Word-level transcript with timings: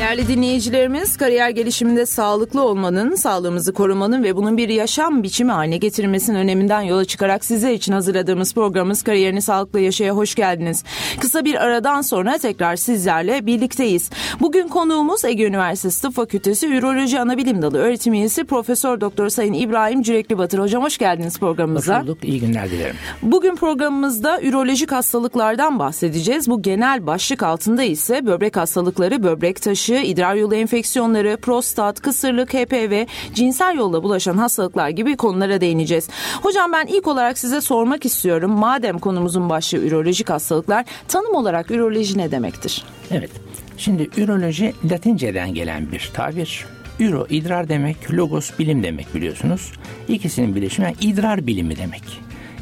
Değerli 0.00 0.28
dinleyicilerimiz, 0.28 1.16
kariyer 1.16 1.50
gelişiminde 1.50 2.06
sağlıklı 2.06 2.62
olmanın, 2.62 3.14
sağlığımızı 3.14 3.72
korumanın 3.72 4.22
ve 4.22 4.36
bunun 4.36 4.56
bir 4.56 4.68
yaşam 4.68 5.22
biçimi 5.22 5.52
haline 5.52 5.76
getirilmesinin 5.76 6.36
öneminden 6.36 6.80
yola 6.80 7.04
çıkarak 7.04 7.44
sizler 7.44 7.70
için 7.70 7.92
hazırladığımız 7.92 8.54
programımız 8.54 9.02
Kariyerini 9.02 9.42
Sağlıklı 9.42 9.80
Yaşaya 9.80 10.12
hoş 10.12 10.34
geldiniz. 10.34 10.84
Kısa 11.20 11.44
bir 11.44 11.54
aradan 11.54 12.00
sonra 12.00 12.38
tekrar 12.38 12.76
sizlerle 12.76 13.46
birlikteyiz. 13.46 14.10
Bugün 14.40 14.68
konuğumuz 14.68 15.24
Ege 15.24 15.44
Üniversitesi 15.44 16.02
Tıp 16.02 16.14
Fakültesi 16.14 16.66
Üroloji 16.66 17.20
Anabilim 17.20 17.62
Dalı 17.62 17.78
öğretim 17.78 18.14
üyesi 18.14 18.44
Profesör 18.44 19.00
Doktor 19.00 19.28
Sayın 19.28 19.52
İbrahim 19.52 20.02
Cürekli 20.02 20.38
Batır. 20.38 20.58
Hocam 20.58 20.82
hoş 20.82 20.98
geldiniz 20.98 21.38
programımıza. 21.38 21.98
Hoş 21.98 22.02
bulduk, 22.02 22.24
iyi 22.24 22.40
günler 22.40 22.70
dilerim. 22.70 22.96
Bugün 23.22 23.56
programımızda 23.56 24.40
ürolojik 24.40 24.92
hastalıklardan 24.92 25.78
bahsedeceğiz. 25.78 26.48
Bu 26.48 26.62
genel 26.62 27.06
başlık 27.06 27.42
altında 27.42 27.82
ise 27.82 28.26
böbrek 28.26 28.56
hastalıkları, 28.56 29.22
böbrek 29.22 29.62
taşı, 29.62 29.89
başı, 29.90 30.06
idrar 30.06 30.34
yolu 30.34 30.54
enfeksiyonları, 30.54 31.36
prostat, 31.36 32.00
kısırlık, 32.00 32.54
HPV, 32.54 33.06
cinsel 33.34 33.76
yolla 33.76 34.02
bulaşan 34.02 34.36
hastalıklar 34.36 34.88
gibi 34.88 35.16
konulara 35.16 35.60
değineceğiz. 35.60 36.08
Hocam 36.42 36.72
ben 36.72 36.86
ilk 36.86 37.06
olarak 37.06 37.38
size 37.38 37.60
sormak 37.60 38.04
istiyorum. 38.04 38.50
Madem 38.50 38.98
konumuzun 38.98 39.48
başlığı 39.48 39.78
ürolojik 39.78 40.30
hastalıklar, 40.30 40.84
tanım 41.08 41.34
olarak 41.34 41.70
üroloji 41.70 42.18
ne 42.18 42.30
demektir? 42.30 42.84
Evet. 43.10 43.30
Şimdi 43.76 44.10
üroloji 44.16 44.74
Latinceden 44.90 45.54
gelen 45.54 45.92
bir 45.92 46.10
tabir. 46.14 46.66
Üro 47.00 47.26
idrar 47.30 47.68
demek, 47.68 48.14
logos 48.14 48.58
bilim 48.58 48.82
demek 48.82 49.14
biliyorsunuz. 49.14 49.72
İkisinin 50.08 50.54
birleşimi 50.54 50.94
idrar 51.00 51.46
bilimi 51.46 51.76
demek. 51.76 52.02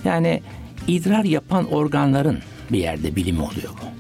Yani 0.05 0.43
idrar 0.89 1.25
yapan 1.25 1.73
organların 1.73 2.39
bir 2.73 2.79
yerde 2.79 3.17
bilimi 3.17 3.43
oluyor 3.43 3.73
bu. 3.83 3.98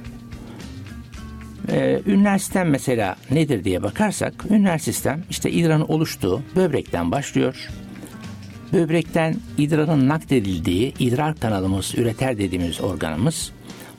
Ee, 1.70 2.00
ünler 2.06 2.38
sistem 2.38 2.70
mesela 2.70 3.16
nedir 3.30 3.64
diye 3.64 3.82
bakarsak 3.82 4.50
ünler 4.50 4.78
sistem 4.78 5.24
işte 5.30 5.50
idrarın 5.50 5.80
oluştuğu 5.88 6.42
böbrekten 6.56 7.10
başlıyor. 7.10 7.68
Böbrekten 8.72 9.36
idrarın 9.58 10.08
nakledildiği 10.08 10.94
idrar 10.98 11.36
kanalımız, 11.36 11.94
üreter 11.98 12.38
dediğimiz 12.38 12.80
organımız 12.80 13.52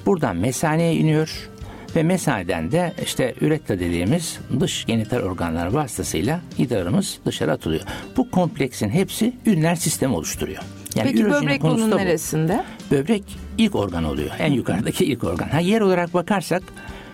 buradan 0.05 0.35
mesaneye 0.35 0.95
iniyor 0.95 1.49
ve 1.95 2.03
mesaneden 2.03 2.71
de 2.71 2.93
işte 3.03 3.35
üretra 3.41 3.79
dediğimiz 3.79 4.39
dış 4.59 4.85
genital 4.85 5.19
organlar 5.19 5.67
vasıtasıyla 5.67 6.41
idrarımız 6.57 7.19
dışarı 7.25 7.51
atılıyor. 7.51 7.81
Bu 8.17 8.31
kompleksin 8.31 8.89
hepsi 8.89 9.33
ünler 9.45 9.75
sistemi 9.75 10.15
oluşturuyor. 10.15 10.63
Yani 10.95 11.11
Peki 11.11 11.25
böbrek 11.25 11.61
bunun 11.61 11.97
neresinde? 11.97 12.63
Böbrek 12.91 13.23
ilk 13.57 13.75
organ 13.75 14.03
oluyor. 14.03 14.29
En 14.39 14.53
yukarıdaki 14.53 15.05
ilk 15.05 15.23
organ. 15.23 15.47
Ha 15.49 15.59
yer 15.59 15.81
olarak 15.81 16.13
bakarsak 16.13 16.63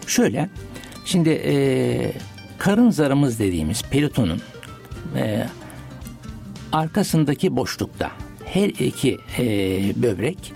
Şöyle, 0.08 0.50
şimdi 1.06 1.30
e, 1.30 2.14
karın 2.58 2.90
zarımız 2.90 3.40
dediğimiz 3.40 3.84
peritonun 3.84 4.42
e, 5.16 5.48
arkasındaki 6.72 7.56
boşlukta 7.56 8.12
her 8.46 8.70
iki 8.70 9.18
e, 9.38 9.44
böbrek 10.04 10.54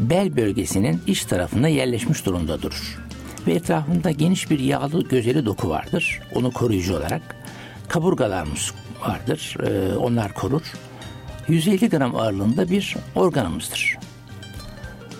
bel 0.00 0.36
bölgesinin 0.36 1.00
iç 1.06 1.24
tarafında 1.24 1.68
yerleşmiş 1.68 2.26
durumda 2.26 2.62
durur. 2.62 2.98
Ve 3.46 3.52
etrafında 3.52 4.10
geniş 4.10 4.50
bir 4.50 4.58
yağlı 4.58 5.08
gözeli 5.08 5.46
doku 5.46 5.68
vardır. 5.68 6.20
Onu 6.34 6.50
koruyucu 6.50 6.96
olarak. 6.96 7.36
Kaburgalarımız 7.88 8.74
vardır. 9.00 9.56
E, 9.66 9.96
onlar 9.96 10.34
korur. 10.34 10.62
150 11.48 11.88
gram 11.88 12.16
ağırlığında 12.16 12.70
bir 12.70 12.96
organımızdır. 13.14 13.98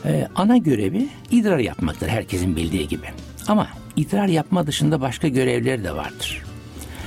E, 0.05 0.29
ana 0.35 0.57
görevi 0.57 1.09
idrar 1.31 1.59
yapmaktır 1.59 2.09
herkesin 2.09 2.57
bildiği 2.57 2.89
gibi. 2.89 3.07
Ama 3.49 3.69
idrar 3.97 4.27
yapma 4.27 4.67
dışında 4.67 5.01
başka 5.01 5.29
görevleri 5.29 5.85
de 5.85 5.95
vardır. 5.95 6.43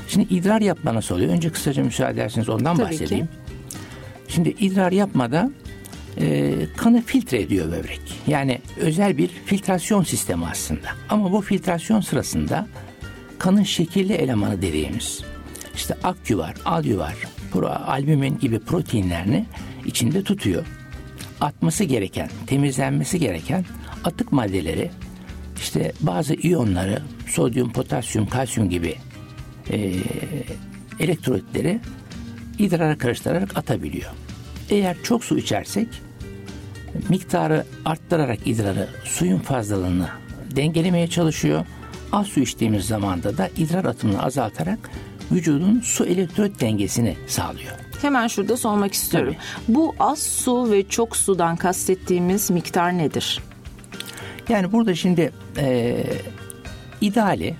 Şimdi 0.07 0.33
idrar 0.33 0.61
yapma 0.61 0.95
nasıl 0.95 1.15
oluyor? 1.15 1.31
Önce 1.31 1.49
kısaca 1.49 1.83
müsaade 1.83 2.13
ederseniz 2.13 2.49
ondan 2.49 2.77
Tabii 2.77 2.87
bahsedeyim. 2.87 3.25
Ki. 3.25 3.31
Şimdi 4.27 4.49
idrar 4.49 4.91
yapmada 4.91 5.51
e, 6.17 6.53
kanı 6.77 7.01
filtre 7.01 7.41
ediyor 7.41 7.71
böbrek. 7.71 8.01
Yani 8.27 8.61
özel 8.77 9.17
bir 9.17 9.27
filtrasyon 9.27 10.03
sistemi 10.03 10.45
aslında. 10.45 10.87
Ama 11.09 11.31
bu 11.31 11.41
filtrasyon 11.41 12.01
sırasında 12.01 12.67
kanın 13.39 13.63
şekilli 13.63 14.13
elemanı 14.13 14.61
dediğimiz 14.61 15.23
işte 15.75 15.95
aküvar, 16.03 16.53
alyuvar, 16.65 17.15
pro, 17.51 17.67
albümin 17.67 18.39
gibi 18.39 18.59
proteinlerini 18.59 19.45
içinde 19.85 20.23
tutuyor. 20.23 20.65
Atması 21.41 21.83
gereken, 21.83 22.29
temizlenmesi 22.47 23.19
gereken 23.19 23.65
atık 24.03 24.31
maddeleri 24.31 24.91
işte 25.59 25.91
bazı 26.01 26.33
iyonları 26.33 27.01
sodyum, 27.27 27.71
potasyum, 27.71 28.27
kalsiyum 28.27 28.69
gibi 28.69 28.95
e, 29.71 29.93
elektrolitleri 30.99 31.79
idrara 32.59 32.97
karıştırarak 32.97 33.57
atabiliyor. 33.57 34.11
Eğer 34.69 34.97
çok 35.03 35.23
su 35.23 35.37
içersek 35.37 35.87
miktarı 37.09 37.65
arttırarak 37.85 38.47
idrarı 38.47 38.87
suyun 39.03 39.39
fazlalığını 39.39 40.09
dengelemeye 40.55 41.07
çalışıyor. 41.07 41.65
Az 42.11 42.27
su 42.27 42.39
içtiğimiz 42.39 42.85
zamanda 42.85 43.37
da 43.37 43.49
idrar 43.57 43.85
atımını 43.85 44.23
azaltarak 44.23 44.79
vücudun 45.31 45.79
su 45.79 46.05
elektrolit 46.05 46.61
dengesini 46.61 47.15
sağlıyor. 47.27 47.71
Hemen 48.01 48.27
şurada 48.27 48.57
sormak 48.57 48.93
istiyorum. 48.93 49.35
Tabii. 49.67 49.75
Bu 49.75 49.95
az 49.99 50.19
su 50.19 50.71
ve 50.71 50.89
çok 50.89 51.17
sudan 51.17 51.55
kastettiğimiz 51.55 52.51
miktar 52.51 52.97
nedir? 52.97 53.39
Yani 54.49 54.71
burada 54.71 54.95
şimdi 54.95 55.31
e, 55.57 56.03
ideali 57.01 57.55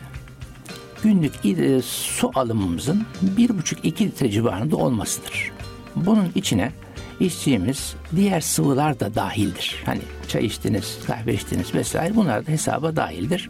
günlük 1.03 1.45
e, 1.45 1.81
su 1.81 2.31
alımımızın 2.35 3.05
bir 3.22 3.50
buçuk 3.50 3.85
iki 3.85 4.07
litre 4.07 4.31
civarında 4.31 4.75
olmasıdır. 4.77 5.51
Bunun 5.95 6.31
içine 6.35 6.72
içtiğimiz 7.19 7.95
diğer 8.16 8.41
sıvılar 8.41 9.00
da 9.00 9.16
dahildir. 9.16 9.83
Hani 9.85 10.01
çay 10.27 10.45
içtiniz, 10.45 11.00
kahve 11.07 11.33
içtiniz 11.33 11.75
vesaire 11.75 12.16
bunlar 12.16 12.47
da 12.47 12.51
hesaba 12.51 12.95
dahildir. 12.95 13.50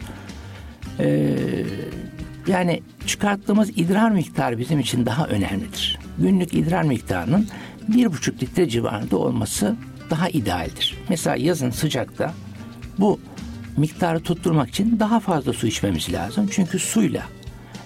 Ee, 0.99 1.35
yani 2.47 2.83
çıkarttığımız 3.07 3.69
idrar 3.69 4.11
miktarı 4.11 4.57
bizim 4.57 4.79
için 4.79 5.05
daha 5.05 5.27
önemlidir. 5.27 5.99
Günlük 6.17 6.53
idrar 6.53 6.83
miktarının 6.83 7.47
bir 7.87 8.11
buçuk 8.11 8.43
litre 8.43 8.69
civarında 8.69 9.17
olması 9.17 9.75
daha 10.09 10.29
idealdir. 10.29 10.97
Mesela 11.09 11.35
yazın 11.35 11.69
sıcakta 11.69 12.33
bu 12.99 13.19
miktarı 13.79 14.19
tutturmak 14.19 14.69
için 14.69 14.99
daha 14.99 15.19
fazla 15.19 15.53
su 15.53 15.67
içmemiz 15.67 16.13
lazım. 16.13 16.49
Çünkü 16.51 16.79
suyla, 16.79 17.23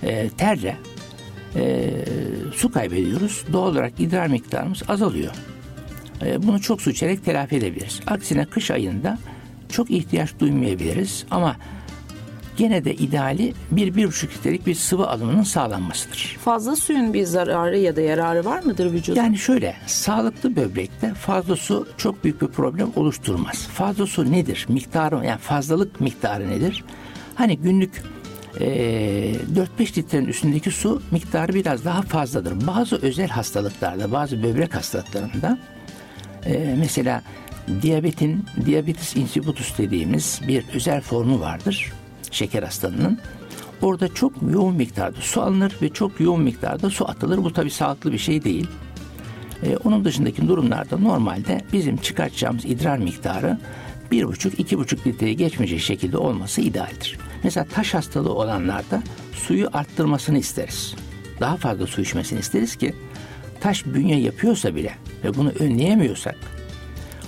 e, 0.03 0.29
terle 0.29 0.77
e, 1.55 1.91
su 2.55 2.71
kaybediyoruz. 2.71 3.45
Doğal 3.53 3.67
olarak 3.67 3.99
idrar 3.99 4.27
miktarımız 4.27 4.83
azalıyor. 4.87 5.33
E, 6.25 6.43
bunu 6.43 6.61
çok 6.61 6.81
su 6.81 6.89
içerek 6.89 7.25
telafi 7.25 7.55
edebiliriz. 7.55 7.99
Aksine 8.07 8.45
kış 8.45 8.71
ayında 8.71 9.17
çok 9.69 9.91
ihtiyaç 9.91 10.39
duymayabiliriz 10.39 11.25
ama 11.31 11.55
gene 12.57 12.85
de 12.85 12.93
ideali 12.95 13.53
bir, 13.71 13.95
bir 13.95 14.07
buçuk 14.07 14.31
litrelik 14.33 14.67
bir 14.67 14.75
sıvı 14.75 15.07
alımının 15.07 15.43
sağlanmasıdır. 15.43 16.37
Fazla 16.43 16.75
suyun 16.75 17.13
bir 17.13 17.23
zararı 17.23 17.77
ya 17.77 17.95
da 17.95 18.01
yararı 18.01 18.45
var 18.45 18.63
mıdır 18.63 18.93
vücuda? 18.93 19.19
Yani 19.19 19.37
şöyle, 19.37 19.75
sağlıklı 19.87 20.55
böbrekte 20.55 21.13
fazla 21.13 21.55
su 21.55 21.87
çok 21.97 22.23
büyük 22.23 22.41
bir 22.41 22.47
problem 22.47 22.91
oluşturmaz. 22.95 23.67
Fazla 23.67 24.05
su 24.05 24.31
nedir? 24.31 24.65
Miktarı, 24.69 25.25
yani 25.25 25.39
fazlalık 25.39 26.01
miktarı 26.01 26.50
nedir? 26.50 26.83
Hani 27.35 27.57
günlük 27.57 28.03
e, 28.59 28.65
4-5 29.79 29.97
litrenin 29.97 30.27
üstündeki 30.27 30.71
su 30.71 31.01
miktarı 31.11 31.53
biraz 31.53 31.85
daha 31.85 32.01
fazladır. 32.01 32.67
Bazı 32.67 32.95
özel 32.95 33.29
hastalıklarda, 33.29 34.11
bazı 34.11 34.44
böbrek 34.44 34.75
hastalıklarında 34.75 35.57
e, 36.45 36.75
mesela 36.79 37.21
diyabetin, 37.81 38.45
diabetes 38.65 39.15
insipidus 39.15 39.77
dediğimiz 39.77 40.41
bir 40.47 40.65
özel 40.73 41.01
formu 41.01 41.39
vardır 41.39 41.94
şeker 42.33 42.63
hastalığının. 42.63 43.19
Orada 43.81 44.13
çok 44.13 44.33
yoğun 44.51 44.75
miktarda 44.75 45.21
su 45.21 45.41
alınır 45.41 45.77
ve 45.81 45.89
çok 45.89 46.19
yoğun 46.19 46.41
miktarda 46.41 46.89
su 46.89 47.09
atılır. 47.09 47.38
Bu 47.38 47.53
tabi 47.53 47.71
sağlıklı 47.71 48.13
bir 48.13 48.18
şey 48.18 48.44
değil. 48.44 48.68
Ee, 49.63 49.77
onun 49.77 50.06
dışındaki 50.06 50.47
durumlarda 50.47 50.97
normalde 50.97 51.62
bizim 51.74 51.97
çıkartacağımız 51.97 52.65
idrar 52.65 52.97
miktarı 52.97 53.57
bir 54.12 54.24
buçuk 54.24 54.59
iki 54.59 54.77
buçuk 54.77 55.07
litreye 55.07 55.33
geçmeyecek 55.33 55.80
şekilde 55.80 56.18
olması 56.18 56.62
idealdir. 56.62 57.18
Mesela 57.44 57.65
taş 57.65 57.94
hastalığı 57.94 58.33
olanlarda 58.33 59.03
suyu 59.33 59.69
arttırmasını 59.74 60.38
isteriz. 60.38 60.95
Daha 61.39 61.57
fazla 61.57 61.88
su 61.88 62.01
içmesini 62.01 62.39
isteriz 62.39 62.75
ki 62.75 62.95
taş 63.59 63.85
bünye 63.85 64.19
yapıyorsa 64.19 64.75
bile 64.75 64.94
ve 65.24 65.35
bunu 65.35 65.50
önleyemiyorsak 65.50 66.35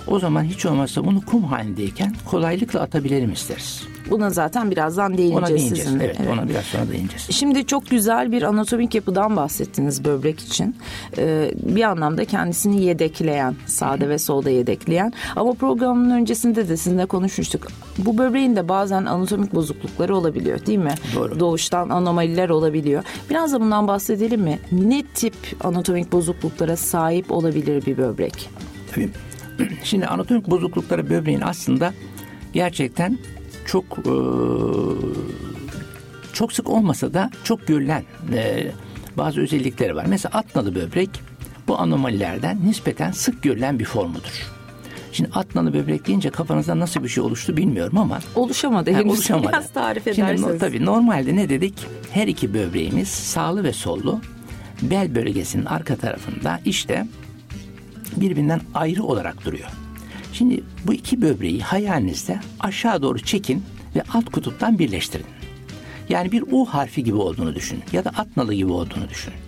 o 0.06 0.18
zaman 0.18 0.44
hiç 0.44 0.66
olmazsa 0.66 1.04
bunu 1.04 1.24
kum 1.24 1.44
halindeyken 1.44 2.14
kolaylıkla 2.24 2.80
atabilelim 2.80 3.32
isteriz. 3.32 3.95
Buna 4.10 4.30
zaten 4.30 4.70
birazdan 4.70 5.18
değineceğiz, 5.18 5.38
ona 5.38 5.46
değineceğiz. 5.46 5.78
sizinle. 5.84 6.04
Evet, 6.04 6.16
evet, 6.20 6.30
ona 6.32 6.48
biraz 6.48 6.64
sonra 6.64 6.88
değineceğiz. 6.92 7.26
Şimdi 7.30 7.66
çok 7.66 7.90
güzel 7.90 8.32
bir 8.32 8.42
anatomik 8.42 8.94
yapıdan 8.94 9.36
bahsettiniz 9.36 10.04
böbrek 10.04 10.40
için. 10.40 10.76
Ee, 11.18 11.50
bir 11.62 11.82
anlamda 11.82 12.24
kendisini 12.24 12.84
yedekleyen, 12.84 13.54
sağda 13.66 14.08
ve 14.08 14.18
solda 14.18 14.50
yedekleyen. 14.50 15.12
Ama 15.36 15.52
programın 15.52 16.10
öncesinde 16.10 16.68
de 16.68 16.76
sizinle 16.76 17.06
konuşmuştuk. 17.06 17.66
Bu 17.98 18.18
böbreğin 18.18 18.56
de 18.56 18.68
bazen 18.68 19.04
anatomik 19.04 19.54
bozuklukları 19.54 20.16
olabiliyor 20.16 20.66
değil 20.66 20.78
mi? 20.78 20.94
Doğru. 21.14 21.40
Doğuştan 21.40 21.88
anomaliler 21.88 22.48
olabiliyor. 22.48 23.02
Biraz 23.30 23.52
da 23.52 23.60
bundan 23.60 23.88
bahsedelim 23.88 24.40
mi? 24.40 24.58
Ne 24.72 25.02
tip 25.14 25.34
anatomik 25.64 26.12
bozukluklara 26.12 26.76
sahip 26.76 27.32
olabilir 27.32 27.86
bir 27.86 27.96
böbrek? 27.96 28.50
Tabii. 28.94 29.10
Şimdi 29.84 30.06
anatomik 30.06 30.50
bozuklukları 30.50 31.10
böbreğin 31.10 31.40
aslında 31.40 31.92
gerçekten 32.52 33.18
çok 33.66 33.84
e, 33.84 34.12
çok 36.32 36.52
sık 36.52 36.70
olmasa 36.70 37.14
da 37.14 37.30
çok 37.44 37.66
görülen 37.66 38.04
e, 38.34 38.70
bazı 39.16 39.40
özellikleri 39.40 39.96
var. 39.96 40.06
Mesela 40.08 40.38
atnalı 40.38 40.74
böbrek 40.74 41.10
bu 41.68 41.78
anomalilerden 41.78 42.58
nispeten 42.66 43.12
sık 43.12 43.42
görülen 43.42 43.78
bir 43.78 43.84
formudur. 43.84 44.46
Şimdi 45.12 45.30
atnalı 45.34 45.74
böbrek 45.74 46.06
deyince 46.06 46.30
kafanızda 46.30 46.78
nasıl 46.78 47.04
bir 47.04 47.08
şey 47.08 47.24
oluştu 47.24 47.56
bilmiyorum 47.56 47.98
ama 47.98 48.18
Oluşamadı 48.34 48.92
henüz. 48.92 49.12
oluşamadı. 49.12 49.48
Biraz 49.52 49.72
tarif 49.72 50.04
Şimdi 50.04 50.20
ederseniz. 50.20 50.40
no- 50.52 50.58
tabii 50.58 50.84
normalde 50.84 51.36
ne 51.36 51.48
dedik? 51.48 51.74
Her 52.10 52.26
iki 52.26 52.54
böbreğimiz 52.54 53.08
sağlı 53.08 53.64
ve 53.64 53.72
sollu 53.72 54.20
bel 54.82 55.14
bölgesinin 55.14 55.64
arka 55.64 55.96
tarafında 55.96 56.60
işte 56.64 57.06
birbirinden 58.16 58.60
ayrı 58.74 59.02
olarak 59.02 59.44
duruyor. 59.44 59.68
Şimdi 60.38 60.64
bu 60.86 60.94
iki 60.94 61.22
böbreği 61.22 61.60
hayalinizde 61.60 62.40
aşağı 62.60 63.02
doğru 63.02 63.18
çekin 63.18 63.62
ve 63.96 64.02
alt 64.14 64.30
kutuptan 64.30 64.78
birleştirin. 64.78 65.26
Yani 66.08 66.32
bir 66.32 66.44
U 66.50 66.64
harfi 66.64 67.04
gibi 67.04 67.16
olduğunu 67.16 67.54
düşünün 67.54 67.82
ya 67.92 68.04
da 68.04 68.10
atnalı 68.10 68.54
gibi 68.54 68.72
olduğunu 68.72 69.08
düşünün. 69.08 69.38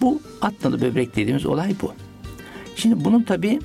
Bu 0.00 0.22
atnalı 0.40 0.80
böbrek 0.80 1.16
dediğimiz 1.16 1.46
olay 1.46 1.74
bu. 1.82 1.94
Şimdi 2.76 3.04
bunun 3.04 3.22
tabii 3.22 3.60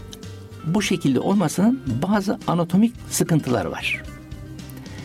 bu 0.65 0.81
şekilde 0.81 1.19
olmasının 1.19 1.81
bazı 2.01 2.39
anatomik 2.47 2.93
sıkıntıları 3.09 3.71
var. 3.71 4.03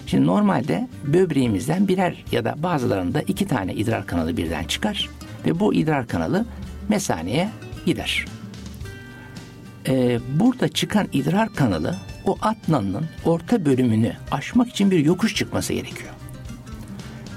Şimdi 0.06 0.26
normalde 0.26 0.88
böbreğimizden 1.04 1.88
birer 1.88 2.24
ya 2.32 2.44
da 2.44 2.54
bazılarında 2.62 3.22
iki 3.22 3.46
tane 3.46 3.74
idrar 3.74 4.06
kanalı 4.06 4.36
birden 4.36 4.64
çıkar 4.64 5.08
ve 5.46 5.60
bu 5.60 5.74
idrar 5.74 6.08
kanalı 6.08 6.44
mesaneye 6.88 7.48
gider. 7.86 8.26
Ee, 9.88 10.18
burada 10.28 10.68
çıkan 10.68 11.08
idrar 11.12 11.54
kanalı 11.54 11.96
o 12.24 12.36
atnanın 12.42 13.06
orta 13.24 13.64
bölümünü 13.64 14.12
aşmak 14.30 14.68
için 14.68 14.90
bir 14.90 15.04
yokuş 15.04 15.34
çıkması 15.34 15.72
gerekiyor. 15.72 16.10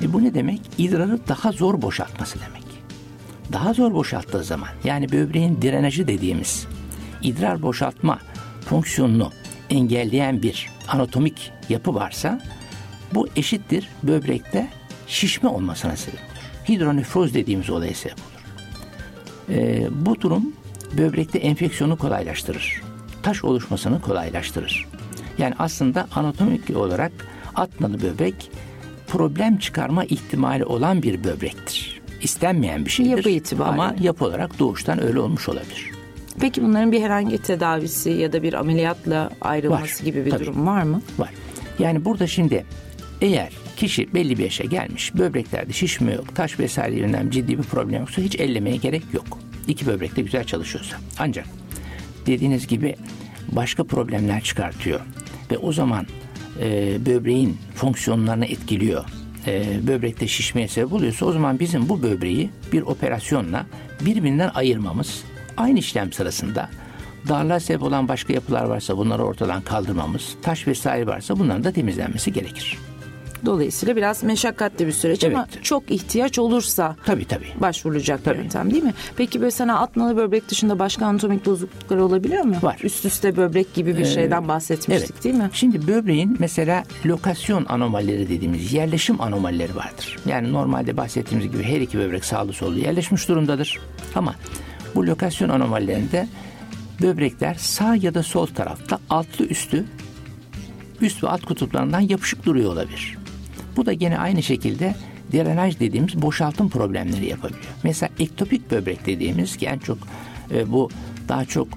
E 0.01 0.13
bu 0.13 0.24
ne 0.24 0.33
demek? 0.33 0.62
İdrarı 0.77 1.19
daha 1.27 1.51
zor 1.51 1.81
boşaltması 1.81 2.39
demek. 2.39 2.63
Daha 3.53 3.74
zor 3.74 3.94
boşalttığı 3.94 4.44
zaman 4.44 4.69
yani 4.83 5.12
böbreğin 5.12 5.62
drenajı 5.62 6.07
dediğimiz 6.07 6.68
idrar 7.21 7.62
boşaltma 7.62 8.19
fonksiyonunu 8.65 9.31
engelleyen 9.69 10.42
bir 10.44 10.69
anatomik 10.88 11.51
yapı 11.69 11.95
varsa 11.95 12.42
bu 13.13 13.27
eşittir 13.36 13.89
böbrekte 14.03 14.68
şişme 15.07 15.50
olmasına 15.50 15.95
sebep 15.95 16.19
olur. 16.19 16.69
Hidronefroz 16.69 17.33
dediğimiz 17.33 17.69
olaya 17.69 17.94
sebep 17.94 18.18
olur. 18.18 18.45
Ee, 19.50 19.88
bu 19.92 20.21
durum 20.21 20.53
böbrekte 20.97 21.39
enfeksiyonu 21.39 21.97
kolaylaştırır. 21.97 22.81
Taş 23.24 23.44
oluşmasını 23.44 24.01
kolaylaştırır. 24.01 24.88
Yani 25.38 25.53
aslında 25.59 26.07
anatomik 26.15 26.77
olarak 26.77 27.12
atnalı 27.56 28.01
böbrek 28.01 28.51
problem 29.07 29.57
çıkarma 29.57 30.06
ihtimali 30.06 30.65
olan 30.65 31.03
bir 31.03 31.24
böbrektir. 31.24 32.01
İstenmeyen 32.21 32.86
bir 32.86 32.89
şeydir. 32.89 33.18
Yapı 33.18 33.30
itibariyle. 33.30 33.81
Ama 33.81 33.95
yapı 34.00 34.25
olarak 34.25 34.59
doğuştan 34.59 35.03
öyle 35.03 35.19
olmuş 35.19 35.50
olabilir. 35.50 35.92
Peki 36.39 36.63
bunların 36.63 36.92
bir 36.92 37.01
herhangi 37.01 37.38
tedavisi 37.38 38.09
ya 38.09 38.33
da 38.33 38.44
bir 38.44 38.53
ameliyatla 38.53 39.30
ayrılması 39.42 40.00
Var, 40.00 40.06
gibi 40.06 40.25
bir 40.25 40.31
tabii. 40.31 40.45
durum 40.45 40.68
var 40.68 40.83
mı? 40.83 41.01
Var. 41.18 41.30
Yani 41.80 42.06
burada 42.06 42.27
şimdi 42.27 42.65
eğer 43.21 43.50
kişi 43.77 44.13
belli 44.13 44.38
bir 44.38 44.44
yaşa 44.44 44.63
gelmiş, 44.63 45.15
böbreklerde 45.15 45.74
şişme 45.74 46.13
yok, 46.13 46.36
taş 46.36 46.59
vesaire 46.59 46.95
yönünden 46.95 47.30
ciddi 47.30 47.57
bir 47.57 47.63
problem 47.63 48.00
yoksa 48.00 48.21
hiç 48.21 48.36
ellemeye 48.36 48.75
gerek 48.75 49.03
yok. 49.13 49.39
İki 49.67 49.88
böbrek 49.88 50.15
de 50.15 50.21
güzel 50.21 50.44
çalışıyorsa. 50.44 50.97
Ancak 51.19 51.45
dediğiniz 52.25 52.67
gibi 52.67 52.95
başka 53.51 53.83
problemler 53.83 54.44
çıkartıyor 54.44 55.00
ve 55.51 55.57
o 55.57 55.71
zaman 55.73 56.07
e, 56.62 56.97
böbreğin 57.06 57.57
fonksiyonlarını 57.75 58.45
etkiliyor. 58.45 59.06
E, 59.47 59.63
böbrekte 59.88 60.27
şişmeye 60.27 60.67
sebep 60.67 60.94
oluyorsa 60.94 61.25
o 61.25 61.31
zaman 61.31 61.59
bizim 61.59 61.89
bu 61.89 62.03
böbreği 62.03 62.50
bir 62.73 62.81
operasyonla 62.81 63.65
birbirinden 64.01 64.51
ayırmamız, 64.53 65.23
aynı 65.57 65.79
işlem 65.79 66.13
sırasında 66.13 66.69
darlığa 67.27 67.59
sebep 67.59 67.83
olan 67.83 68.07
başka 68.07 68.33
yapılar 68.33 68.63
varsa 68.63 68.97
bunları 68.97 69.23
ortadan 69.23 69.61
kaldırmamız, 69.61 70.35
taş 70.41 70.68
vesaire 70.68 71.07
varsa 71.07 71.39
bunların 71.39 71.63
da 71.63 71.71
temizlenmesi 71.71 72.33
gerekir. 72.33 72.77
Dolayısıyla 73.45 73.95
biraz 73.95 74.24
meşakkatli 74.24 74.88
bir 74.88 74.92
süreç 74.92 75.24
ama 75.24 75.47
Evet. 75.53 75.63
çok 75.63 75.92
ihtiyaç 75.92 76.39
olursa 76.39 76.95
Tabii 77.06 77.25
tabii. 77.25 77.45
başvurulacak 77.59 78.19
bir 78.19 78.24
Tabii. 78.25 78.38
yöntem 78.38 78.71
değil 78.71 78.83
mi? 78.83 78.94
Peki 79.18 79.42
böyle 79.42 79.51
sana 79.51 79.80
atnalı 79.80 80.18
böbrek 80.18 80.50
dışında 80.50 80.80
başka 80.80 81.06
anatomik 81.06 81.45
bozukluklar 81.45 81.97
olabiliyor 81.97 82.44
mu? 82.44 82.56
Var. 82.62 82.77
Ee, 82.81 82.86
Üst 82.86 83.06
üste 83.06 83.38
böbrek 83.38 83.74
gibi 83.74 83.97
bir 83.97 84.06
şeyden 84.06 84.47
bahsetmiştik 84.47 85.12
Evet. 85.12 85.24
değil 85.24 85.36
mi? 85.36 85.50
Şimdi 85.53 85.88
böbreğin 85.88 86.36
mesela 86.39 86.83
lokasyon 87.06 87.65
anomalileri 87.69 88.30
dediğimiz 88.30 88.74
yerleşim 88.74 89.21
anomalileri 89.21 89.75
vardır. 89.75 90.18
Yani 90.25 90.53
normalde 90.53 90.97
bahsettiğimiz 90.97 91.51
gibi 91.51 91.63
her 91.63 91.81
iki 91.81 91.97
böbrek 91.97 92.25
sağlı 92.25 92.53
sollu 92.53 92.80
yerleşmiş 92.80 93.27
durumdadır. 93.27 93.80
Ama 94.15 94.36
bu 94.95 95.07
lokasyon 95.07 95.50
anomalilerinde 95.50 96.27
böbrekler 97.01 97.53
sağ 97.59 97.95
ya 97.95 98.13
da 98.13 98.24
sol 98.24 98.45
tarafta 98.47 99.00
altlı 99.09 99.45
üstü 99.45 99.86
üst 101.01 101.24
ve 101.24 101.27
alt 101.30 101.45
kutuplarından 101.45 102.00
yapışık 102.00 102.45
duruyor 102.45 102.71
olabilir. 102.74 103.18
Bu 103.75 103.86
da 103.86 103.94
gene 103.94 104.18
aynı 104.18 104.44
şekilde 104.44 104.95
drenaj 105.33 105.80
dediğimiz 105.80 106.22
boşaltım 106.22 106.69
problemleri 106.69 107.25
yapabiliyor. 107.25 107.66
Mesela 107.83 108.10
ektopik 108.19 108.72
böbrek 108.72 109.06
dediğimiz 109.06 109.57
en 109.62 109.80
çok 109.80 109.98
e, 110.51 110.72
bu 110.72 110.89
daha 111.27 111.45
çok 111.45 111.68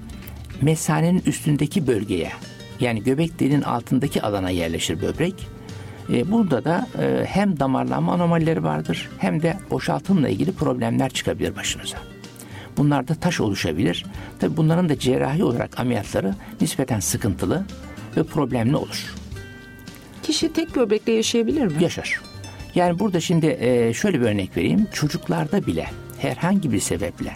mesanenin 0.61 1.23
üstündeki 1.25 1.87
bölgeye 1.87 2.31
yani 2.79 3.03
göbek 3.03 3.39
deliğinin 3.39 3.61
altındaki 3.61 4.21
alana 4.21 4.49
yerleşir 4.49 5.01
böbrek. 5.01 5.47
E, 6.13 6.31
burada 6.31 6.63
da 6.63 6.87
e, 7.01 7.25
hem 7.25 7.59
damarlanma 7.59 8.13
anomalileri 8.13 8.63
vardır 8.63 9.09
hem 9.17 9.41
de 9.41 9.57
boşaltımla 9.71 10.29
ilgili 10.29 10.51
problemler 10.51 11.09
çıkabilir 11.09 11.55
başınıza. 11.55 11.97
Bunlarda 12.77 13.15
taş 13.15 13.39
oluşabilir. 13.39 14.05
Tabi 14.39 14.57
bunların 14.57 14.89
da 14.89 14.99
cerrahi 14.99 15.43
olarak 15.43 15.79
ameliyatları 15.79 16.35
nispeten 16.61 16.99
sıkıntılı 16.99 17.65
ve 18.17 18.23
problemli 18.23 18.75
olur. 18.75 19.18
Kişi 20.29 20.53
tek 20.53 20.75
böbrekle 20.75 21.11
yaşayabilir 21.11 21.65
mi? 21.65 21.83
Yaşar. 21.83 22.21
Yani 22.75 22.99
burada 22.99 23.19
şimdi 23.19 23.57
e, 23.59 23.93
şöyle 23.93 24.21
bir 24.21 24.25
örnek 24.25 24.57
vereyim. 24.57 24.87
Çocuklarda 24.93 25.65
bile 25.65 25.85
herhangi 26.21 26.71
bir 26.71 26.79
sebeple 26.79 27.33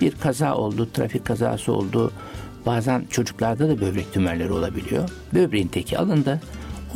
bir 0.00 0.12
kaza 0.12 0.54
oldu, 0.54 0.88
trafik 0.94 1.24
kazası 1.24 1.72
oldu. 1.72 2.12
Bazen 2.66 3.04
çocuklarda 3.10 3.68
da 3.68 3.80
böbrek 3.80 4.12
tümörleri 4.12 4.52
olabiliyor. 4.52 5.10
Böbreğin 5.34 5.68
teki 5.68 5.98
alındı. 5.98 6.40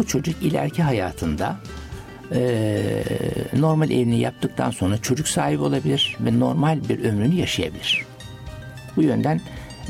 O 0.00 0.04
çocuk 0.04 0.42
ileriki 0.42 0.82
hayatında 0.82 1.56
e, 2.32 2.80
normal 3.58 3.90
evini 3.90 4.20
yaptıktan 4.20 4.70
sonra 4.70 4.98
çocuk 4.98 5.28
sahibi 5.28 5.62
olabilir 5.62 6.16
ve 6.20 6.40
normal 6.40 6.88
bir 6.88 7.04
ömrünü 7.04 7.34
yaşayabilir. 7.34 8.04
Bu 8.96 9.02
yönden 9.02 9.40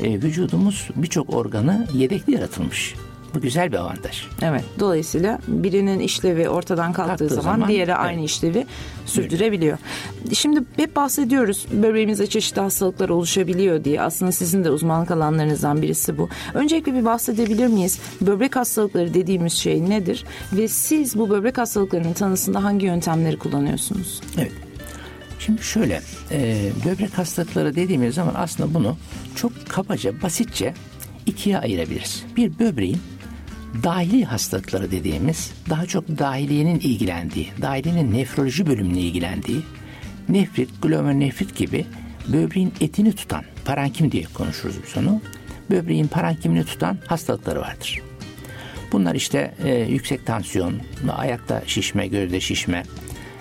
e, 0.03 0.13
vücudumuz 0.13 0.89
birçok 0.95 1.33
organı 1.33 1.87
yedekli 1.93 2.33
yaratılmış. 2.33 2.95
Bu 3.35 3.41
güzel 3.41 3.71
bir 3.71 3.77
avantaj. 3.77 4.23
Evet. 4.41 4.63
Dolayısıyla 4.79 5.39
birinin 5.47 5.99
işlevi 5.99 6.49
ortadan 6.49 6.93
kalktığı 6.93 7.17
Kalktığı 7.17 7.41
zaman, 7.41 7.55
zaman, 7.55 7.69
diğeri 7.69 7.91
evet. 7.91 7.99
aynı 7.99 8.21
işlevi 8.23 8.65
sürdürebiliyor. 9.05 9.77
Şimdi 10.33 10.63
hep 10.75 10.95
bahsediyoruz 10.95 11.65
böbreğimizde 11.71 12.27
çeşitli 12.27 12.61
hastalıklar 12.61 13.09
oluşabiliyor 13.09 13.83
diye. 13.83 14.01
Aslında 14.01 14.31
sizin 14.31 14.63
de 14.63 14.71
uzmanlık 14.71 15.11
alanlarınızdan 15.11 15.81
birisi 15.81 16.17
bu. 16.17 16.29
Öncelikle 16.53 16.93
bir 16.93 17.05
bahsedebilir 17.05 17.67
miyiz? 17.67 17.99
Böbrek 18.21 18.55
hastalıkları 18.55 19.13
dediğimiz 19.13 19.53
şey 19.53 19.89
nedir? 19.89 20.25
Ve 20.53 20.67
siz 20.67 21.17
bu 21.17 21.29
böbrek 21.29 21.57
hastalıklarının 21.57 22.13
tanısında 22.13 22.63
hangi 22.63 22.85
yöntemleri 22.85 23.39
kullanıyorsunuz? 23.39 24.21
Evet. 24.37 24.51
Şimdi 25.39 25.63
şöyle, 25.63 26.01
e, 26.31 26.69
böbrek 26.85 27.17
hastalıkları 27.17 27.75
dediğimiz 27.75 28.15
zaman 28.15 28.33
aslında 28.35 28.73
bunu 28.73 28.97
çok 29.35 29.51
kabaca, 29.69 30.21
basitçe 30.21 30.73
ikiye 31.25 31.57
ayırabiliriz. 31.57 32.23
Bir 32.37 32.59
böbreğin 32.59 32.99
dahili 33.83 34.25
hastalıkları 34.25 34.91
dediğimiz, 34.91 35.51
daha 35.69 35.85
çok 35.85 36.07
dahiliyenin 36.07 36.79
ilgilendiği, 36.79 37.47
dahiliyenin 37.61 38.13
nefroloji 38.13 38.67
bölümüne 38.67 38.99
ilgilendiği, 38.99 39.61
nefrit, 40.29 40.81
glomerulonefrit 40.81 41.55
gibi 41.55 41.85
böbreğin 42.27 42.73
etini 42.81 43.13
tutan, 43.13 43.43
parenkim 43.65 44.11
diye 44.11 44.23
konuşuruz 44.33 44.75
biz 44.87 44.97
onu, 44.97 45.21
böbreğin 45.71 46.07
parenkimini 46.07 46.65
tutan 46.65 46.97
hastalıkları 47.07 47.59
vardır. 47.59 48.01
Bunlar 48.91 49.15
işte 49.15 49.53
e, 49.63 49.75
yüksek 49.75 50.25
tansiyon, 50.25 50.73
ayakta 51.17 51.61
şişme, 51.67 52.07
gözde 52.07 52.39
şişme, 52.39 52.83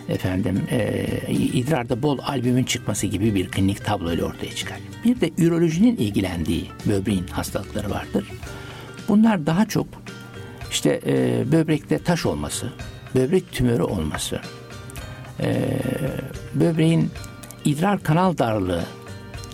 efendim 0.09 0.63
e, 0.71 1.07
idrarda 1.33 2.03
bol 2.03 2.19
albümin 2.23 2.65
çıkması 2.65 3.07
gibi 3.07 3.35
bir 3.35 3.49
klinik 3.49 3.85
tablo 3.85 4.13
ile 4.13 4.25
ortaya 4.25 4.55
çıkar. 4.55 4.79
Bir 5.05 5.21
de 5.21 5.31
ürolojinin 5.39 5.97
ilgilendiği 5.97 6.67
böbreğin 6.87 7.27
hastalıkları 7.27 7.91
vardır. 7.91 8.31
Bunlar 9.09 9.47
daha 9.47 9.69
çok 9.69 9.87
işte 10.75 11.01
e, 11.07 11.45
böbrekte 11.53 11.99
taş 11.99 12.27
olması, 12.27 12.73
böbrek 13.15 13.53
tümörü 13.53 13.83
olması, 13.83 14.41
e, 15.41 15.79
böbreğin 16.55 17.11
idrar 17.65 18.03
kanal 18.03 18.39
darlığı, 18.39 18.85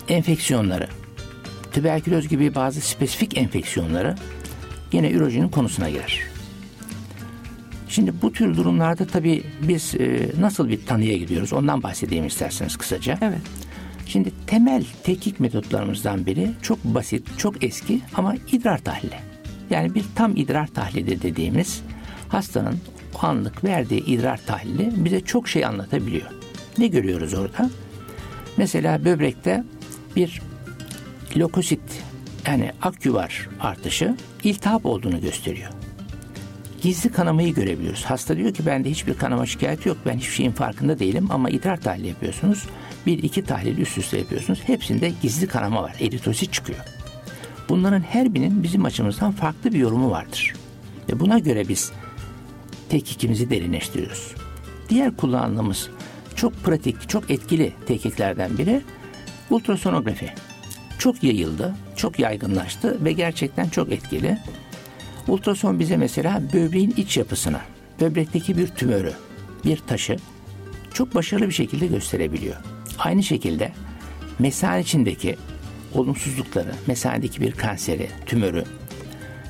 enfeksiyonları, 0.09 0.87
tüberküloz 1.71 2.27
gibi 2.27 2.55
bazı 2.55 2.81
spesifik 2.81 3.37
enfeksiyonları 3.37 4.15
yine 4.91 5.11
ürolojinin 5.11 5.49
konusuna 5.49 5.89
girer. 5.89 6.19
Şimdi 7.89 8.13
bu 8.21 8.31
tür 8.31 8.57
durumlarda 8.57 9.05
tabii 9.05 9.43
biz 9.61 9.95
e, 9.95 10.31
nasıl 10.39 10.69
bir 10.69 10.85
tanıya 10.85 11.17
gidiyoruz 11.17 11.53
ondan 11.53 11.83
bahsedeyim 11.83 12.27
isterseniz 12.27 12.77
kısaca. 12.77 13.17
Evet. 13.21 13.41
Şimdi 14.05 14.31
temel 14.47 14.83
tetkik 15.03 15.39
metotlarımızdan 15.39 16.25
biri 16.25 16.51
çok 16.61 16.83
basit, 16.83 17.37
çok 17.37 17.63
eski 17.63 18.01
ama 18.13 18.35
idrar 18.51 18.77
tahlili. 18.77 19.30
Yani 19.71 19.95
bir 19.95 20.05
tam 20.15 20.35
idrar 20.35 20.67
tahlili 20.67 21.21
dediğimiz 21.21 21.81
hastanın 22.29 22.79
o 23.15 23.25
anlık 23.25 23.63
verdiği 23.63 24.05
idrar 24.05 24.45
tahlili 24.45 24.91
bize 25.05 25.21
çok 25.21 25.47
şey 25.47 25.65
anlatabiliyor. 25.65 26.27
Ne 26.77 26.87
görüyoruz 26.87 27.33
orada? 27.33 27.69
Mesela 28.57 29.05
böbrekte 29.05 29.63
bir 30.15 30.41
lokosit 31.37 32.03
yani 32.47 32.71
aküvar 32.81 33.49
artışı 33.59 34.15
iltihap 34.43 34.85
olduğunu 34.85 35.21
gösteriyor. 35.21 35.71
Gizli 36.81 37.11
kanamayı 37.11 37.53
görebiliyoruz. 37.53 38.05
Hasta 38.05 38.37
diyor 38.37 38.53
ki 38.53 38.65
bende 38.65 38.89
hiçbir 38.89 39.13
kanama 39.13 39.45
şikayeti 39.45 39.89
yok. 39.89 39.97
Ben 40.05 40.17
hiçbir 40.17 40.33
şeyin 40.33 40.51
farkında 40.51 40.99
değilim 40.99 41.27
ama 41.29 41.49
idrar 41.49 41.81
tahlili 41.81 42.07
yapıyorsunuz. 42.07 42.65
Bir 43.05 43.23
iki 43.23 43.43
tahlil 43.43 43.77
üst 43.77 43.97
üste 43.97 44.17
yapıyorsunuz. 44.17 44.59
Hepsinde 44.65 45.11
gizli 45.21 45.47
kanama 45.47 45.83
var. 45.83 45.95
Eritrosit 45.99 46.53
çıkıyor. 46.53 46.79
Bunların 47.69 48.01
her 48.01 48.33
birinin 48.33 48.63
bizim 48.63 48.85
açımızdan 48.85 49.31
farklı 49.31 49.73
bir 49.73 49.79
yorumu 49.79 50.11
vardır. 50.11 50.53
Ve 51.09 51.19
buna 51.19 51.39
göre 51.39 51.67
biz 51.67 51.91
tetkikimizi 52.89 53.49
derinleştiriyoruz. 53.49 54.35
Diğer 54.89 55.17
kullandığımız 55.17 55.89
çok 56.35 56.63
pratik, 56.63 57.09
çok 57.09 57.31
etkili 57.31 57.73
tetkiklerden 57.87 58.57
biri 58.57 58.81
ultrasonografi. 59.49 60.29
Çok 60.99 61.23
yayıldı, 61.23 61.75
çok 61.95 62.19
yaygınlaştı 62.19 63.05
ve 63.05 63.11
gerçekten 63.11 63.69
çok 63.69 63.91
etkili. 63.91 64.37
Ultrason 65.27 65.79
bize 65.79 65.97
mesela 65.97 66.41
böbreğin 66.53 66.93
iç 66.97 67.17
yapısını, 67.17 67.59
böbrekteki 68.01 68.57
bir 68.57 68.67
tümörü, 68.67 69.13
bir 69.65 69.77
taşı 69.77 70.17
çok 70.93 71.15
başarılı 71.15 71.47
bir 71.47 71.53
şekilde 71.53 71.87
gösterebiliyor. 71.87 72.55
Aynı 72.99 73.23
şekilde 73.23 73.71
mesan 74.39 74.79
içindeki 74.79 75.37
olumsuzlukları, 75.95 76.71
mesanedeki 76.87 77.41
bir 77.41 77.51
kanseri, 77.51 78.07
tümörü, 78.25 78.63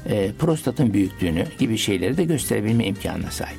e, 0.09 0.31
prostatın 0.39 0.93
büyüklüğünü 0.93 1.45
gibi 1.59 1.77
şeyleri 1.77 2.17
de 2.17 2.23
gösterebilme 2.23 2.85
imkanına 2.85 3.31
sahip. 3.31 3.57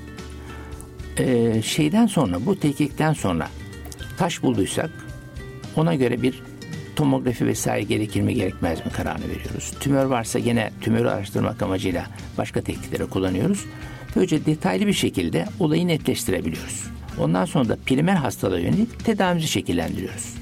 E, 1.18 1.62
şeyden 1.62 2.06
sonra, 2.06 2.46
bu 2.46 2.60
tetkikten 2.60 3.12
sonra 3.12 3.48
taş 4.18 4.42
bulduysak 4.42 4.90
ona 5.76 5.94
göre 5.94 6.22
bir 6.22 6.42
tomografi 6.96 7.46
vesaire 7.46 7.82
gerekir 7.82 8.20
mi 8.20 8.34
gerekmez 8.34 8.86
mi 8.86 8.92
kararını 8.92 9.24
veriyoruz. 9.24 9.72
Tümör 9.80 10.04
varsa 10.04 10.38
yine 10.38 10.70
tümörü 10.80 11.08
araştırmak 11.08 11.62
amacıyla 11.62 12.06
başka 12.38 12.60
teknikleri 12.60 13.06
kullanıyoruz. 13.06 13.64
Böylece 14.16 14.46
detaylı 14.46 14.86
bir 14.86 14.92
şekilde 14.92 15.46
olayı 15.60 15.88
netleştirebiliyoruz. 15.88 16.84
Ondan 17.18 17.44
sonra 17.44 17.68
da 17.68 17.76
primer 17.86 18.14
hastalığa 18.14 18.58
yönelik 18.58 19.04
tedavimizi 19.04 19.48
şekillendiriyoruz. 19.48 20.41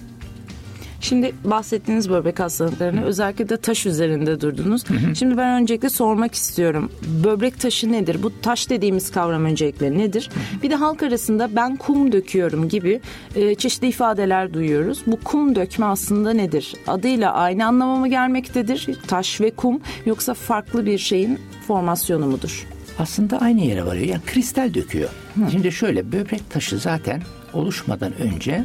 Şimdi 1.00 1.32
bahsettiğiniz 1.44 2.10
böbrek 2.10 2.40
hastalıklarını 2.40 3.04
özellikle 3.04 3.48
de 3.48 3.56
taş 3.56 3.86
üzerinde 3.86 4.40
durdunuz. 4.40 4.84
Şimdi 5.18 5.36
ben 5.36 5.62
öncelikle 5.62 5.90
sormak 5.90 6.34
istiyorum. 6.34 6.92
Böbrek 7.24 7.60
taşı 7.60 7.92
nedir? 7.92 8.22
Bu 8.22 8.40
taş 8.40 8.70
dediğimiz 8.70 9.10
kavram 9.10 9.44
öncelikle 9.44 9.98
nedir? 9.98 10.30
Bir 10.62 10.70
de 10.70 10.74
halk 10.74 11.02
arasında 11.02 11.56
ben 11.56 11.76
kum 11.76 12.12
döküyorum 12.12 12.68
gibi 12.68 13.00
e, 13.34 13.54
çeşitli 13.54 13.88
ifadeler 13.88 14.54
duyuyoruz. 14.54 15.02
Bu 15.06 15.20
kum 15.24 15.54
dökme 15.54 15.86
aslında 15.86 16.32
nedir? 16.32 16.74
Adıyla 16.86 17.32
aynı 17.32 17.66
anlama 17.66 17.96
mı 17.96 18.08
gelmektedir? 18.08 18.88
Taş 19.06 19.40
ve 19.40 19.50
kum 19.50 19.80
yoksa 20.06 20.34
farklı 20.34 20.86
bir 20.86 20.98
şeyin 20.98 21.38
formasyonu 21.66 22.26
mudur? 22.26 22.66
Aslında 22.98 23.38
aynı 23.40 23.60
yere 23.60 23.86
varıyor. 23.86 24.06
Yani 24.06 24.22
kristal 24.26 24.74
döküyor. 24.74 25.10
Şimdi 25.50 25.72
şöyle 25.72 26.12
böbrek 26.12 26.50
taşı 26.50 26.78
zaten 26.78 27.22
oluşmadan 27.52 28.12
önce 28.20 28.64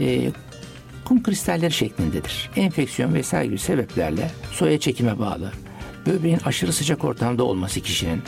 e, 0.00 0.30
kum 1.08 1.22
kristalleri 1.22 1.72
şeklindedir. 1.72 2.50
Enfeksiyon 2.56 3.14
vesaire 3.14 3.46
gibi 3.46 3.58
sebeplerle 3.58 4.30
soya 4.52 4.80
çekime 4.80 5.18
bağlı, 5.18 5.52
böbreğin 6.06 6.40
aşırı 6.44 6.72
sıcak 6.72 7.04
ortamda 7.04 7.44
olması 7.44 7.80
kişinin, 7.80 8.22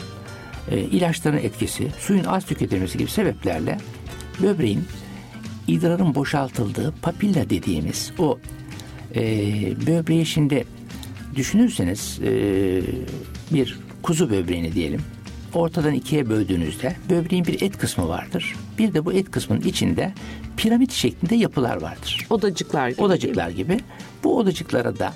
e, 0.71 0.79
ilaçların 0.79 1.37
etkisi, 1.37 1.91
suyun 1.99 2.23
az 2.23 2.45
tüketilmesi 2.45 2.97
gibi 2.97 3.09
sebeplerle 3.09 3.77
böbreğin 4.41 4.83
idrarın 5.67 6.15
boşaltıldığı 6.15 6.93
papilla 7.01 7.49
dediğimiz 7.49 8.11
o 8.17 8.39
e, 9.15 9.21
böbreği 9.87 10.25
şimdi 10.25 10.65
düşünürseniz 11.35 12.19
e, 12.23 12.31
bir 13.53 13.79
kuzu 14.03 14.29
böbreğini 14.29 14.73
diyelim 14.73 15.01
ortadan 15.53 15.93
ikiye 15.93 16.29
böldüğünüzde 16.29 16.95
böbreğin 17.09 17.45
bir 17.45 17.61
et 17.61 17.77
kısmı 17.77 18.07
vardır. 18.07 18.55
Bir 18.77 18.93
de 18.93 19.05
bu 19.05 19.13
et 19.13 19.31
kısmının 19.31 19.61
içinde 19.61 20.13
piramit 20.57 20.91
şeklinde 20.91 21.35
yapılar 21.35 21.81
vardır. 21.81 22.27
Odacıklar 22.29 22.89
gibi. 22.89 23.01
Odacıklar 23.01 23.49
gibi. 23.49 23.79
Bu 24.23 24.37
odacıklara 24.37 24.99
da 24.99 25.13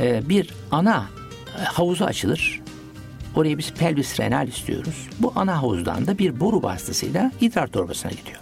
e, 0.00 0.28
bir 0.28 0.50
ana 0.70 1.06
e, 1.58 1.62
havuzu 1.62 2.04
açılır. 2.04 2.60
Oraya 3.36 3.58
biz 3.58 3.72
pelvis 3.72 4.20
renal 4.20 4.48
istiyoruz. 4.48 5.08
Bu 5.18 5.32
ana 5.36 5.62
havuzdan 5.62 6.06
da 6.06 6.18
bir 6.18 6.40
boru 6.40 6.62
vasıtasıyla 6.62 7.32
idrar 7.40 7.66
torbasına 7.66 8.10
gidiyor. 8.12 8.38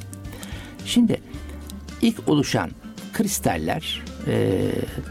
Şimdi 0.85 1.21
ilk 2.03 2.29
oluşan 2.29 2.71
kristaller 3.13 4.03
e, 4.27 4.59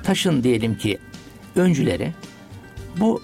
taşın 0.03 0.43
diyelim 0.43 0.77
ki 0.77 0.97
öncüleri 1.55 2.13
bu 2.99 3.21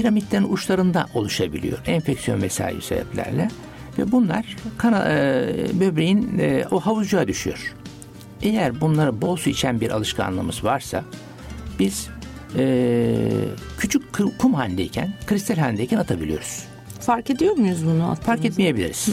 piramitlerin 0.00 0.52
uçlarında 0.52 1.06
oluşabiliyor. 1.14 1.78
Enfeksiyon 1.86 2.42
vesaire 2.42 2.80
sebeplerle. 2.80 3.50
Ve 3.98 4.12
bunlar 4.12 4.56
kana, 4.78 5.08
e, 5.08 5.46
böbreğin 5.80 6.38
e, 6.38 6.64
o 6.70 6.80
havuzcuğa 6.80 7.28
düşüyor. 7.28 7.74
Eğer 8.42 8.80
bunları 8.80 9.22
bol 9.22 9.36
su 9.36 9.50
içen 9.50 9.80
bir 9.80 9.90
alışkanlığımız 9.90 10.64
varsa 10.64 11.04
biz 11.78 12.08
e, 12.58 13.16
küçük 13.78 14.02
kum 14.38 14.54
halindeyken, 14.54 15.14
kristal 15.26 15.56
halindeyken 15.56 15.98
atabiliyoruz. 15.98 16.64
Fark 17.00 17.30
ediyor 17.30 17.56
muyuz 17.56 17.84
bunu 17.84 17.92
attığımızda? 17.92 18.24
Fark 18.24 18.44
etmeyebiliriz. 18.44 19.08
Hı. 19.08 19.12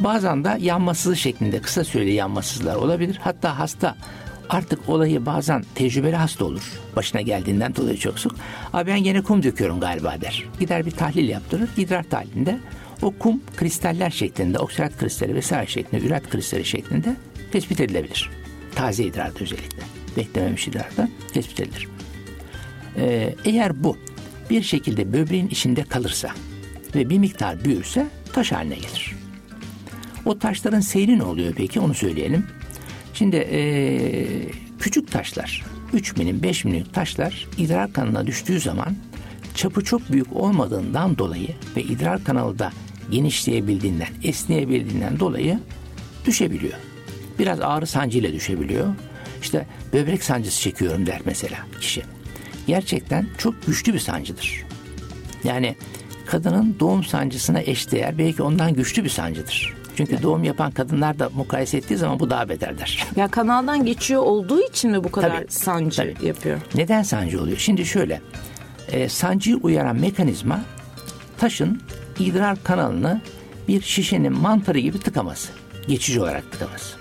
Bazen 0.00 0.44
de 0.44 0.56
yanmasız 0.60 1.18
şeklinde 1.18 1.60
kısa 1.60 1.84
süreli 1.84 2.12
yanmasızlar 2.12 2.76
olabilir. 2.76 3.18
Hatta 3.22 3.58
hasta 3.58 3.96
artık 4.48 4.88
olayı 4.88 5.26
bazen 5.26 5.64
tecrübeli 5.74 6.16
hasta 6.16 6.44
olur. 6.44 6.62
Başına 6.96 7.20
geldiğinden 7.20 7.76
dolayı 7.76 7.98
çok 7.98 8.18
sık. 8.18 8.32
Abi 8.72 8.90
ben 8.90 9.04
gene 9.04 9.22
kum 9.22 9.42
döküyorum 9.42 9.80
galiba 9.80 10.20
der. 10.20 10.44
Gider 10.60 10.86
bir 10.86 10.90
tahlil 10.90 11.28
yaptırır. 11.28 11.68
İdrar 11.76 12.02
tahlilinde 12.02 12.58
o 13.02 13.10
kum 13.18 13.40
kristaller 13.56 14.10
şeklinde, 14.10 14.58
oksidat 14.58 14.98
kristali 14.98 15.34
vesaire 15.34 15.66
şeklinde, 15.66 16.06
üret 16.06 16.30
kristali 16.30 16.64
şeklinde 16.64 17.16
tespit 17.52 17.80
edilebilir. 17.80 18.30
Taze 18.74 19.04
idrarda 19.04 19.38
özellikle. 19.40 19.82
Beklememiş 20.16 20.68
idrarda 20.68 21.08
tespit 21.34 21.60
edilir. 21.60 21.88
Ee, 22.96 23.34
eğer 23.44 23.84
bu 23.84 23.96
bir 24.50 24.62
şekilde 24.62 25.12
böbreğin 25.12 25.48
içinde 25.48 25.84
kalırsa 25.84 26.30
ve 26.94 27.10
bir 27.10 27.18
miktar 27.18 27.64
büyürse 27.64 28.06
taş 28.32 28.52
haline 28.52 28.74
gelir. 28.74 29.16
O 30.24 30.38
taşların 30.38 30.80
seyri 30.80 31.18
ne 31.18 31.22
oluyor 31.22 31.54
peki 31.56 31.80
onu 31.80 31.94
söyleyelim. 31.94 32.46
Şimdi 33.14 33.36
ee, 33.36 34.26
küçük 34.80 35.12
taşlar, 35.12 35.62
3 35.92 36.16
milim 36.16 36.42
5 36.42 36.64
milim 36.64 36.84
taşlar 36.84 37.48
idrar 37.58 37.92
kanalına 37.92 38.26
düştüğü 38.26 38.60
zaman 38.60 38.96
çapı 39.54 39.84
çok 39.84 40.12
büyük 40.12 40.36
olmadığından 40.36 41.18
dolayı 41.18 41.48
ve 41.76 41.82
idrar 41.82 42.24
kanalı 42.24 42.58
da 42.58 42.72
genişleyebildiğinden, 43.10 44.08
esneyebildiğinden 44.24 45.20
dolayı 45.20 45.58
düşebiliyor. 46.26 46.78
Biraz 47.38 47.60
ağrı 47.60 47.86
sancıyla 47.86 48.32
düşebiliyor. 48.32 48.94
İşte 49.42 49.66
böbrek 49.92 50.24
sancısı 50.24 50.60
çekiyorum 50.60 51.06
der 51.06 51.20
mesela 51.24 51.58
kişi. 51.80 52.02
Gerçekten 52.66 53.26
çok 53.38 53.66
güçlü 53.66 53.94
bir 53.94 53.98
sancıdır. 53.98 54.64
Yani 55.44 55.76
kadının 56.26 56.76
doğum 56.80 57.04
sancısına 57.04 57.60
eşdeğer 57.60 58.18
belki 58.18 58.42
ondan 58.42 58.74
güçlü 58.74 59.04
bir 59.04 59.08
sancıdır. 59.08 59.81
Çünkü 59.96 60.12
evet. 60.12 60.22
doğum 60.22 60.44
yapan 60.44 60.70
kadınlar 60.70 61.18
da 61.18 61.30
mukayese 61.34 61.76
ettiği 61.76 61.96
zaman 61.96 62.20
bu 62.20 62.30
daha 62.30 62.48
beterdir. 62.48 63.06
Ya 63.16 63.28
kanaldan 63.28 63.84
geçiyor 63.84 64.22
olduğu 64.22 64.60
için 64.60 64.90
mi 64.90 65.04
bu 65.04 65.12
kadar 65.12 65.36
tabii, 65.36 65.52
sancı 65.52 65.96
tabii. 65.96 66.26
yapıyor? 66.26 66.60
Neden 66.74 67.02
sancı 67.02 67.40
oluyor? 67.40 67.58
Şimdi 67.58 67.84
şöyle, 67.84 68.20
e, 68.88 69.08
sancıyı 69.08 69.56
uyaran 69.56 69.96
mekanizma 69.96 70.60
taşın 71.38 71.82
idrar 72.18 72.64
kanalını 72.64 73.20
bir 73.68 73.80
şişenin 73.80 74.32
mantarı 74.32 74.78
gibi 74.78 74.98
tıkaması. 74.98 75.52
Geçici 75.88 76.20
olarak 76.20 76.52
tıkaması. 76.52 76.96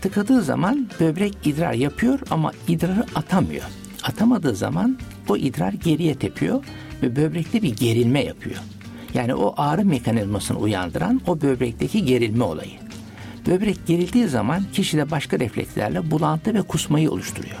Tıkadığı 0.00 0.42
zaman 0.42 0.88
böbrek 1.00 1.36
idrar 1.44 1.72
yapıyor 1.72 2.20
ama 2.30 2.52
idrarı 2.68 3.04
atamıyor. 3.14 3.64
Atamadığı 4.02 4.54
zaman 4.54 4.98
o 5.28 5.36
idrar 5.36 5.72
geriye 5.72 6.14
tepiyor 6.14 6.64
ve 7.02 7.16
böbrekte 7.16 7.62
bir 7.62 7.76
gerilme 7.76 8.24
yapıyor. 8.24 8.56
Yani 9.14 9.34
o 9.34 9.54
ağrı 9.56 9.84
mekanizmasını 9.84 10.58
uyandıran 10.58 11.20
o 11.26 11.40
böbrekteki 11.40 12.04
gerilme 12.04 12.44
olayı. 12.44 12.72
Böbrek 13.46 13.86
gerildiği 13.86 14.28
zaman 14.28 14.64
kişide 14.72 15.10
başka 15.10 15.38
reflekslerle 15.38 16.10
bulantı 16.10 16.54
ve 16.54 16.62
kusmayı 16.62 17.10
oluşturuyor. 17.10 17.56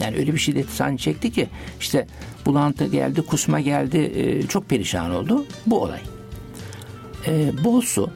Yani 0.00 0.16
öyle 0.16 0.32
bir 0.32 0.38
şiddet 0.38 0.68
sancı 0.68 1.04
çekti 1.04 1.32
ki 1.32 1.48
işte 1.80 2.06
bulantı 2.46 2.86
geldi, 2.86 3.22
kusma 3.22 3.60
geldi, 3.60 3.98
e, 3.98 4.42
çok 4.42 4.68
perişan 4.68 5.10
oldu. 5.10 5.44
Bu 5.66 5.82
olay. 5.82 6.00
E, 7.26 7.52
bol 7.64 7.80
su 7.80 8.10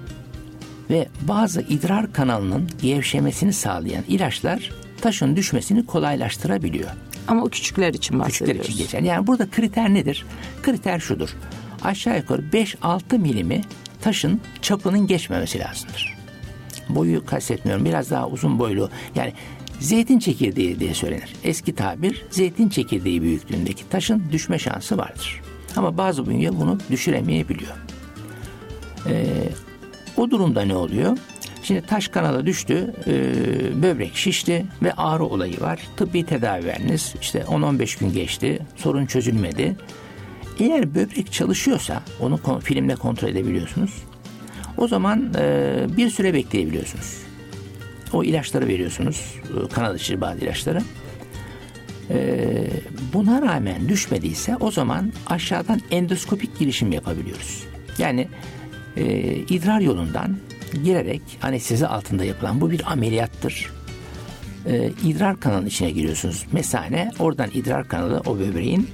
ve 0.91 1.09
bazı 1.29 1.61
idrar 1.61 2.13
kanalının 2.13 2.69
gevşemesini 2.83 3.53
sağlayan 3.53 4.05
ilaçlar 4.09 4.71
taşın 5.01 5.37
düşmesini 5.37 5.87
kolaylaştırabiliyor. 5.87 6.91
Ama 7.29 7.43
o 7.45 7.49
küçükler 7.49 7.95
için 7.95 8.19
bahsediyoruz. 8.19 8.67
Küçükler 8.67 8.75
için 8.75 8.85
geçer. 8.85 9.01
Yani 9.01 9.27
burada 9.27 9.51
kriter 9.51 9.95
nedir? 9.95 10.27
Kriter 10.63 10.99
şudur. 10.99 11.31
Aşağı 11.85 12.17
yukarı 12.17 12.43
5-6 12.43 13.19
milimi 13.19 13.61
taşın 14.01 14.41
çapının 14.63 15.07
geçmemesi 15.07 15.59
lazımdır. 15.59 16.15
Boyu 16.89 17.27
kastetmiyorum. 17.27 17.85
Biraz 17.85 18.11
daha 18.11 18.29
uzun 18.29 18.59
boylu. 18.59 18.91
Yani 19.15 19.33
zeytin 19.81 20.19
çekirdeği 20.19 20.81
diye 20.81 20.95
söylenir. 20.95 21.33
Eski 21.45 21.75
tabir 21.75 22.25
zeytin 22.31 22.69
çekirdeği 22.69 23.23
büyüklüğündeki 23.23 23.89
taşın 23.89 24.23
düşme 24.33 24.59
şansı 24.59 24.99
vardır. 24.99 25.43
Ama 25.77 25.99
bazı 25.99 26.27
bünye 26.27 26.57
bunu 26.57 26.79
düşüremeyebiliyor. 26.91 27.77
Ee, 29.09 29.25
o 30.17 30.31
durumda 30.31 30.63
ne 30.63 30.77
oluyor? 30.77 31.19
Şimdi 31.63 31.83
taş 31.83 32.09
kanala 32.09 32.47
düştü, 32.47 32.95
e, 33.07 33.13
böbrek 33.83 34.17
şişti 34.17 34.67
ve 34.83 34.93
ağrı 34.93 35.25
olayı 35.25 35.61
var. 35.61 35.81
Tıbbi 35.97 36.27
tedavi 36.27 36.65
veriniz. 36.65 37.15
İşte 37.21 37.39
10-15 37.39 38.01
gün 38.01 38.13
geçti, 38.13 38.59
sorun 38.77 39.07
çözülmedi. 39.07 39.77
Eğer 40.61 40.95
böbrek 40.95 41.33
çalışıyorsa, 41.33 42.03
onu 42.21 42.43
kon- 42.43 42.61
filmle 42.61 42.95
kontrol 42.97 43.29
edebiliyorsunuz. 43.29 43.91
O 44.77 44.89
zaman 44.89 45.33
e, 45.39 45.77
bir 45.97 46.11
süre 46.11 46.35
bekleyebiliyorsunuz. 46.35 47.17
O 48.13 48.25
ilaçları 48.25 48.67
veriyorsunuz, 48.67 49.35
e, 49.65 49.69
kanal 49.69 49.97
içi 49.97 50.21
bazı 50.21 50.41
ilaçları. 50.41 50.83
E, 52.11 52.47
buna 53.13 53.43
rağmen 53.43 53.89
düşmediyse 53.89 54.57
o 54.57 54.71
zaman 54.71 55.13
aşağıdan 55.27 55.81
endoskopik 55.91 56.59
girişim 56.59 56.93
yapabiliyoruz. 56.93 57.65
Yani 57.99 58.29
e, 58.97 59.05
idrar 59.35 59.81
yolundan 59.81 60.37
girerek 60.85 61.23
anestezi 61.43 61.87
altında 61.87 62.25
yapılan 62.25 62.61
bu 62.61 62.71
bir 62.71 62.93
ameliyattır. 62.93 63.71
E, 64.67 64.91
idrar 65.05 65.41
kanalının 65.41 65.67
içine 65.67 65.91
giriyorsunuz. 65.91 66.47
Mesane 66.53 67.11
oradan 67.19 67.51
idrar 67.55 67.89
kanalı 67.89 68.23
o 68.27 68.39
böbreğin 68.39 68.89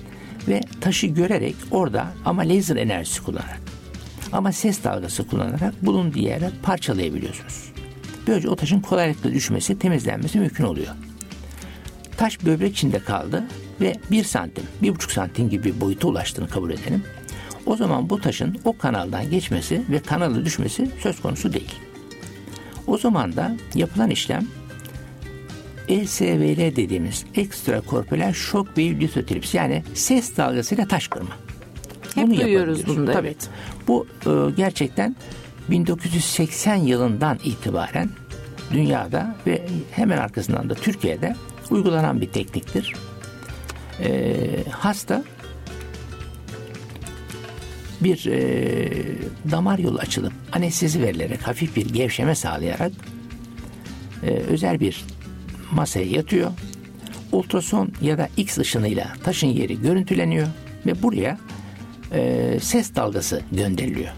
ve 0.48 0.60
taşı 0.80 1.06
görerek 1.06 1.56
orada 1.70 2.06
ama 2.24 2.42
lazer 2.42 2.76
enerjisi 2.76 3.22
kullanarak 3.22 3.60
ama 4.32 4.52
ses 4.52 4.84
dalgası 4.84 5.26
kullanarak 5.26 5.86
bulunduğu 5.86 6.18
yere 6.18 6.50
parçalayabiliyorsunuz. 6.62 7.72
Böylece 8.26 8.48
o 8.48 8.56
taşın 8.56 8.80
kolaylıkla 8.80 9.32
düşmesi, 9.32 9.78
temizlenmesi 9.78 10.38
mümkün 10.38 10.64
oluyor. 10.64 10.94
Taş 12.16 12.44
böbrek 12.44 12.72
içinde 12.72 12.98
kaldı 12.98 13.44
ve 13.80 13.94
bir 14.10 14.24
santim, 14.24 14.64
bir 14.82 14.94
buçuk 14.94 15.12
santim 15.12 15.50
gibi 15.50 15.64
bir 15.64 15.80
boyuta 15.80 16.08
ulaştığını 16.08 16.48
kabul 16.48 16.70
edelim. 16.70 17.04
O 17.66 17.76
zaman 17.76 18.10
bu 18.10 18.20
taşın 18.20 18.58
o 18.64 18.78
kanaldan 18.78 19.30
geçmesi 19.30 19.82
ve 19.90 19.98
kanala 19.98 20.44
düşmesi 20.44 20.90
söz 21.02 21.20
konusu 21.20 21.52
değil. 21.52 21.74
O 22.86 22.98
zaman 22.98 23.36
da 23.36 23.56
yapılan 23.74 24.10
işlem 24.10 24.46
ESVL 25.90 26.76
dediğimiz 26.76 27.24
ekstrakorporeal 27.34 28.32
shock 28.32 28.66
wave 28.66 29.00
lithotripsy 29.00 29.56
yani 29.56 29.82
ses 29.94 30.36
dalgasıyla 30.36 30.88
taş 30.88 31.08
kırma. 31.08 31.36
Hep 32.14 32.28
duyuyoruz 32.28 32.86
bunu 32.86 33.06
da, 33.06 33.12
Tabii. 33.12 33.26
evet. 33.26 33.48
Bu 33.88 34.06
e, 34.26 34.50
gerçekten 34.56 35.16
1980 35.70 36.74
yılından 36.74 37.38
itibaren 37.44 38.10
dünyada 38.72 39.36
ve 39.46 39.62
hemen 39.90 40.18
arkasından 40.18 40.70
da 40.70 40.74
Türkiye'de 40.74 41.36
uygulanan 41.70 42.20
bir 42.20 42.28
tekniktir. 42.28 42.94
E, 44.02 44.30
hasta 44.70 45.24
bir 48.00 48.26
e, 48.26 48.90
damar 49.50 49.78
yolu 49.78 49.98
açılıp 49.98 50.32
anestezi 50.52 51.02
verilerek 51.02 51.42
hafif 51.42 51.76
bir 51.76 51.86
gevşeme 51.86 52.34
sağlayarak 52.34 52.92
e, 54.22 54.30
özel 54.30 54.80
bir 54.80 55.04
masaya 55.70 56.06
yatıyor. 56.06 56.50
Ultrason 57.32 57.92
ya 58.02 58.18
da 58.18 58.28
X 58.36 58.58
ışınıyla 58.58 59.12
taşın 59.24 59.46
yeri 59.46 59.80
görüntüleniyor 59.80 60.46
ve 60.86 61.02
buraya 61.02 61.38
e, 62.12 62.58
ses 62.60 62.94
dalgası 62.94 63.42
gönderiliyor. 63.52 64.10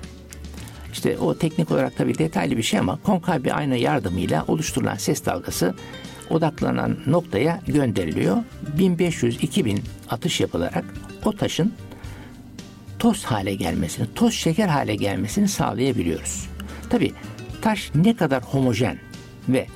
İşte 0.93 1.19
o 1.19 1.39
teknik 1.39 1.71
olarak 1.71 1.97
tabii 1.97 2.19
detaylı 2.19 2.57
bir 2.57 2.63
şey 2.63 2.81
ama 2.81 2.99
konkav 3.03 3.45
bir 3.45 3.59
ayna 3.59 3.77
yardımıyla 3.77 4.45
oluşturulan 4.49 4.97
ses 4.97 5.25
dalgası 5.25 5.75
odaklanan 6.31 6.97
noktaya 7.07 7.61
gönderiliyor. 7.67 8.37
1500-2000 8.79 9.79
atış 10.11 10.41
yapılarak 10.41 10.85
o 11.25 11.33
taşın 11.33 11.73
toz 12.99 13.25
hale 13.25 13.55
gelmesini, 13.55 14.07
toz 14.15 14.35
şeker 14.35 14.69
hale 14.69 14.95
gelmesini 14.95 15.49
sağlayabiliyoruz. 15.49 16.49
Tabii 16.91 17.13
taş 17.63 17.91
ne 17.95 18.17
kadar 18.17 18.43
homojen 18.43 18.99
ve 19.49 19.67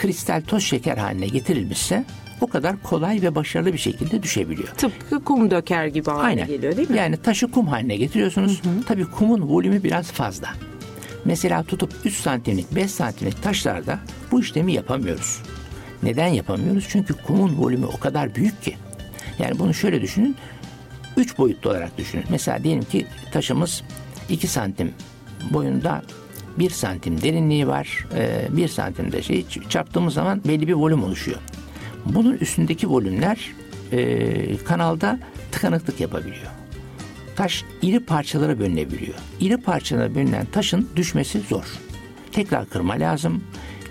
kristal 0.00 0.42
toz 0.46 0.62
şeker 0.62 0.96
haline 0.96 1.26
getirilmişse 1.26 2.04
o 2.40 2.46
kadar 2.46 2.82
kolay 2.82 3.22
ve 3.22 3.34
başarılı 3.34 3.72
bir 3.72 3.78
şekilde 3.78 4.22
düşebiliyor. 4.22 4.68
Tıpkı 4.68 5.24
kum 5.24 5.50
döker 5.50 5.86
gibi 5.86 6.10
haline 6.10 6.26
Aynen. 6.26 6.46
geliyor 6.46 6.76
değil 6.76 6.90
mi? 6.90 6.96
Yani 6.96 7.16
taşı 7.16 7.50
kum 7.50 7.66
haline 7.66 7.96
getiriyorsunuz. 7.96 8.62
Tabii 8.86 9.04
kumun 9.04 9.42
volümü 9.42 9.84
biraz 9.84 10.12
fazla. 10.12 10.48
Mesela 11.24 11.62
tutup 11.62 11.92
3 12.04 12.14
santimlik 12.14 12.74
5 12.74 12.90
santimlik 12.90 13.42
taşlarda 13.42 13.98
bu 14.32 14.40
işlemi 14.40 14.72
yapamıyoruz. 14.72 15.42
Neden 16.02 16.26
yapamıyoruz? 16.26 16.86
Çünkü 16.88 17.14
kumun 17.14 17.58
volümü 17.58 17.86
o 17.86 17.98
kadar 17.98 18.34
büyük 18.34 18.62
ki. 18.62 18.76
Yani 19.38 19.58
bunu 19.58 19.74
şöyle 19.74 20.02
düşünün. 20.02 20.36
3 21.16 21.38
boyutlu 21.38 21.70
olarak 21.70 21.98
düşünün. 21.98 22.24
Mesela 22.30 22.64
diyelim 22.64 22.84
ki 22.84 23.06
taşımız 23.32 23.82
2 24.28 24.46
santim 24.46 24.92
boyunda 25.50 26.02
1 26.60 26.70
santim 26.70 27.22
derinliği 27.22 27.68
var. 27.68 28.06
1 28.50 28.68
santimde 28.68 29.22
şey 29.22 29.44
çarptığımız 29.68 30.14
zaman 30.14 30.42
belli 30.44 30.68
bir 30.68 30.72
volüm 30.72 31.04
oluşuyor. 31.04 31.38
Bunun 32.04 32.34
üstündeki 32.34 32.90
volümler 32.90 33.52
e, 33.92 34.56
kanalda 34.56 35.18
tıkanıklık 35.52 36.00
yapabiliyor. 36.00 36.50
Taş 37.36 37.64
iri 37.82 38.00
parçalara 38.00 38.58
bölünebiliyor. 38.58 39.14
İri 39.40 39.56
parçalara 39.56 40.14
bölünen 40.14 40.46
taşın 40.46 40.88
düşmesi 40.96 41.40
zor. 41.40 41.64
Tekrar 42.32 42.68
kırma 42.68 42.94
lazım. 42.94 43.44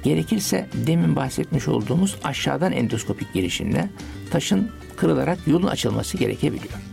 Gerekirse 0.04 0.70
demin 0.74 1.16
bahsetmiş 1.16 1.68
olduğumuz 1.68 2.16
aşağıdan 2.24 2.72
endoskopik 2.72 3.34
girişimle 3.34 3.90
taşın 4.32 4.72
kırılarak 4.98 5.40
yolun 5.48 5.68
açılması 5.68 6.18
gerekebiliyor. 6.18 6.89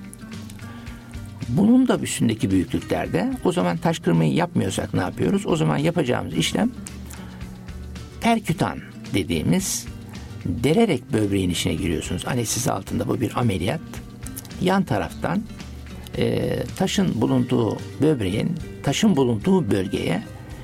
Bunun 1.49 1.89
da 1.89 1.99
üstündeki 1.99 2.51
büyüklüklerde 2.51 3.33
o 3.45 3.53
zaman 3.53 3.77
taş 3.77 3.99
kırmayı 3.99 4.35
yapmıyorsak 4.35 4.95
ne 4.95 5.01
yapıyoruz? 5.01 5.47
O 5.47 5.57
zaman 5.57 5.77
yapacağımız 5.77 6.35
işlem 6.35 6.71
perkütan 8.21 8.79
dediğimiz 9.15 9.87
delerek 10.45 11.13
böbreğin 11.13 11.51
içine 11.51 11.75
giriyorsunuz. 11.75 12.27
Anestezi 12.27 12.73
altında 12.73 13.09
bu 13.09 13.21
bir 13.21 13.39
ameliyat. 13.39 13.81
Yan 14.61 14.83
taraftan 14.83 15.43
e, 16.19 16.57
taşın 16.77 17.21
bulunduğu 17.21 17.79
böbreğin 18.03 18.53
taşın 18.83 19.17
bulunduğu 19.17 19.71
bölgeye 19.71 20.23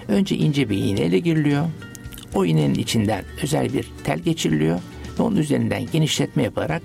önce 0.09 0.37
ince 0.37 0.71
bir 0.71 0.77
iğneyle 0.77 1.19
giriliyor. 1.19 1.67
O 2.35 2.45
iğnenin 2.45 2.75
içinden 2.75 3.25
özel 3.43 3.73
bir 3.73 3.91
tel 4.05 4.19
geçiriliyor 4.19 4.81
ve 5.19 5.23
onun 5.23 5.37
üzerinden 5.37 5.87
genişletme 5.93 6.43
yaparak 6.43 6.83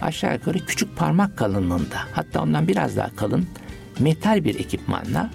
aşağı 0.00 0.34
yukarı 0.34 0.58
küçük 0.58 0.96
parmak 0.96 1.36
kalınlığında 1.36 1.98
hatta 2.12 2.42
ondan 2.42 2.68
biraz 2.68 2.96
daha 2.96 3.16
kalın 3.16 3.46
metal 3.98 4.44
bir 4.44 4.60
ekipmanla 4.60 5.30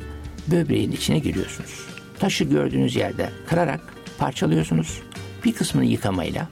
böbreğin 0.47 0.91
içine 0.91 1.19
giriyorsunuz. 1.19 1.87
Taşı 2.19 2.43
gördüğünüz 2.43 2.95
yerde 2.95 3.29
kırarak 3.47 3.81
parçalıyorsunuz. 4.17 5.01
Bir 5.45 5.53
kısmını 5.53 5.85
yıkamayla, 5.85 6.47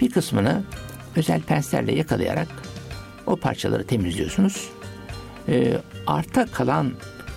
bir 0.00 0.10
kısmını 0.10 0.62
özel 1.16 1.42
penslerle 1.42 1.94
yakalayarak 1.94 2.48
o 3.26 3.36
parçaları 3.36 3.86
temizliyorsunuz. 3.86 4.70
Ee, 5.48 5.78
arta 6.06 6.46
kalan 6.46 6.92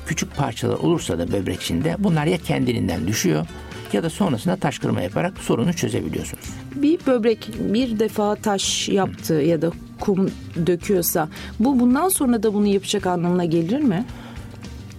küçük 0.07 0.35
parçalar 0.35 0.77
olursa 0.77 1.19
da 1.19 1.31
böbrek 1.31 1.61
içinde 1.61 1.95
bunlar 1.99 2.25
ya 2.25 2.37
kendiliğinden 2.37 3.07
düşüyor 3.07 3.47
ya 3.93 4.03
da 4.03 4.09
sonrasında 4.09 4.55
taş 4.55 4.79
kırma 4.79 5.01
yaparak 5.01 5.37
sorunu 5.37 5.73
çözebiliyorsunuz. 5.73 6.43
Bir 6.75 6.99
böbrek 7.07 7.49
bir 7.59 7.99
defa 7.99 8.35
taş 8.35 8.89
yaptı 8.89 9.33
ya 9.33 9.61
da 9.61 9.71
kum 9.99 10.31
döküyorsa 10.67 11.29
bu 11.59 11.79
bundan 11.79 12.09
sonra 12.09 12.43
da 12.43 12.53
bunu 12.53 12.67
yapacak 12.67 13.07
anlamına 13.07 13.45
gelir 13.45 13.79
mi? 13.79 14.05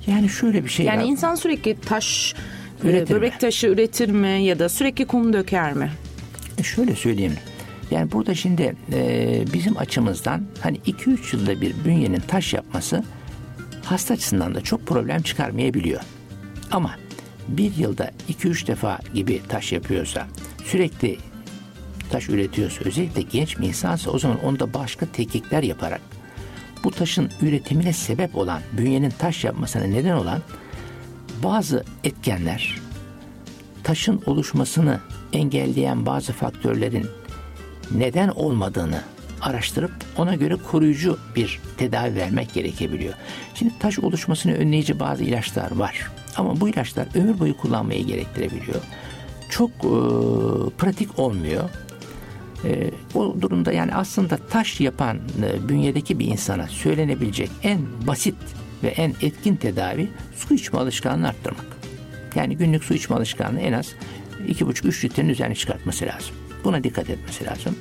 Yani 0.06 0.28
şöyle 0.28 0.64
bir 0.64 0.68
şey 0.70 0.86
Yani 0.86 1.02
var. 1.02 1.08
insan 1.08 1.34
sürekli 1.34 1.80
taş, 1.80 2.34
e, 2.84 2.88
Üretir 2.88 3.14
mi? 3.14 3.18
böbrek 3.20 3.40
taşı 3.40 3.66
üretir 3.66 4.08
mi 4.10 4.42
ya 4.44 4.58
da 4.58 4.68
sürekli 4.68 5.06
kum 5.06 5.32
döker 5.32 5.72
mi? 5.72 5.90
E, 6.58 6.62
Şöyle 6.62 6.94
söyleyeyim. 6.96 7.34
Yani 7.90 8.12
burada 8.12 8.34
şimdi 8.34 8.76
e, 8.92 9.44
bizim 9.54 9.78
açımızdan 9.78 10.42
hani 10.60 10.76
2-3 10.78 11.36
yılda 11.36 11.60
bir 11.60 11.74
bünyenin 11.84 12.20
taş 12.28 12.54
yapması 12.54 13.04
hasta 13.84 14.14
açısından 14.14 14.54
da 14.54 14.60
çok 14.60 14.86
problem 14.86 15.22
çıkarmayabiliyor. 15.22 16.00
Ama 16.70 16.90
bir 17.50 17.76
yılda 17.76 18.10
2-3 18.28 18.66
defa 18.66 18.98
gibi 19.14 19.42
taş 19.48 19.72
yapıyorsa 19.72 20.26
sürekli 20.64 21.18
taş 22.10 22.28
üretiyorsa 22.28 22.84
özellikle 22.84 23.22
genç 23.22 23.58
bir 23.58 23.66
insansa 23.66 24.10
o 24.10 24.18
zaman 24.18 24.44
onda 24.44 24.74
başka 24.74 25.06
teknikler 25.06 25.62
yaparak 25.62 26.00
bu 26.84 26.90
taşın 26.90 27.30
üretimine 27.42 27.92
sebep 27.92 28.36
olan 28.36 28.60
bünyenin 28.72 29.10
taş 29.10 29.44
yapmasına 29.44 29.84
neden 29.84 30.16
olan 30.16 30.38
bazı 31.42 31.84
etkenler 32.04 32.78
taşın 33.84 34.22
oluşmasını 34.26 35.00
engelleyen 35.32 36.06
bazı 36.06 36.32
faktörlerin 36.32 37.06
neden 37.90 38.28
olmadığını 38.28 39.02
araştırıp 39.42 39.92
ona 40.16 40.34
göre 40.34 40.56
koruyucu 40.70 41.18
bir 41.36 41.60
tedavi 41.76 42.14
vermek 42.14 42.54
gerekebiliyor. 42.54 43.14
Şimdi 43.54 43.78
taş 43.78 43.98
oluşmasını 43.98 44.54
önleyici 44.54 45.00
bazı 45.00 45.24
ilaçlar 45.24 45.70
var. 45.76 46.10
Ama 46.36 46.60
bu 46.60 46.68
ilaçlar 46.68 47.08
ömür 47.14 47.38
boyu 47.38 47.56
kullanmayı 47.56 48.06
gerektirebiliyor. 48.06 48.80
Çok 49.50 49.70
e, 49.70 49.90
pratik 50.78 51.18
olmuyor. 51.18 51.70
E, 52.64 52.90
o 53.14 53.36
durumda 53.40 53.72
yani 53.72 53.94
aslında 53.94 54.36
taş 54.36 54.80
yapan 54.80 55.18
e, 55.42 55.68
bünyedeki 55.68 56.18
bir 56.18 56.26
insana 56.26 56.68
söylenebilecek 56.68 57.50
en 57.62 57.80
basit 58.06 58.36
ve 58.82 58.88
en 58.88 59.14
etkin 59.22 59.56
tedavi 59.56 60.08
su 60.36 60.54
içme 60.54 60.78
alışkanlığını 60.78 61.28
arttırmak. 61.28 61.66
Yani 62.34 62.56
günlük 62.56 62.84
su 62.84 62.94
içme 62.94 63.16
alışkanlığı 63.16 63.60
en 63.60 63.72
az 63.72 63.92
2,5-3 64.48 65.04
litrenin 65.04 65.28
üzerine 65.28 65.54
çıkartması 65.54 66.06
lazım. 66.06 66.34
Buna 66.64 66.84
dikkat 66.84 67.10
etmesi 67.10 67.44
lazım. 67.44 67.76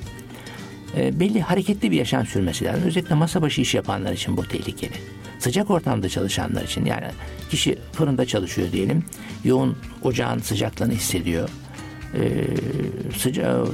E, 0.96 1.20
belli 1.20 1.40
hareketli 1.40 1.90
bir 1.90 1.96
yaşam 1.96 2.26
sürmesi 2.26 2.64
lazım. 2.64 2.82
Özellikle 2.86 3.14
masa 3.14 3.42
başı 3.42 3.60
iş 3.60 3.74
yapanlar 3.74 4.12
için 4.12 4.36
bu 4.36 4.48
tehlikeli. 4.48 4.94
Sıcak 5.38 5.70
ortamda 5.70 6.08
çalışanlar 6.08 6.64
için 6.64 6.84
yani 6.84 7.06
kişi 7.50 7.78
fırında 7.92 8.26
çalışıyor 8.26 8.72
diyelim. 8.72 9.04
Yoğun 9.44 9.76
ocağın 10.02 10.38
sıcaklığını 10.38 10.92
hissediyor. 10.92 11.48
E, 12.14 12.20
sıca, 13.16 13.64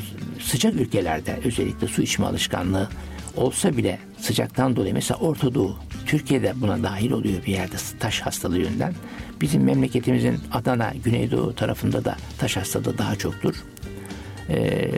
sıcak 0.40 0.74
ülkelerde 0.74 1.38
özellikle 1.44 1.87
su 1.87 2.02
içme 2.02 2.26
alışkanlığı 2.26 2.88
olsa 3.37 3.76
bile 3.76 3.98
sıcaktan 4.20 4.76
dolayı 4.76 4.94
mesela 4.94 5.20
Orta 5.20 5.55
Doğu 5.55 5.76
Türkiye'de 6.07 6.52
buna 6.57 6.83
dahil 6.83 7.11
oluyor 7.11 7.42
bir 7.46 7.52
yerde 7.52 7.76
taş 8.00 8.20
hastalığı 8.20 8.59
yönden. 8.59 8.94
Bizim 9.40 9.62
memleketimizin 9.62 10.38
Adana, 10.52 10.92
Güneydoğu 11.05 11.55
tarafında 11.55 12.05
da 12.05 12.16
taş 12.38 12.57
hastalığı 12.57 12.98
daha 12.98 13.16
çoktur. 13.16 13.55
Ee, 14.48 14.90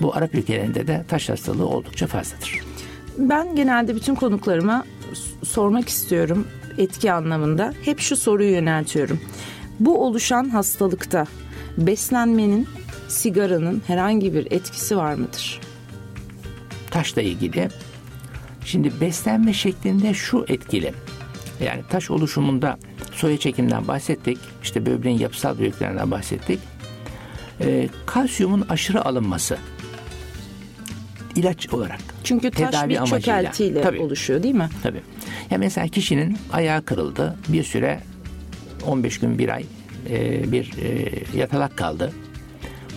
bu 0.00 0.14
Arap 0.14 0.34
ülkelerinde 0.34 0.86
de 0.86 1.04
taş 1.08 1.28
hastalığı 1.28 1.66
oldukça 1.66 2.06
fazladır. 2.06 2.60
Ben 3.18 3.56
genelde 3.56 3.94
bütün 3.94 4.14
konuklarıma 4.14 4.84
sormak 5.44 5.88
istiyorum 5.88 6.46
etki 6.78 7.12
anlamında. 7.12 7.74
Hep 7.84 8.00
şu 8.00 8.16
soruyu 8.16 8.50
yöneltiyorum. 8.50 9.20
Bu 9.80 10.04
oluşan 10.06 10.48
hastalıkta 10.48 11.26
beslenmenin, 11.78 12.68
sigaranın 13.08 13.82
herhangi 13.86 14.34
bir 14.34 14.46
etkisi 14.50 14.96
var 14.96 15.14
mıdır? 15.14 15.60
Taşla 16.90 17.22
ilgili 17.22 17.68
şimdi 18.64 18.92
beslenme 19.00 19.52
şeklinde 19.52 20.14
şu 20.14 20.44
etkili. 20.48 20.92
Yani 21.64 21.82
taş 21.90 22.10
oluşumunda 22.10 22.78
soya 23.12 23.38
çekimden 23.38 23.88
bahsettik. 23.88 24.38
İşte 24.62 24.86
böbreğin 24.86 25.18
yapısal 25.18 25.58
büyüklerinden 25.58 26.10
bahsettik. 26.10 26.60
Ee, 27.60 27.88
kalsiyumun 28.06 28.66
aşırı 28.68 29.04
alınması 29.04 29.58
ilaç 31.36 31.68
olarak 31.74 32.00
Çünkü 32.24 32.50
taş 32.50 32.70
Tedavi 32.70 32.88
bir 32.88 32.96
amacıyla. 32.96 33.20
çökeltiyle 33.20 33.82
Tabii. 33.82 34.00
oluşuyor 34.00 34.42
değil 34.42 34.54
mi? 34.54 34.68
Tabii. 34.82 35.00
Ya 35.50 35.58
mesela 35.58 35.88
kişinin 35.88 36.38
ayağı 36.52 36.82
kırıldı. 36.82 37.36
Bir 37.48 37.64
süre 37.64 38.00
15 38.86 39.18
gün 39.20 39.38
bir 39.38 39.48
ay 39.48 39.64
e, 40.10 40.52
bir 40.52 40.72
e, 40.82 41.08
yatalak 41.38 41.76
kaldı. 41.76 42.12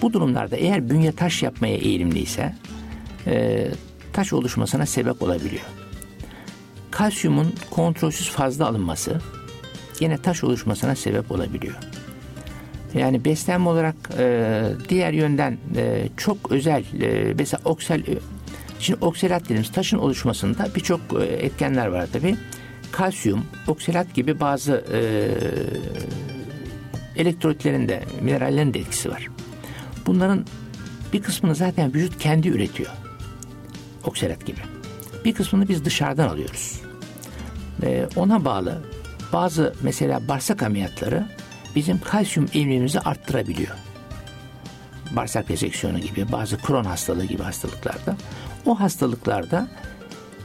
Bu 0.02 0.14
durumlarda 0.14 0.56
eğer 0.56 0.90
bünye 0.90 1.12
taş 1.12 1.44
yapmaya 1.44 1.76
eğilimliyse 1.78 2.56
e, 3.28 3.68
taş 4.14 4.34
oluşmasına 4.34 4.86
sebep 4.86 5.22
olabiliyor. 5.22 5.62
Kalsiyumun 6.92 7.54
kontrolsüz 7.72 8.30
fazla 8.30 8.68
alınması 8.68 9.22
yine 10.00 10.18
taş 10.18 10.44
oluşmasına 10.44 10.96
sebep 10.96 11.32
olabiliyor. 11.32 11.76
Yani 12.94 13.26
beslenme 13.26 13.70
olarak 13.70 13.96
e, 14.20 14.64
diğer 14.90 15.14
yönden 15.14 15.58
e, 15.76 16.10
çok 16.18 16.52
özel 16.52 16.84
e, 17.02 17.34
mesela 17.38 17.62
oksal 17.66 18.02
şimdi 18.80 19.06
oksalat 19.06 19.44
dediğimiz 19.44 19.72
taşın 19.72 19.98
oluşmasında 19.98 20.68
birçok 20.76 21.02
e, 21.22 21.24
etkenler 21.26 21.88
var 21.88 22.08
tabi. 22.14 22.36
Kalsiyum, 22.92 23.46
oksalat 23.68 24.14
gibi 24.14 24.40
bazı 24.40 24.86
e, 24.94 25.00
elektrolitlerin 27.22 27.90
de 27.90 28.04
minerallerin 28.22 28.74
de 28.74 28.80
etkisi 28.80 29.12
var. 29.12 29.28
Bunların 30.06 30.46
bir 31.14 31.24
kısmını 31.24 31.56
zaten 31.56 31.94
vücut 31.94 32.20
kendi 32.20 32.48
üretiyor. 32.48 32.92
Oksalat 34.06 34.46
gibi. 34.46 34.60
Bir 35.26 35.34
kısmını 35.34 35.70
biz 35.70 35.86
dışarıdan 35.86 36.28
alıyoruz. 36.28 36.82
E, 37.84 38.08
ona 38.16 38.46
bağlı 38.46 38.82
bazı 39.34 39.74
mesela 39.84 40.28
bağırsak 40.28 40.64
ameliyatları 40.64 41.26
bizim 41.76 42.02
kalsiyum 42.02 42.50
emimimizi 42.54 43.00
arttırabiliyor. 43.00 43.76
Bağırsak 45.12 45.52
reseksiyonu 45.52 46.00
gibi 46.00 46.32
bazı 46.32 46.58
kron 46.58 46.84
hastalığı 46.84 47.26
gibi 47.26 47.44
hastalıklarda 47.44 48.18
o 48.66 48.80
hastalıklarda 48.80 49.68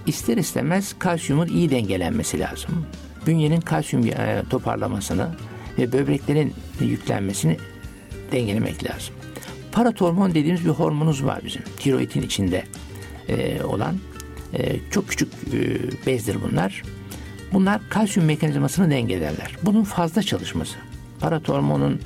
ister 0.07 0.37
istemez 0.37 0.95
kalsiyumun 0.99 1.47
iyi 1.47 1.71
dengelenmesi 1.71 2.39
lazım. 2.39 2.87
Bünyenin 3.27 3.61
kalsiyum 3.61 4.07
e, 4.07 4.43
toparlamasını 4.51 5.29
ve 5.79 5.93
böbreklerin 5.93 6.55
yüklenmesini 6.81 7.57
dengelemek 8.33 8.85
lazım. 8.85 9.15
Paratormon 9.73 10.31
dediğimiz 10.31 10.65
bir 10.65 10.71
hormonumuz 10.71 11.25
var 11.25 11.41
bizim. 11.45 11.63
Tiroidin 11.77 12.23
içinde 12.23 12.65
e, 13.29 13.63
olan 13.63 13.97
e, 14.55 14.77
çok 14.91 15.09
küçük 15.09 15.33
bezdir 16.07 16.37
bunlar. 16.43 16.83
Bunlar 17.53 17.81
kalsiyum 17.89 18.27
mekanizmasını 18.27 18.91
dengelerler. 18.91 19.57
Bunun 19.63 19.85
fazla 19.85 20.23
çalışması, 20.23 20.77
paratormonun 21.23 22.01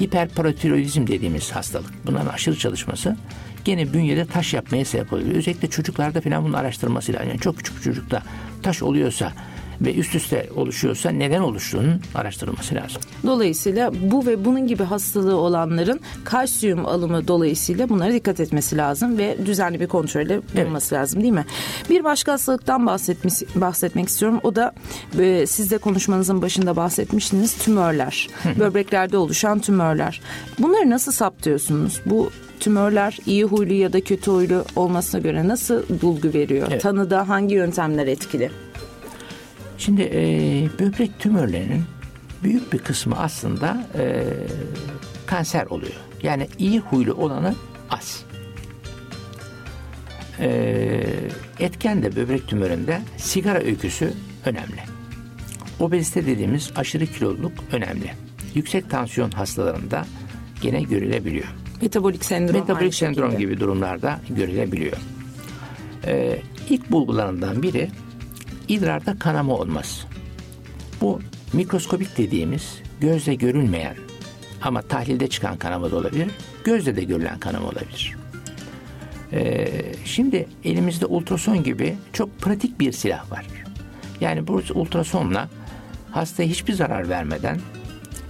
hiperparatiroidizm 0.00 1.06
dediğimiz 1.06 1.50
hastalık. 1.50 2.06
Bunların 2.06 2.26
aşırı 2.26 2.58
çalışması 2.58 3.16
gene 3.64 3.92
bünyede 3.92 4.26
taş 4.26 4.54
yapmaya 4.54 4.84
sebep 4.84 5.12
oluyor. 5.12 5.30
Özellikle 5.30 5.70
çocuklarda 5.70 6.20
falan 6.20 6.44
bunun 6.44 6.52
araştırması 6.52 7.12
lazım. 7.12 7.28
Yani 7.28 7.40
çok 7.40 7.56
küçük 7.56 7.82
çocukta 7.82 8.22
taş 8.62 8.82
oluyorsa 8.82 9.32
ve 9.80 9.94
üst 9.94 10.14
üste 10.14 10.48
oluşuyorsa 10.56 11.10
neden 11.10 11.40
oluştuğunun 11.40 12.00
araştırılması 12.14 12.74
lazım. 12.74 13.02
Dolayısıyla 13.26 13.92
bu 14.10 14.26
ve 14.26 14.44
bunun 14.44 14.66
gibi 14.66 14.82
hastalığı 14.82 15.36
olanların 15.36 16.00
kalsiyum 16.24 16.86
alımı 16.86 17.28
dolayısıyla 17.28 17.88
bunlara 17.88 18.12
dikkat 18.12 18.40
etmesi 18.40 18.76
lazım 18.76 19.18
ve 19.18 19.36
düzenli 19.46 19.80
bir 19.80 19.86
kontrolle 19.86 20.40
bulunması 20.56 20.94
lazım 20.94 21.22
değil 21.22 21.32
mi? 21.32 21.44
Bir 21.90 22.04
başka 22.04 22.32
hastalıktan 22.32 22.86
bahsetmiş, 22.86 23.34
bahsetmek 23.54 24.08
istiyorum. 24.08 24.40
O 24.42 24.56
da 24.56 24.72
e, 25.18 25.46
siz 25.46 25.70
de 25.70 25.78
konuşmanızın 25.78 26.42
başında 26.42 26.76
bahsetmiştiniz 26.76 27.54
tümörler. 27.58 28.28
Böbreklerde 28.58 29.16
oluşan 29.16 29.58
tümörler. 29.58 30.20
Bunları 30.58 30.90
nasıl 30.90 31.12
saptıyorsunuz? 31.12 32.00
Bu 32.06 32.30
tümörler 32.60 33.18
iyi 33.26 33.44
huylu 33.44 33.72
ya 33.72 33.92
da 33.92 34.00
kötü 34.00 34.30
huylu 34.30 34.64
olmasına 34.76 35.20
göre 35.20 35.48
nasıl 35.48 35.82
bulgu 36.02 36.28
veriyor? 36.34 36.68
Evet. 36.70 36.82
Tanıda 36.82 37.28
hangi 37.28 37.54
yöntemler 37.54 38.06
etkili? 38.06 38.50
Şimdi 39.78 40.02
e, 40.02 40.20
böbrek 40.78 41.18
tümörlerinin 41.18 41.84
büyük 42.42 42.72
bir 42.72 42.78
kısmı 42.78 43.18
aslında 43.18 43.86
e, 43.98 44.24
kanser 45.26 45.66
oluyor. 45.66 45.92
Yani 46.22 46.48
iyi 46.58 46.80
huylu 46.80 47.14
olanı 47.14 47.54
az. 47.90 48.24
E, 50.40 50.48
etken 51.60 52.02
de 52.02 52.16
böbrek 52.16 52.48
tümöründe 52.48 53.00
sigara 53.16 53.58
öyküsü 53.58 54.12
önemli. 54.46 54.80
Obezite 55.80 56.26
dediğimiz 56.26 56.70
aşırı 56.76 57.06
kiloluluk 57.06 57.52
önemli. 57.72 58.12
Yüksek 58.54 58.90
tansiyon 58.90 59.30
hastalarında 59.30 60.06
gene 60.62 60.82
görülebiliyor. 60.82 61.46
Metabolik 61.82 62.24
sendrom. 62.24 62.60
Metabolik 62.60 62.94
sendrom 62.94 63.30
şekilde. 63.30 63.50
gibi 63.50 63.60
durumlarda 63.60 64.20
görülebiliyor. 64.30 64.96
Ee, 66.06 66.42
ilk 66.70 66.90
bulgularından 66.90 67.62
biri 67.62 67.90
idrarda 68.68 69.18
kanama 69.18 69.54
olması. 69.54 70.06
Bu 71.00 71.20
mikroskopik 71.52 72.18
dediğimiz 72.18 72.78
gözle 73.00 73.34
görülmeyen 73.34 73.96
ama 74.62 74.82
tahlilde 74.82 75.28
çıkan 75.28 75.56
kanama 75.56 75.90
da 75.90 75.96
olabilir. 75.96 76.30
Gözle 76.64 76.96
de 76.96 77.04
görülen 77.04 77.38
kanama 77.38 77.68
olabilir. 77.68 78.16
Ee, 79.32 79.68
şimdi 80.04 80.48
elimizde 80.64 81.06
ultrason 81.06 81.62
gibi 81.62 81.96
çok 82.12 82.38
pratik 82.38 82.80
bir 82.80 82.92
silah 82.92 83.30
var. 83.30 83.46
Yani 84.20 84.46
bu 84.46 84.62
ultrasonla 84.74 85.48
hastaya 86.10 86.48
hiçbir 86.48 86.72
zarar 86.72 87.08
vermeden 87.08 87.60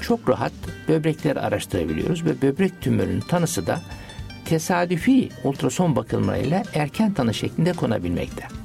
çok 0.00 0.28
rahat 0.28 0.52
böbrekleri 0.88 1.40
araştırabiliyoruz 1.40 2.24
ve 2.24 2.42
böbrek 2.42 2.80
tümörünün 2.80 3.20
tanısı 3.20 3.66
da 3.66 3.80
tesadüfi 4.44 5.28
ultrason 5.44 5.96
bakılmalarıyla 5.96 6.62
erken 6.74 7.12
tanı 7.12 7.34
şeklinde 7.34 7.72
konabilmekte. 7.72 8.57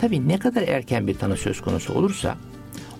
Tabii 0.00 0.28
ne 0.28 0.38
kadar 0.38 0.62
erken 0.62 1.06
bir 1.06 1.18
tanı 1.18 1.36
söz 1.36 1.60
konusu 1.60 1.94
olursa 1.94 2.36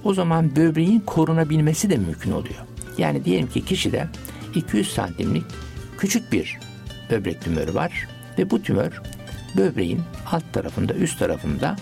o 0.04 0.14
zaman 0.14 0.56
böbreğin 0.56 1.00
korunabilmesi 1.00 1.90
de 1.90 1.96
mümkün 1.96 2.32
oluyor. 2.32 2.60
Yani 2.98 3.24
diyelim 3.24 3.46
ki 3.46 3.64
kişide 3.64 4.08
200 4.54 4.92
santimlik 4.92 5.44
küçük 5.98 6.32
bir 6.32 6.58
böbrek 7.10 7.42
tümörü 7.42 7.74
var 7.74 8.08
ve 8.38 8.50
bu 8.50 8.62
tümör 8.62 9.02
böbreğin 9.56 10.00
alt 10.32 10.52
tarafında 10.52 10.94
üst 10.94 11.18
tarafında 11.18 11.76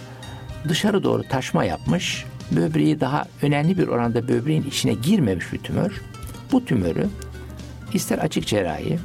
dışarı 0.68 1.04
doğru 1.04 1.22
taşma 1.22 1.64
yapmış 1.64 2.24
böbreği 2.50 3.00
daha 3.00 3.24
önemli 3.42 3.78
bir 3.78 3.88
oranda 3.88 4.28
böbreğin 4.28 4.62
içine 4.62 4.94
girmemiş 4.94 5.52
bir 5.52 5.58
tümör. 5.58 6.02
Bu 6.52 6.64
tümörü 6.64 7.06
ister 7.92 8.18
açık 8.18 8.46
cerrahi, 8.46 8.98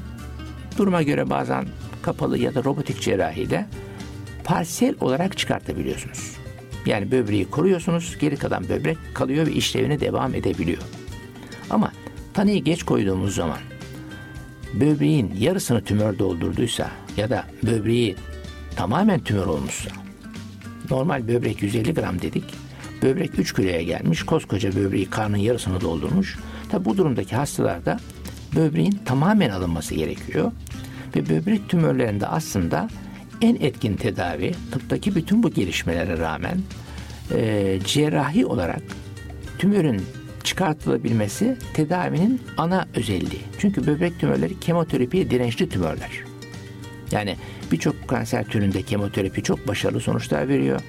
duruma 0.78 1.04
göre 1.04 1.30
bazen 1.30 1.66
kapalı 2.02 2.38
ya 2.38 2.56
da 2.56 2.64
robotik 2.64 3.02
cerrahiyle 3.02 3.66
parsel 4.50 4.96
olarak 5.02 5.38
çıkartabiliyorsunuz. 5.38 6.38
Yani 6.86 7.12
böbreği 7.12 7.50
koruyorsunuz, 7.50 8.18
geri 8.20 8.38
kalan 8.38 8.70
böbrek 8.70 8.98
kalıyor 9.14 9.48
ve 9.48 9.52
işlevine 9.52 10.00
devam 10.00 10.36
edebiliyor. 10.36 10.82
Ama 11.70 11.92
tanıyı 12.34 12.64
geç 12.64 12.84
koyduğumuz 12.84 13.36
zaman 13.36 13.58
böbreğin 14.74 15.32
yarısını 15.40 15.84
tümör 15.84 16.20
doldurduysa 16.20 16.92
ya 17.18 17.30
da 17.30 17.46
böbreği 17.64 18.16
tamamen 18.76 19.20
tümör 19.20 19.46
olmuşsa 19.46 19.90
normal 20.90 21.28
böbrek 21.28 21.64
150 21.64 21.94
gram 21.94 22.22
dedik. 22.22 22.44
Böbrek 23.02 23.40
3 23.40 23.54
kiloya 23.54 23.82
gelmiş. 23.82 24.24
Koskoca 24.24 24.76
böbreği 24.76 25.10
karnın 25.10 25.38
yarısını 25.38 25.82
doldurmuş. 25.82 26.38
Tabi 26.72 26.86
bu 26.86 26.98
durumdaki 26.98 27.36
hastalarda 27.36 28.00
böbreğin 28.56 29.00
tamamen 29.06 29.50
alınması 29.50 29.96
gerekiyor. 29.96 30.52
Ve 31.16 31.30
böbrek 31.30 31.70
tümörlerinde 31.70 32.28
aslında 32.28 32.90
en 33.42 33.56
etkin 33.56 33.96
tedavi 33.96 34.52
tıptaki 34.72 35.16
bütün 35.16 35.44
bu 35.44 35.52
gelişmelere 35.52 36.18
rağmen 36.18 36.58
e, 37.36 37.80
cerrahi 37.86 38.46
olarak 38.46 38.82
tümörün 39.58 40.02
çıkartılabilmesi 40.44 41.58
tedavinin 41.74 42.42
ana 42.58 42.88
özelliği. 42.96 43.42
Çünkü 43.60 43.88
böbrek 43.88 44.20
tümörleri 44.20 44.60
kemoterapiye 44.60 45.30
dirençli 45.30 45.70
tümörler. 45.70 46.12
Yani 47.12 47.36
birçok 47.72 48.08
kanser 48.08 48.46
türünde 48.46 48.82
kemoterapi 48.82 49.44
çok 49.44 49.68
başarılı 49.68 50.00
sonuçlar 50.00 50.48
veriyor. 50.48 50.82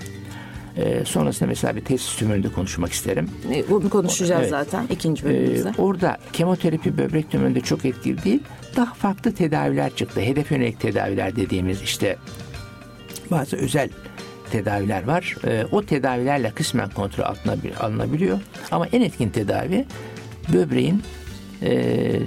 E, 0.76 1.04
sonrasında 1.04 1.48
mesela 1.48 1.76
bir 1.76 1.85
testis 1.85 2.16
tümöründe 2.16 2.48
konuşmak 2.48 2.92
isterim. 2.92 3.30
E, 3.54 3.70
bunu 3.70 3.90
konuşacağız 3.90 4.40
evet. 4.40 4.50
zaten 4.50 4.87
ikinci 4.90 5.24
bölümümüzde. 5.24 5.68
E, 5.68 5.72
orada 5.78 6.18
kemoterapi 6.33 6.98
böbrek 6.98 7.30
tümöründe 7.30 7.61
çok 7.61 7.85
etkili 7.85 8.24
değil. 8.24 8.40
Daha 8.76 8.94
farklı 8.94 9.33
tedaviler 9.33 9.96
çıktı. 9.96 10.20
Hedef 10.20 10.50
yönelik 10.50 10.80
tedaviler 10.80 11.37
dediğimiz 11.37 11.83
işte 11.83 12.16
bazı 13.30 13.56
özel 13.56 13.90
tedaviler 14.52 15.04
var. 15.04 15.37
E, 15.46 15.64
o 15.72 15.83
tedavilerle 15.83 16.50
kısmen 16.50 16.90
kontrol 16.90 17.24
altına 17.24 17.56
alınabiliyor. 17.80 18.40
Ama 18.70 18.87
en 18.87 19.00
etkin 19.00 19.30
tedavi 19.30 19.87
böbreğin 20.52 21.02
e, 21.62 22.20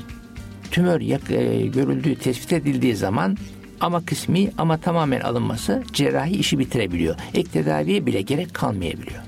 tümör 0.71 1.01
yak, 1.01 1.32
e, 1.32 1.67
görüldüğü, 1.67 2.15
tespit 2.15 2.53
edildiği 2.53 2.95
zaman 2.95 3.38
ama 3.79 4.05
kısmi 4.05 4.51
ama 4.57 4.77
tamamen 4.77 5.21
alınması 5.21 5.83
cerrahi 5.93 6.31
işi 6.31 6.59
bitirebiliyor. 6.59 7.15
Ek 7.33 7.49
tedaviye 7.49 8.05
bile 8.05 8.21
gerek 8.21 8.53
kalmayabiliyor. 8.53 9.21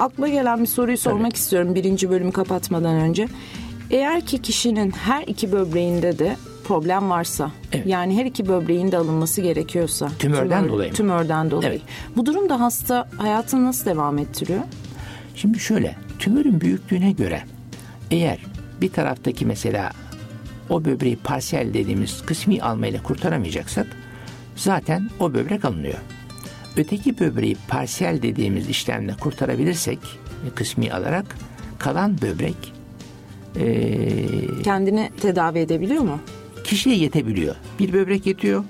Aklıma 0.00 0.28
gelen 0.28 0.60
bir 0.60 0.66
soruyu 0.66 0.98
sormak 0.98 1.30
Tabii. 1.30 1.38
istiyorum 1.38 1.74
birinci 1.74 2.10
bölümü 2.10 2.32
kapatmadan 2.32 2.94
önce. 2.94 3.28
Eğer 3.90 4.20
ki 4.26 4.42
kişinin 4.42 4.90
her 4.90 5.22
iki 5.26 5.52
böbreğinde 5.52 6.18
de 6.18 6.36
problem 6.64 7.10
varsa 7.10 7.50
evet. 7.72 7.86
yani 7.86 8.18
her 8.18 8.24
iki 8.24 8.48
böbreğin 8.48 8.92
de 8.92 8.96
alınması 8.96 9.40
gerekiyorsa 9.40 10.08
tümörden 10.18 10.60
tümör, 10.60 10.72
dolayı 10.72 10.90
mı? 10.90 10.96
tümörden 10.96 11.50
dolayı. 11.50 11.70
Evet. 11.70 11.82
Bu 12.16 12.26
durumda 12.26 12.60
hasta 12.60 13.08
hayatını 13.16 13.64
nasıl 13.64 13.86
devam 13.86 14.18
ettiriyor? 14.18 14.60
Şimdi 15.34 15.60
şöyle 15.60 15.96
tümörün 16.18 16.60
büyüklüğüne 16.60 17.12
göre 17.12 17.42
eğer 18.10 18.38
bir 18.80 18.88
taraftaki 18.92 19.46
mesela 19.46 19.90
o 20.74 20.84
böbreği 20.84 21.16
parsiyel 21.16 21.74
dediğimiz 21.74 22.22
kısmi 22.26 22.62
almayla 22.62 23.02
kurtaramayacaksak 23.02 23.86
zaten 24.56 25.10
o 25.20 25.34
böbrek 25.34 25.64
alınıyor. 25.64 25.98
Öteki 26.76 27.18
böbreği 27.18 27.56
parsiyel 27.68 28.22
dediğimiz 28.22 28.68
işlemle 28.68 29.14
kurtarabilirsek 29.20 29.98
kısmi 30.54 30.92
alarak 30.92 31.36
kalan 31.78 32.20
böbrek 32.22 32.72
e, 33.56 33.62
kendini 34.62 35.10
tedavi 35.20 35.58
edebiliyor 35.58 36.02
mu? 36.02 36.20
Kişiye 36.64 36.96
yetebiliyor. 36.96 37.54
Bir 37.78 37.92
böbrek 37.92 38.26
yetiyor. 38.26 38.64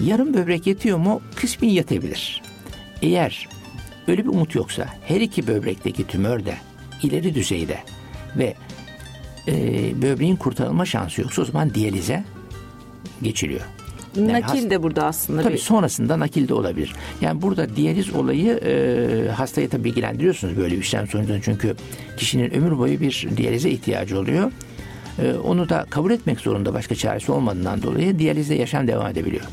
Yarım 0.00 0.34
böbrek 0.34 0.66
yetiyor 0.66 0.98
mu 0.98 1.22
kısmi 1.34 1.72
yetebilir. 1.72 2.42
Eğer 3.02 3.48
öyle 4.08 4.24
bir 4.24 4.28
umut 4.28 4.54
yoksa 4.54 4.86
her 5.04 5.20
iki 5.20 5.46
böbrekteki 5.46 6.06
tümör 6.06 6.44
de 6.44 6.54
ileri 7.02 7.34
düzeyde 7.34 7.78
ve 8.36 8.54
e, 9.48 9.52
böbreğin 10.02 10.36
kurtarılma 10.36 10.84
şansı 10.84 11.20
yoksa 11.20 11.42
o 11.42 11.44
zaman 11.44 11.74
diyalize 11.74 12.24
geçiliyor. 13.22 13.60
Yani 14.16 14.32
nakil 14.32 14.58
hast- 14.58 14.70
de 14.70 14.82
burada 14.82 15.06
aslında. 15.06 15.42
Tabii 15.42 15.54
bir... 15.54 15.58
sonrasında 15.58 16.18
nakil 16.18 16.48
de 16.48 16.54
olabilir. 16.54 16.94
Yani 17.20 17.42
burada 17.42 17.76
diyaliz 17.76 18.14
olayı 18.14 18.52
e, 18.52 19.28
hastayı 19.30 19.68
tabii 19.68 19.84
bilgilendiriyorsunuz 19.84 20.56
böyle 20.56 20.74
bir 20.74 20.80
işlem 20.80 21.08
sonucunda. 21.08 21.40
Çünkü 21.42 21.76
kişinin 22.16 22.54
ömür 22.54 22.78
boyu 22.78 23.00
bir 23.00 23.28
diyalize 23.36 23.70
ihtiyacı 23.70 24.18
oluyor. 24.18 24.52
E, 25.22 25.32
onu 25.32 25.68
da 25.68 25.86
kabul 25.90 26.10
etmek 26.10 26.40
zorunda 26.40 26.74
başka 26.74 26.94
çaresi 26.94 27.32
olmadığından 27.32 27.82
dolayı 27.82 28.18
diyalizde 28.18 28.54
yaşam 28.54 28.88
devam 28.88 29.06
edebiliyor. 29.06 29.44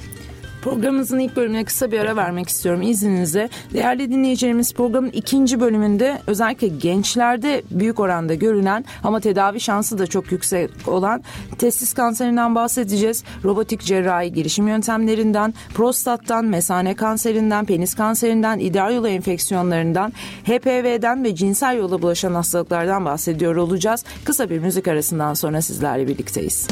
Programımızın 0.63 1.19
ilk 1.19 1.36
bölümüne 1.36 1.63
kısa 1.63 1.91
bir 1.91 1.99
ara 1.99 2.15
vermek 2.15 2.49
istiyorum 2.49 2.82
izninizle. 2.82 3.49
Değerli 3.73 4.12
dinleyicilerimiz 4.12 4.73
programın 4.73 5.10
ikinci 5.10 5.60
bölümünde 5.60 6.21
özellikle 6.28 6.67
gençlerde 6.67 7.63
büyük 7.71 7.99
oranda 7.99 8.34
görünen 8.34 8.86
ama 9.04 9.19
tedavi 9.19 9.60
şansı 9.60 9.97
da 9.97 10.08
çok 10.08 10.32
yüksek 10.32 10.69
olan 10.88 11.23
testis 11.58 11.93
kanserinden 11.93 12.56
bahsedeceğiz. 12.56 13.23
Robotik 13.43 13.82
cerrahi 13.82 14.34
girişim 14.34 14.67
yöntemlerinden, 14.67 15.54
prostattan, 15.73 16.45
mesane 16.45 16.95
kanserinden, 16.95 17.65
penis 17.65 17.95
kanserinden, 17.95 18.60
idrar 18.60 18.89
yolu 18.89 19.08
enfeksiyonlarından, 19.08 20.13
HPV'den 20.45 21.23
ve 21.23 21.36
cinsel 21.36 21.78
yola 21.78 22.02
bulaşan 22.02 22.34
hastalıklardan 22.34 23.06
bahsediyor 23.06 23.56
olacağız. 23.56 24.04
Kısa 24.23 24.49
bir 24.49 24.60
müzik 24.60 24.88
arasından 24.88 25.34
sonra 25.34 25.62
sizlerle 25.62 26.08
birlikteyiz. 26.08 26.67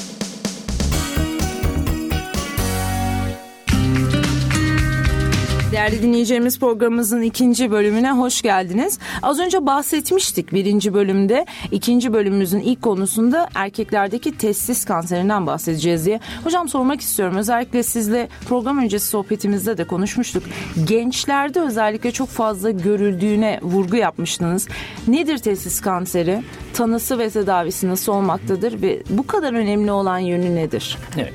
Değerli 5.71 6.01
dinleyeceğimiz 6.01 6.59
programımızın 6.59 7.21
ikinci 7.21 7.71
bölümüne 7.71 8.11
hoş 8.11 8.41
geldiniz. 8.41 8.99
Az 9.21 9.39
önce 9.39 9.65
bahsetmiştik 9.65 10.53
birinci 10.53 10.93
bölümde. 10.93 11.45
ikinci 11.71 12.13
bölümümüzün 12.13 12.59
ilk 12.59 12.81
konusunda 12.81 13.49
erkeklerdeki 13.55 14.37
testis 14.37 14.85
kanserinden 14.85 15.47
bahsedeceğiz 15.47 16.05
diye. 16.05 16.19
Hocam 16.43 16.69
sormak 16.69 17.01
istiyorum. 17.01 17.37
Özellikle 17.37 17.83
sizle 17.83 18.27
program 18.47 18.77
öncesi 18.77 19.07
sohbetimizde 19.07 19.77
de 19.77 19.83
konuşmuştuk. 19.83 20.43
Gençlerde 20.87 21.61
özellikle 21.61 22.11
çok 22.11 22.29
fazla 22.29 22.71
görüldüğüne 22.71 23.59
vurgu 23.61 23.95
yapmıştınız. 23.95 24.67
Nedir 25.07 25.37
testis 25.37 25.81
kanseri? 25.81 26.43
Tanısı 26.73 27.19
ve 27.19 27.29
tedavisi 27.29 27.89
nasıl 27.89 28.11
olmaktadır 28.11 28.81
ve 28.81 29.03
bu 29.09 29.27
kadar 29.27 29.53
önemli 29.53 29.91
olan 29.91 30.19
yönü 30.19 30.55
nedir? 30.55 30.97
Evet. 31.17 31.33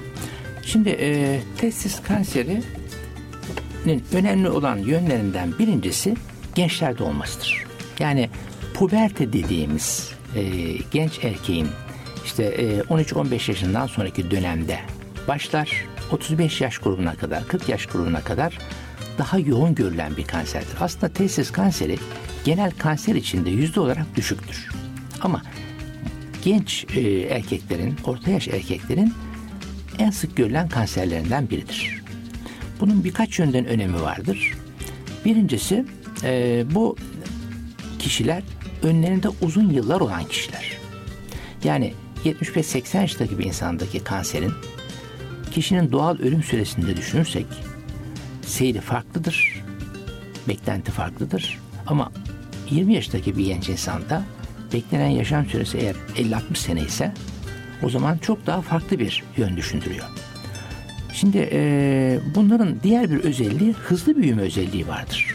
Şimdi 0.62 0.88
e, 0.88 1.40
testis 1.58 2.02
kanseri 2.02 2.62
önemli 4.12 4.48
olan 4.48 4.76
yönlerinden 4.78 5.58
birincisi 5.58 6.14
gençlerde 6.54 7.02
olmasıdır. 7.02 7.64
Yani 7.98 8.30
puberte 8.74 9.32
dediğimiz 9.32 10.12
e, 10.34 10.42
genç 10.90 11.24
erkeğin 11.24 11.68
işte 12.24 12.44
e, 12.44 12.80
13-15 12.80 13.50
yaşından 13.50 13.86
sonraki 13.86 14.30
dönemde 14.30 14.78
başlar 15.28 15.84
35 16.12 16.60
yaş 16.60 16.78
grubuna 16.78 17.14
kadar 17.14 17.48
40 17.48 17.68
yaş 17.68 17.86
grubuna 17.86 18.20
kadar 18.20 18.58
daha 19.18 19.38
yoğun 19.38 19.74
görülen 19.74 20.16
bir 20.16 20.24
kanserdir. 20.24 20.76
Aslında 20.80 21.08
testis 21.08 21.50
kanseri 21.50 21.98
genel 22.44 22.70
kanser 22.70 23.14
içinde 23.14 23.50
yüzde 23.50 23.80
olarak 23.80 24.16
düşüktür. 24.16 24.68
Ama 25.22 25.42
genç 26.44 26.86
e, 26.96 27.00
erkeklerin, 27.20 27.96
orta 28.04 28.30
yaş 28.30 28.48
erkeklerin 28.48 29.14
en 29.98 30.10
sık 30.10 30.36
görülen 30.36 30.68
kanserlerinden 30.68 31.50
biridir. 31.50 32.05
Bunun 32.80 33.04
birkaç 33.04 33.38
yönden 33.38 33.66
önemi 33.66 34.02
vardır. 34.02 34.52
Birincisi 35.24 35.84
e, 36.22 36.64
bu 36.70 36.96
kişiler 37.98 38.42
önlerinde 38.82 39.28
uzun 39.42 39.70
yıllar 39.70 40.00
olan 40.00 40.24
kişiler. 40.24 40.78
Yani 41.64 41.94
75-80 42.24 43.00
yaşındaki 43.00 43.38
bir 43.38 43.44
insandaki 43.44 44.04
kanserin 44.04 44.52
kişinin 45.50 45.92
doğal 45.92 46.18
ölüm 46.18 46.42
süresinde 46.42 46.96
düşünürsek 46.96 47.46
seyri 48.42 48.80
farklıdır, 48.80 49.64
beklenti 50.48 50.92
farklıdır. 50.92 51.58
Ama 51.86 52.12
20 52.70 52.94
yaşındaki 52.94 53.36
bir 53.36 53.44
genç 53.44 53.68
insanda 53.68 54.22
beklenen 54.72 55.08
yaşam 55.08 55.46
süresi 55.46 55.78
eğer 55.78 55.96
50-60 56.16 56.56
sene 56.56 56.80
ise 56.80 57.12
o 57.82 57.90
zaman 57.90 58.18
çok 58.18 58.46
daha 58.46 58.60
farklı 58.62 58.98
bir 58.98 59.24
yön 59.36 59.56
düşündürüyor. 59.56 60.04
Şimdi 61.16 61.48
e, 61.52 62.20
bunların 62.34 62.76
diğer 62.82 63.10
bir 63.10 63.24
özelliği 63.24 63.72
hızlı 63.72 64.16
büyüme 64.16 64.42
özelliği 64.42 64.88
vardır. 64.88 65.34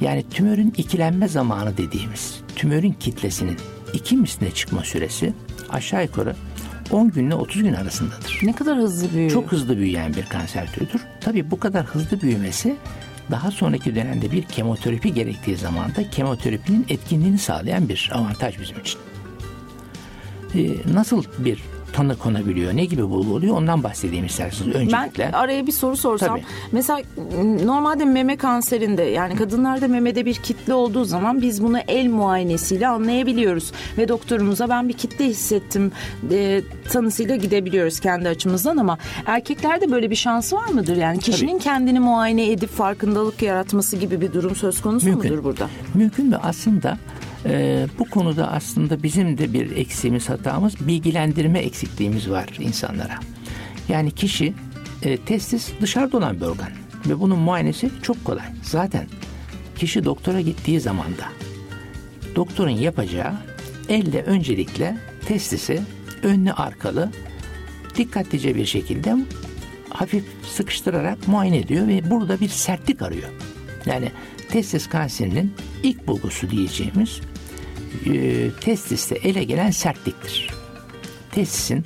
Yani 0.00 0.24
tümörün 0.30 0.74
ikilenme 0.76 1.28
zamanı 1.28 1.76
dediğimiz 1.76 2.40
tümörün 2.56 2.92
kitlesinin 2.92 3.56
iki 3.92 4.16
misline 4.16 4.50
çıkma 4.50 4.84
süresi 4.84 5.32
aşağı 5.70 6.02
yukarı 6.02 6.36
10 6.90 7.10
günle 7.10 7.34
30 7.34 7.62
gün 7.62 7.72
arasındadır. 7.72 8.40
Ne 8.42 8.52
kadar 8.52 8.78
hızlı 8.78 9.12
büyüyor. 9.12 9.30
Çok 9.30 9.52
hızlı 9.52 9.78
büyüyen 9.78 10.14
bir 10.14 10.26
kanser 10.26 10.72
türüdür. 10.72 11.00
Tabii 11.20 11.50
bu 11.50 11.60
kadar 11.60 11.86
hızlı 11.86 12.20
büyümesi 12.20 12.76
daha 13.30 13.50
sonraki 13.50 13.94
dönemde 13.94 14.32
bir 14.32 14.42
kemoterapi 14.42 15.14
gerektiği 15.14 15.56
zaman 15.56 15.94
da 15.94 16.10
kemoterapinin 16.10 16.86
etkinliğini 16.88 17.38
sağlayan 17.38 17.88
bir 17.88 18.10
avantaj 18.14 18.60
bizim 18.60 18.80
için. 18.80 19.00
Ee, 20.54 20.94
nasıl 20.94 21.24
bir 21.38 21.62
tanı 21.96 22.18
konabiliyor? 22.18 22.76
Ne 22.76 22.84
gibi 22.84 23.02
bulgu 23.10 23.34
oluyor? 23.34 23.56
Ondan 23.56 23.82
bahsedeyim 23.82 24.26
isterseniz 24.26 24.74
öncelikle. 24.74 25.24
Ben 25.24 25.32
araya 25.32 25.66
bir 25.66 25.72
soru 25.72 25.96
sorsam. 25.96 26.28
Tabii. 26.28 26.44
Mesela 26.72 27.00
normalde 27.64 28.04
meme 28.04 28.36
kanserinde 28.36 29.02
yani 29.02 29.36
kadınlarda 29.36 29.88
memede 29.88 30.24
bir 30.26 30.34
kitle 30.34 30.74
olduğu 30.74 31.04
zaman 31.04 31.42
biz 31.42 31.62
bunu 31.62 31.78
el 31.78 32.08
muayenesiyle 32.08 32.88
anlayabiliyoruz. 32.88 33.72
Ve 33.98 34.08
doktorumuza 34.08 34.68
ben 34.68 34.88
bir 34.88 34.92
kitle 34.92 35.24
hissettim 35.24 35.92
e, 36.32 36.62
tanısıyla 36.92 37.36
gidebiliyoruz 37.36 38.00
kendi 38.00 38.28
açımızdan 38.28 38.76
ama 38.76 38.98
erkeklerde 39.26 39.90
böyle 39.92 40.10
bir 40.10 40.16
şansı 40.16 40.56
var 40.56 40.68
mıdır? 40.68 40.96
Yani 40.96 41.18
kişinin 41.18 41.52
Tabii. 41.52 41.62
kendini 41.64 42.00
muayene 42.00 42.50
edip 42.50 42.70
farkındalık 42.70 43.42
yaratması 43.42 43.96
gibi 43.96 44.20
bir 44.20 44.32
durum 44.32 44.56
söz 44.56 44.82
konusu 44.82 45.06
Mümkün. 45.06 45.30
mudur 45.32 45.44
burada? 45.44 45.68
Mümkün 45.94 46.32
ve 46.32 46.36
aslında 46.36 46.98
e, 47.48 47.86
bu 47.98 48.10
konuda 48.10 48.52
aslında 48.52 49.02
bizim 49.02 49.38
de 49.38 49.52
bir 49.52 49.76
eksiğimiz 49.76 50.28
hatamız 50.28 50.88
bilgilendirme 50.88 51.58
eksikliğimiz 51.58 52.30
var 52.30 52.48
insanlara. 52.58 53.18
Yani 53.88 54.10
kişi 54.10 54.54
e, 55.02 55.16
testis 55.16 55.70
dışarıda 55.80 56.16
olan 56.16 56.36
bir 56.36 56.46
organ 56.46 56.70
ve 57.06 57.20
bunun 57.20 57.38
muayenesi 57.38 57.90
çok 58.02 58.24
kolay. 58.24 58.44
Zaten 58.62 59.06
kişi 59.76 60.04
doktora 60.04 60.40
gittiği 60.40 60.80
zaman 60.80 61.06
da 61.06 61.46
doktorun 62.36 62.70
yapacağı 62.70 63.34
elle 63.88 64.22
öncelikle 64.22 64.96
testisi 65.26 65.82
önlü 66.22 66.52
arkalı 66.52 67.10
dikkatlice 67.96 68.54
bir 68.56 68.66
şekilde 68.66 69.16
hafif 69.90 70.24
sıkıştırarak 70.48 71.28
muayene 71.28 71.58
ediyor 71.58 71.88
ve 71.88 72.10
burada 72.10 72.40
bir 72.40 72.48
sertlik 72.48 73.02
arıyor. 73.02 73.28
Yani 73.86 74.12
testis 74.48 74.88
kanserinin 74.88 75.54
ilk 75.82 76.06
bulgusu 76.06 76.50
diyeceğimiz 76.50 77.20
e, 78.06 78.50
testiste 78.60 79.14
ele 79.14 79.44
gelen 79.44 79.70
sertliktir. 79.70 80.50
Testisin 81.32 81.84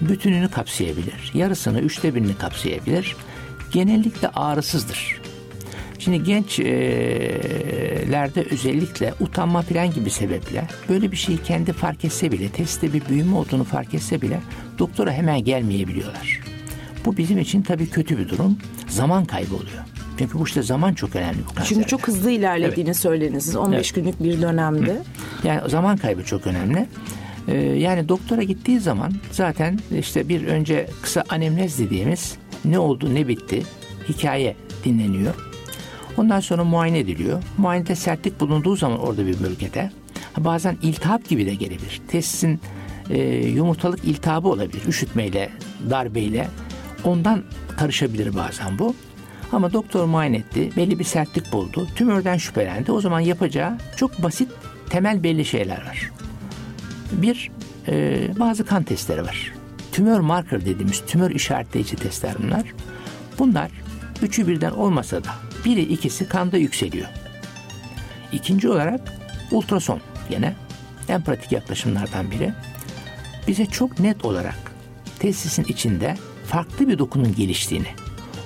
bütününü 0.00 0.50
kapsayabilir, 0.50 1.30
yarısını, 1.34 1.80
üçte 1.80 2.14
birini 2.14 2.38
kapsayabilir. 2.38 3.16
Genellikle 3.72 4.28
ağrısızdır. 4.28 5.22
Şimdi 5.98 6.24
gençlerde 6.24 6.66
özellikle 8.50 9.14
utanma 9.20 9.62
falan 9.62 9.90
gibi 9.94 10.10
sebeple 10.10 10.68
böyle 10.88 11.12
bir 11.12 11.16
şeyi 11.16 11.42
kendi 11.42 11.72
fark 11.72 12.04
etse 12.04 12.32
bile, 12.32 12.48
testte 12.48 12.92
bir 12.92 13.08
büyüme 13.08 13.36
olduğunu 13.36 13.64
fark 13.64 13.94
etse 13.94 14.22
bile 14.22 14.40
doktora 14.78 15.12
hemen 15.12 15.44
gelmeyebiliyorlar. 15.44 16.40
Bu 17.04 17.16
bizim 17.16 17.38
için 17.38 17.62
tabii 17.62 17.90
kötü 17.90 18.18
bir 18.18 18.28
durum. 18.28 18.58
Zaman 18.88 19.24
kaybı 19.24 19.54
oluyor. 19.54 19.91
Çünkü 20.18 20.38
bu 20.38 20.44
işte 20.44 20.62
zaman 20.62 20.94
çok 20.94 21.16
önemli 21.16 21.38
bu 21.50 21.54
kanserde. 21.54 21.68
Çünkü 21.74 21.86
çok 21.86 22.08
hızlı 22.08 22.30
ilerlediğini 22.30 22.94
söylediniz 22.94 23.56
15 23.56 23.76
Evet. 23.76 23.94
günlük 23.94 24.22
bir 24.22 24.42
dönemde. 24.42 25.02
Yani 25.44 25.70
zaman 25.70 25.96
kaybı 25.96 26.24
çok 26.24 26.46
önemli. 26.46 26.86
Ee, 27.48 27.56
yani 27.56 28.08
doktora 28.08 28.42
gittiği 28.42 28.80
zaman 28.80 29.12
zaten 29.30 29.78
işte 29.98 30.28
bir 30.28 30.46
önce 30.46 30.86
kısa 31.02 31.24
anemnez 31.28 31.78
dediğimiz 31.78 32.34
ne 32.64 32.78
oldu 32.78 33.14
ne 33.14 33.28
bitti 33.28 33.62
hikaye 34.08 34.56
dinleniyor. 34.84 35.34
Ondan 36.16 36.40
sonra 36.40 36.64
muayene 36.64 36.98
ediliyor. 36.98 37.42
Muayenede 37.58 37.94
sertlik 37.94 38.40
bulunduğu 38.40 38.76
zaman 38.76 38.98
orada 38.98 39.26
bir 39.26 39.40
bölgede 39.42 39.90
bazen 40.38 40.76
iltihap 40.82 41.28
gibi 41.28 41.46
de 41.46 41.54
gelebilir. 41.54 42.00
Testisin 42.08 42.60
e, 43.10 43.18
yumurtalık 43.36 44.04
iltihabı 44.04 44.48
olabilir. 44.48 44.82
Üşütmeyle, 44.88 45.50
darbeyle 45.90 46.48
ondan 47.04 47.42
karışabilir 47.76 48.34
bazen 48.36 48.78
bu. 48.78 48.94
Ama 49.52 49.72
doktor 49.72 50.04
muayene 50.04 50.36
etti, 50.36 50.70
belli 50.76 50.98
bir 50.98 51.04
sertlik 51.04 51.52
buldu, 51.52 51.88
tümörden 51.94 52.36
şüphelendi. 52.36 52.92
O 52.92 53.00
zaman 53.00 53.20
yapacağı 53.20 53.78
çok 53.96 54.22
basit, 54.22 54.48
temel 54.90 55.22
belli 55.22 55.44
şeyler 55.44 55.86
var. 55.86 56.10
Bir, 57.12 57.50
e, 57.88 58.28
bazı 58.38 58.66
kan 58.66 58.82
testleri 58.82 59.22
var. 59.22 59.52
Tümör 59.92 60.20
marker 60.20 60.60
dediğimiz 60.60 61.02
tümör 61.06 61.30
işaretleyici 61.30 61.96
testler 61.96 62.34
bunlar. 62.42 62.62
Bunlar 63.38 63.70
üçü 64.22 64.48
birden 64.48 64.70
olmasa 64.70 65.24
da 65.24 65.30
biri 65.64 65.80
ikisi 65.82 66.28
kanda 66.28 66.56
yükseliyor. 66.56 67.08
İkinci 68.32 68.68
olarak 68.68 69.00
ultrason 69.50 70.00
gene 70.30 70.54
en 71.08 71.22
pratik 71.22 71.52
yaklaşımlardan 71.52 72.30
biri. 72.30 72.52
Bize 73.48 73.66
çok 73.66 73.98
net 73.98 74.24
olarak 74.24 74.72
testisin 75.18 75.64
içinde 75.64 76.16
farklı 76.46 76.88
bir 76.88 76.98
dokunun 76.98 77.34
geliştiğini, 77.34 77.86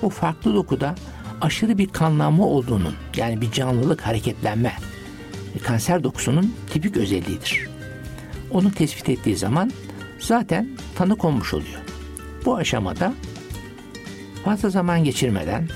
o 0.02 0.11
farklı 0.11 0.54
dokuda 0.54 0.94
aşırı 1.40 1.78
bir 1.78 1.88
kanlanma 1.88 2.46
olduğunun 2.46 2.94
yani 3.16 3.40
bir 3.40 3.52
canlılık, 3.52 4.00
hareketlenme 4.00 4.72
kanser 5.62 6.04
dokusunun 6.04 6.54
tipik 6.70 6.96
özelliğidir. 6.96 7.68
Onu 8.50 8.72
tespit 8.72 9.09
ettiği 9.09 9.37
zaman 9.37 9.72
zaten 10.18 10.68
tanı 10.94 11.16
konmuş 11.16 11.54
oluyor. 11.54 11.80
Bu 12.44 12.56
aşamada 12.56 13.12
fazla 14.44 14.70
zaman 14.70 15.04
geçirmeden 15.04 15.68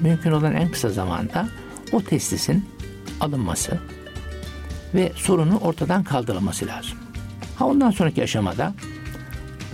mümkün 0.00 0.32
olan 0.32 0.54
en 0.54 0.70
kısa 0.70 0.88
zamanda 0.88 1.48
o 1.92 2.02
testisin 2.02 2.64
alınması 3.20 3.78
ve 4.94 5.12
sorunun 5.16 5.56
ortadan 5.56 6.04
kaldırılması 6.04 6.66
lazım. 6.66 6.98
Ha 7.56 7.66
ondan 7.66 7.90
sonraki 7.90 8.22
aşamada 8.22 8.74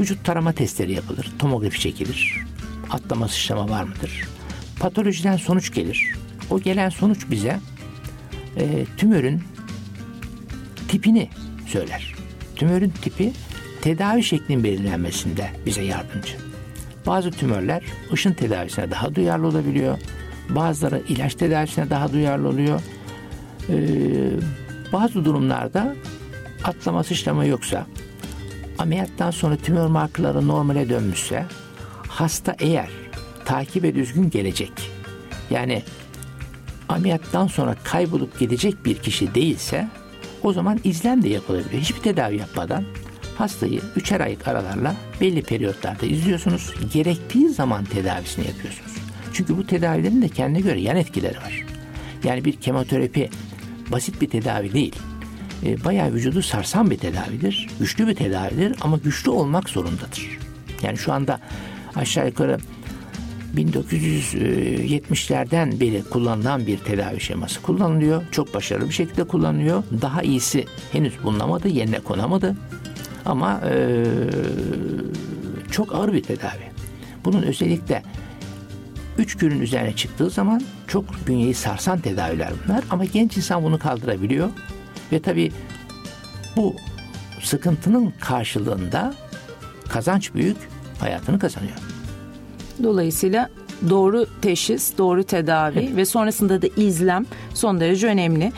vücut 0.00 0.24
tarama 0.24 0.52
testleri 0.52 0.92
yapılır, 0.92 1.32
tomografi 1.38 1.80
çekilir, 1.80 2.47
atlama 2.90 3.29
sıçrama 3.29 3.68
var 3.68 3.83
mıdır? 3.83 4.29
Patolojiden 4.81 5.37
sonuç 5.37 5.74
gelir. 5.74 6.14
O 6.51 6.61
gelen 6.61 6.88
sonuç 6.88 7.31
bize 7.31 7.61
e, 8.57 8.85
tümörün 8.96 9.42
tipini 10.88 11.31
söyler. 11.66 12.14
Tümörün 12.57 12.90
tipi 12.90 13.33
tedavi 13.83 14.22
şeklinin 14.22 14.64
belirlenmesinde 14.64 15.51
bize 15.66 15.83
yardımcı. 15.83 16.33
Bazı 17.07 17.31
tümörler 17.31 17.83
ışın 18.12 18.33
tedavisine 18.33 18.90
daha 18.90 19.14
duyarlı 19.14 19.46
olabiliyor. 19.46 19.98
Bazıları 20.48 21.03
ilaç 21.09 21.35
tedavisine 21.35 21.90
daha 21.90 22.12
duyarlı 22.12 22.48
oluyor. 22.48 22.81
Ee, 23.68 23.77
bazı 24.92 25.24
durumlarda 25.24 25.96
atlama 26.64 27.05
sıçrama 27.05 27.44
yoksa 27.44 27.87
ameliyattan 28.79 29.31
sonra 29.31 29.57
tümör 29.57 29.87
markaları 29.87 30.48
normale 30.48 30.88
dönmüşse 30.88 31.46
hasta 32.18 32.57
eğer 32.59 32.88
takibe 33.44 33.94
düzgün 33.94 34.31
gelecek 34.31 34.72
yani 35.50 35.83
ameliyattan 36.88 37.46
sonra 37.46 37.76
kaybolup 37.85 38.38
gidecek 38.38 38.85
bir 38.85 38.98
kişi 38.98 39.35
değilse 39.35 39.88
o 40.42 40.52
zaman 40.52 40.81
izlem 40.85 41.22
de 41.22 41.28
yapılabiliyor. 41.28 41.83
Hiçbir 41.83 42.00
tedavi 42.00 42.37
yapmadan 42.37 42.85
hastayı 43.37 43.81
üçer 43.96 44.20
aylık 44.20 44.48
aralarla 44.48 44.96
belli 45.20 45.42
periyotlarda 45.42 46.07
izliyorsunuz. 46.07 46.74
Gerektiği 46.92 47.48
zaman 47.48 47.85
tedavisini 47.85 48.46
yapıyorsunuz. 48.46 48.92
Çünkü 49.32 49.57
bu 49.57 49.66
tedavilerin 49.66 50.22
de 50.22 50.28
kendine 50.28 50.61
göre 50.61 50.80
yan 50.80 50.97
etkileri 50.97 51.36
var. 51.36 51.64
Yani 52.24 52.45
bir 52.45 52.53
kemoterapi 52.53 53.30
basit 53.92 54.20
bir 54.20 54.28
tedavi 54.30 54.72
değil. 54.72 54.97
E, 55.66 55.84
bayağı 55.84 56.12
vücudu 56.12 56.42
sarsan 56.42 56.90
bir 56.90 56.99
tedavidir. 56.99 57.68
Güçlü 57.80 58.07
bir 58.07 58.14
tedavidir 58.14 58.76
ama 58.80 58.97
güçlü 58.97 59.30
olmak 59.30 59.68
zorundadır. 59.68 60.38
Yani 60.82 60.99
şu 60.99 61.12
anda 61.12 61.40
aşağı 61.97 62.26
yukarı 62.26 62.59
1970'lerden 63.57 65.80
beri 65.80 66.03
kullanılan 66.03 66.66
bir 66.66 66.78
tedavi 66.78 67.20
şeması 67.20 67.62
kullanılıyor. 67.62 68.22
Çok 68.30 68.55
başarılı 68.55 68.89
bir 68.89 68.95
şekilde 68.95 69.24
kullanılıyor. 69.24 69.82
Daha 70.03 70.22
iyisi 70.22 70.64
henüz 70.93 71.22
bulunamadı, 71.22 71.68
yerine 71.68 72.01
konamadı. 72.01 72.57
Ama 73.24 73.61
e, 73.70 74.05
çok 75.70 75.95
ağır 75.95 76.12
bir 76.12 76.22
tedavi. 76.22 76.70
Bunun 77.24 77.43
özellikle 77.43 78.03
üç 79.18 79.36
günün 79.36 79.61
üzerine 79.61 79.97
çıktığı 79.97 80.30
zaman 80.30 80.62
çok 80.86 81.05
bünyeyi 81.26 81.55
sarsan 81.55 82.01
tedaviler 82.01 82.53
bunlar. 82.64 82.84
Ama 82.91 83.05
genç 83.05 83.36
insan 83.36 83.62
bunu 83.62 83.78
kaldırabiliyor. 83.78 84.49
Ve 85.12 85.22
tabii 85.22 85.53
bu 86.57 86.76
sıkıntının 87.43 88.14
karşılığında 88.20 89.14
kazanç 89.89 90.34
büyük, 90.34 90.57
hayatını 91.01 91.38
kazanıyor. 91.38 91.76
Dolayısıyla 92.82 93.49
doğru 93.90 94.26
teşhis, 94.42 94.99
doğru 94.99 95.24
tedavi 95.24 95.96
ve 95.96 96.05
sonrasında 96.05 96.62
da 96.62 96.66
izlem 96.76 97.26
son 97.55 97.80
derece 97.80 98.07
önemli. 98.07 98.53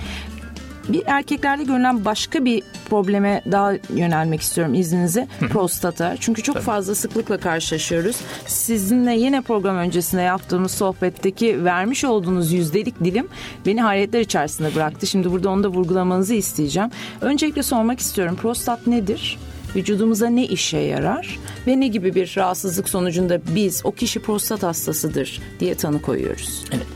Bir 0.89 1.03
erkeklerde 1.07 1.65
görülen 1.65 2.05
başka 2.05 2.45
bir 2.45 2.63
probleme 2.91 3.43
daha 3.51 3.73
yönelmek 3.95 4.41
istiyorum 4.41 4.75
izninize. 4.75 5.29
Prostata. 5.41 6.17
Çünkü 6.21 6.43
çok 6.43 6.59
fazla 6.59 6.95
sıklıkla 6.95 7.39
karşılaşıyoruz. 7.39 8.17
Sizinle 8.47 9.15
yine 9.15 9.41
program 9.41 9.77
öncesinde 9.77 10.23
yaptığımız 10.23 10.71
sohbetteki 10.71 11.65
vermiş 11.65 12.05
olduğunuz 12.05 12.53
yüzdelik 12.53 13.05
dilim 13.05 13.29
beni 13.67 13.83
hayretler 13.83 14.21
içerisinde 14.21 14.75
bıraktı. 14.75 15.07
Şimdi 15.07 15.33
burada 15.33 15.51
onu 15.51 15.65
da 15.65 15.69
vurgulamanızı 15.69 16.35
isteyeceğim. 16.35 16.91
Öncelikle 17.21 17.63
sormak 17.63 18.01
istiyorum. 18.01 18.37
Prostat 18.43 18.87
nedir? 18.87 19.39
Vücudumuza 19.77 20.29
ne 20.29 20.47
işe 20.47 20.79
yarar 20.79 21.39
ve 21.67 21.81
ne 21.81 21.89
gibi 21.89 22.15
bir 22.15 22.35
rahatsızlık 22.37 22.89
sonucunda 22.89 23.41
biz 23.55 23.81
o 23.85 23.93
kişi 23.93 24.21
prostat 24.21 24.63
hastasıdır 24.63 25.41
diye 25.61 25.75
tanı 25.75 26.03
koyuyoruz. 26.03 26.65
Evet. 26.73 26.87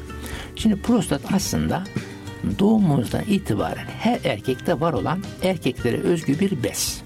Şimdi 0.57 0.83
prostat 0.83 1.21
aslında 1.33 1.85
doğumumuzdan 2.59 3.23
itibaren 3.29 3.87
her 3.99 4.21
erkekte 4.25 4.81
var 4.81 4.93
olan 4.93 5.23
erkeklere 5.43 5.97
özgü 5.97 6.41
bir 6.41 6.63
bez. 6.63 7.03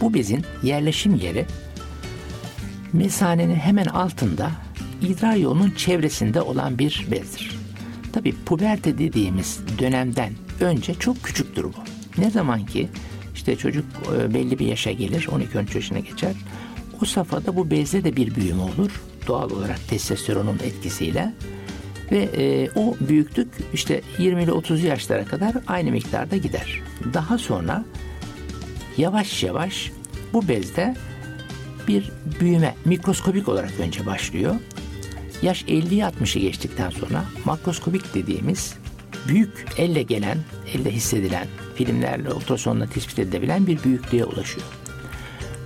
Bu 0.00 0.14
bezin 0.14 0.44
yerleşim 0.62 1.14
yeri 1.14 1.46
mesanenin 2.92 3.54
hemen 3.54 3.86
altında 3.86 4.50
idrar 5.02 5.36
yolunun 5.36 5.70
çevresinde 5.70 6.40
olan 6.40 6.78
bir 6.78 7.06
bezdir. 7.10 7.58
Tabi 8.12 8.34
puberte 8.44 8.98
dediğimiz 8.98 9.60
dönemden 9.78 10.32
önce 10.60 10.94
çok 10.94 11.22
küçüktür 11.22 11.64
bu. 11.64 11.74
Ne 12.18 12.30
zaman 12.30 12.66
ki 12.66 12.88
işte 13.48 13.60
çocuk 13.60 13.84
e, 14.16 14.34
belli 14.34 14.58
bir 14.58 14.66
yaşa 14.66 14.92
gelir 14.92 15.22
12-13 15.22 15.74
yaşına 15.74 15.98
geçer. 15.98 16.32
O 17.02 17.04
safhada 17.04 17.56
bu 17.56 17.70
bezde 17.70 18.04
de 18.04 18.16
bir 18.16 18.34
büyüme 18.34 18.62
olur. 18.62 19.02
Doğal 19.26 19.50
olarak 19.50 19.88
testosteronun 19.88 20.58
etkisiyle 20.64 21.32
ve 22.12 22.28
e, 22.36 22.70
o 22.74 22.94
büyüklük 23.00 23.48
işte 23.74 24.02
20 24.18 24.42
ile 24.42 24.52
30 24.52 24.82
yaşlara 24.84 25.24
kadar 25.24 25.54
aynı 25.66 25.90
miktarda 25.90 26.36
gider. 26.36 26.82
Daha 27.14 27.38
sonra 27.38 27.84
yavaş 28.96 29.42
yavaş 29.42 29.92
bu 30.32 30.48
bezde 30.48 30.96
bir 31.88 32.12
büyüme 32.40 32.74
mikroskopik 32.84 33.48
olarak 33.48 33.72
önce 33.80 34.06
başlıyor. 34.06 34.54
Yaş 35.42 35.62
50'yi 35.62 36.02
60'ı 36.02 36.40
geçtikten 36.40 36.90
sonra 36.90 37.24
makroskopik 37.44 38.14
dediğimiz 38.14 38.74
büyük 39.28 39.66
elle 39.76 40.02
gelen, 40.02 40.38
elle 40.74 40.90
hissedilen, 40.90 41.46
filmlerle 41.74 42.32
ultrasonla 42.32 42.86
tespit 42.86 43.18
edilebilen 43.18 43.66
bir 43.66 43.84
büyüklüğe 43.84 44.24
ulaşıyor. 44.24 44.66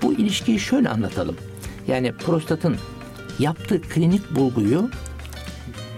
Bu 0.03 0.13
ilişkiyi 0.13 0.61
şöyle 0.61 0.89
anlatalım. 0.89 1.37
Yani 1.89 2.13
prostatın 2.13 2.77
yaptığı 3.39 3.83
klinik 3.83 4.37
bulguyu 4.37 4.91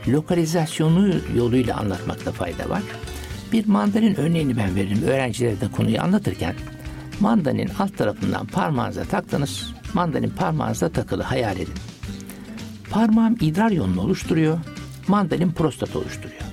lokalizasyonu 0.09 1.15
yoluyla 1.37 1.77
anlatmakta 1.77 2.33
fayda 2.33 2.69
var. 2.69 2.83
Bir 3.53 3.67
mandalin 3.67 4.15
örneğini 4.15 4.57
ben 4.57 4.77
veririm 4.77 5.03
öğrencilere 5.03 5.61
de 5.61 5.71
konuyu 5.71 6.01
anlatırken. 6.01 6.55
Mandalin 7.21 7.71
alt 7.79 7.99
tarafından 7.99 8.47
parmağınıza 8.47 9.05
taktınız. 9.05 9.75
Mandalin 9.95 10.31
parmağınıza 10.31 10.89
takılı 10.89 11.23
hayal 11.23 11.57
edin. 11.57 11.75
Parmağım 12.91 13.37
idrar 13.41 13.71
yolunu 13.71 14.01
oluşturuyor. 14.01 14.59
Mandalin 15.09 15.53
prostat 15.53 15.97
oluşturuyor. 15.97 16.43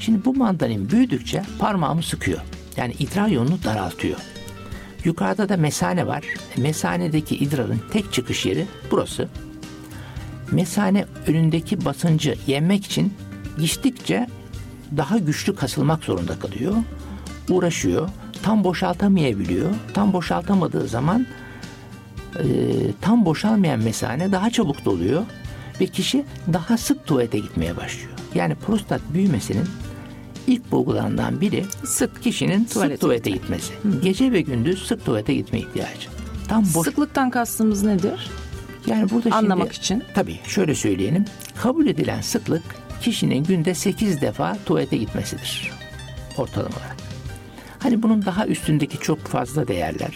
Şimdi 0.00 0.24
bu 0.24 0.34
mandalin 0.34 0.90
büyüdükçe 0.90 1.42
parmağımı 1.58 2.02
sıkıyor. 2.02 2.40
Yani 2.76 2.94
idrar 2.98 3.28
yolunu 3.28 3.58
daraltıyor. 3.64 4.18
Yukarıda 5.04 5.48
da 5.48 5.56
mesane 5.56 6.06
var. 6.06 6.24
Mesanedeki 6.56 7.36
idrarın 7.36 7.80
tek 7.92 8.12
çıkış 8.12 8.46
yeri 8.46 8.66
burası 8.90 9.28
mesane 10.50 11.06
önündeki 11.26 11.84
basıncı 11.84 12.34
yenmek 12.46 12.86
için 12.86 13.14
içtikçe 13.58 14.26
daha 14.96 15.18
güçlü 15.18 15.54
kasılmak 15.54 16.04
zorunda 16.04 16.38
kalıyor. 16.38 16.74
Uğraşıyor. 17.50 18.08
Tam 18.42 18.64
boşaltamayabiliyor. 18.64 19.70
Tam 19.94 20.12
boşaltamadığı 20.12 20.88
zaman 20.88 21.26
e, 22.38 22.44
tam 23.00 23.24
boşalmayan 23.24 23.80
mesane 23.80 24.32
daha 24.32 24.50
çabuk 24.50 24.84
doluyor 24.84 25.22
ve 25.80 25.86
kişi 25.86 26.24
daha 26.52 26.78
sık 26.78 27.06
tuvalete 27.06 27.38
gitmeye 27.38 27.76
başlıyor. 27.76 28.10
Yani 28.34 28.54
prostat 28.54 29.00
büyümesinin 29.14 29.64
ilk 30.46 30.70
bulgularından 30.70 31.40
biri 31.40 31.64
sık 31.84 32.22
kişinin 32.22 32.64
tuvalete 32.64 32.94
sık 32.94 33.00
tuvalete 33.00 33.30
gitmesi. 33.30 33.72
Hı. 33.82 34.00
Gece 34.02 34.32
ve 34.32 34.40
gündüz 34.40 34.86
sık 34.86 35.04
tuvalete 35.04 35.34
gitme 35.34 35.58
ihtiyacı. 35.58 36.08
Tam 36.48 36.64
boş... 36.74 36.86
Sıklıktan 36.86 37.30
kastımız 37.30 37.82
nedir? 37.82 38.30
Yani 38.86 39.10
burada 39.10 39.36
anlamak 39.36 39.74
şimdi, 39.74 39.78
için. 39.78 40.02
Tabii 40.14 40.40
şöyle 40.46 40.74
söyleyelim. 40.74 41.24
Kabul 41.62 41.86
edilen 41.86 42.20
sıklık 42.20 42.62
kişinin 43.00 43.44
günde 43.44 43.74
8 43.74 44.20
defa 44.20 44.56
tuvalete 44.66 44.96
gitmesidir. 44.96 45.70
Ortalama 46.36 46.76
olarak. 46.76 46.96
Hani 47.78 48.02
bunun 48.02 48.24
daha 48.26 48.46
üstündeki 48.46 48.98
çok 48.98 49.18
fazla 49.18 49.68
değerler. 49.68 50.14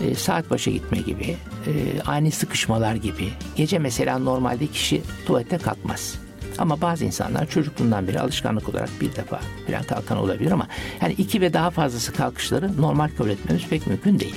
E, 0.00 0.14
saat 0.14 0.50
başı 0.50 0.70
gitme 0.70 0.98
gibi, 0.98 1.36
e, 1.66 2.00
ani 2.06 2.30
sıkışmalar 2.30 2.94
gibi. 2.94 3.28
Gece 3.56 3.78
mesela 3.78 4.18
normalde 4.18 4.66
kişi 4.66 5.02
tuvalete 5.26 5.58
kalkmaz. 5.58 6.14
Ama 6.58 6.80
bazı 6.80 7.04
insanlar 7.04 7.50
çocukluğundan 7.50 8.08
beri 8.08 8.20
alışkanlık 8.20 8.68
olarak 8.68 8.90
bir 9.00 9.16
defa 9.16 9.40
falan 9.66 9.82
kalkan 9.82 10.18
olabilir 10.18 10.50
ama 10.50 10.68
yani 11.02 11.12
iki 11.12 11.40
ve 11.40 11.52
daha 11.52 11.70
fazlası 11.70 12.12
kalkışları 12.12 12.82
normal 12.82 13.08
kabul 13.18 13.30
etmemiz 13.30 13.66
pek 13.68 13.86
mümkün 13.86 14.18
değil. 14.18 14.34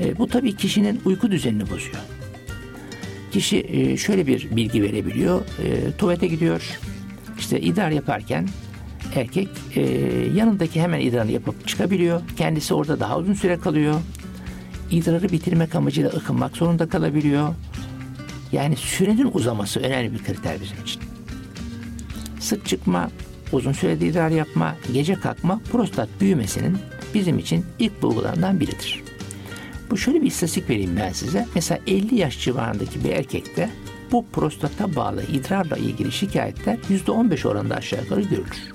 E, 0.00 0.18
bu 0.18 0.28
tabii 0.28 0.56
kişinin 0.56 1.00
uyku 1.04 1.30
düzenini 1.30 1.62
bozuyor. 1.62 1.96
Kişi 3.32 3.66
e, 3.68 3.96
şöyle 3.96 4.26
bir 4.26 4.56
bilgi 4.56 4.82
verebiliyor. 4.82 5.40
E, 5.40 5.92
tuvalete 5.98 6.26
gidiyor. 6.26 6.78
İşte 7.38 7.60
idrar 7.60 7.90
yaparken 7.90 8.48
erkek 9.14 9.48
e, 9.74 9.80
yanındaki 10.34 10.80
hemen 10.80 11.00
idrarını 11.00 11.32
yapıp 11.32 11.68
çıkabiliyor. 11.68 12.22
Kendisi 12.36 12.74
orada 12.74 13.00
daha 13.00 13.18
uzun 13.18 13.34
süre 13.34 13.58
kalıyor. 13.58 13.94
İdrarı 14.90 15.32
bitirmek 15.32 15.74
amacıyla 15.74 16.10
ıkınmak 16.10 16.56
zorunda 16.56 16.88
kalabiliyor. 16.88 17.48
Yani 18.52 18.76
sürenin 18.76 19.30
uzaması 19.34 19.80
önemli 19.80 20.12
bir 20.12 20.24
kriter 20.24 20.60
bizim 20.60 20.82
için. 20.84 21.02
Sık 22.40 22.66
çıkma, 22.66 23.10
uzun 23.52 23.72
sürede 23.72 24.06
idrar 24.06 24.30
yapma, 24.30 24.76
gece 24.92 25.14
kalkma 25.14 25.60
prostat 25.72 26.08
büyümesinin 26.20 26.78
bizim 27.14 27.38
için 27.38 27.66
ilk 27.78 28.02
bulgularından 28.02 28.60
biridir. 28.60 29.02
Bu 29.90 29.96
şöyle 29.96 30.22
bir 30.22 30.26
istatistik 30.26 30.70
vereyim 30.70 30.96
ben 30.96 31.12
size. 31.12 31.46
Mesela 31.54 31.80
50 31.86 32.14
yaş 32.14 32.40
civarındaki 32.40 33.04
bir 33.04 33.10
erkekte 33.10 33.70
bu 34.12 34.26
prostata 34.32 34.96
bağlı 34.96 35.22
idrarla 35.22 35.76
ilgili 35.76 36.12
şikayetler 36.12 36.78
%15 36.90 37.48
oranında 37.48 37.74
aşağı 37.74 38.02
yukarı 38.02 38.20
görülür. 38.20 38.72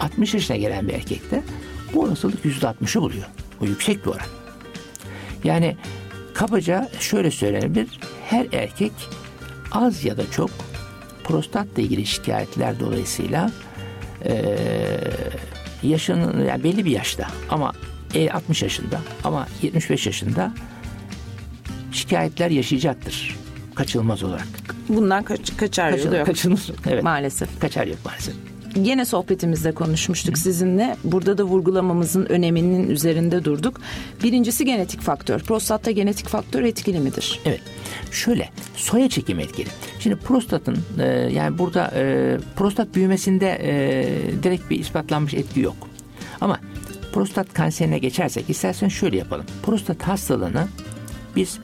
60 0.00 0.34
yaşına 0.34 0.56
gelen 0.56 0.88
bir 0.88 0.92
erkekte 0.92 1.42
bu 1.94 2.02
olasılık 2.02 2.44
%60'ı 2.44 3.02
buluyor. 3.02 3.26
Bu 3.60 3.66
yüksek 3.66 4.06
bir 4.06 4.10
oran. 4.10 4.26
Yani 5.44 5.76
kabaca 6.34 6.88
şöyle 7.00 7.30
söylenebilir. 7.30 8.00
Her 8.30 8.46
erkek 8.52 8.92
az 9.72 10.04
ya 10.04 10.16
da 10.16 10.30
çok 10.30 10.50
prostatla 11.24 11.82
ilgili 11.82 12.06
şikayetler 12.06 12.80
dolayısıyla 12.80 13.52
e, 14.24 14.56
yaşının 15.82 16.44
yani 16.46 16.64
belli 16.64 16.84
bir 16.84 16.90
yaşta 16.90 17.26
ama 17.50 17.72
60 18.32 18.62
yaşında 18.62 19.00
ama 19.24 19.46
75 19.62 20.06
yaşında 20.06 20.52
şikayetler 21.92 22.50
yaşayacaktır 22.50 23.36
kaçılmaz 23.74 24.22
olarak. 24.22 24.46
Bundan 24.88 25.22
kaç, 25.22 25.56
kaçar 25.56 25.92
Kaçıl, 25.92 26.12
yok. 26.12 26.26
Kaçılmaz. 26.26 26.70
Evet. 26.86 27.02
Maalesef. 27.02 27.60
Kaçar 27.60 27.86
yok 27.86 27.98
maalesef. 28.04 28.34
Yine 28.76 29.04
sohbetimizde 29.04 29.72
konuşmuştuk 29.72 30.38
sizinle. 30.38 30.96
Burada 31.04 31.38
da 31.38 31.44
vurgulamamızın 31.44 32.26
öneminin 32.26 32.90
üzerinde 32.90 33.44
durduk. 33.44 33.80
Birincisi 34.22 34.64
genetik 34.64 35.00
faktör. 35.00 35.40
Prostatta 35.40 35.90
genetik 35.90 36.28
faktör 36.28 36.62
etkili 36.62 37.00
midir? 37.00 37.40
Evet. 37.44 37.60
Şöyle 38.10 38.50
soya 38.76 39.08
çekimi 39.08 39.42
etkili. 39.42 39.68
Şimdi 40.00 40.16
prostatın 40.16 40.78
e, 40.98 41.06
yani 41.08 41.58
burada 41.58 41.92
e, 41.94 42.36
prostat 42.56 42.94
büyümesinde 42.94 43.58
e, 43.62 44.42
direkt 44.42 44.70
bir 44.70 44.78
ispatlanmış 44.78 45.34
etki 45.34 45.60
yok. 45.60 45.76
Ama 46.40 46.60
prostat 47.12 47.52
kanserine 47.52 47.98
geçersek 47.98 48.50
istersen 48.50 48.88
şöyle 48.88 49.16
yapalım. 49.16 49.46
Prostat 49.62 50.02
hastalığını 50.02 50.68
biz 51.36 51.58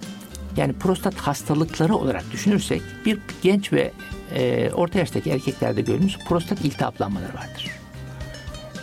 yani 0.57 0.73
prostat 0.73 1.15
hastalıkları 1.15 1.97
olarak 1.97 2.33
düşünürsek 2.33 2.83
bir 3.07 3.19
genç 3.43 3.73
ve 3.73 3.93
e, 4.35 4.70
orta 4.70 4.99
yaştaki 4.99 5.30
erkeklerde 5.30 5.80
gördüğümüz 5.80 6.18
prostat 6.28 6.64
iltihaplanmaları 6.64 7.35
vardır. 7.35 7.70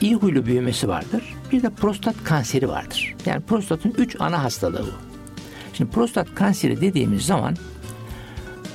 İyi 0.01 0.15
huylu 0.15 0.45
büyümesi 0.45 0.87
vardır. 0.87 1.23
Bir 1.51 1.63
de 1.63 1.69
prostat 1.69 2.15
kanseri 2.23 2.69
vardır. 2.69 3.15
Yani 3.25 3.41
prostatın 3.41 3.93
üç 3.97 4.15
ana 4.21 4.43
hastalığı 4.43 4.85
bu. 4.85 5.11
Şimdi 5.73 5.91
prostat 5.91 6.35
kanseri 6.35 6.81
dediğimiz 6.81 7.25
zaman 7.25 7.55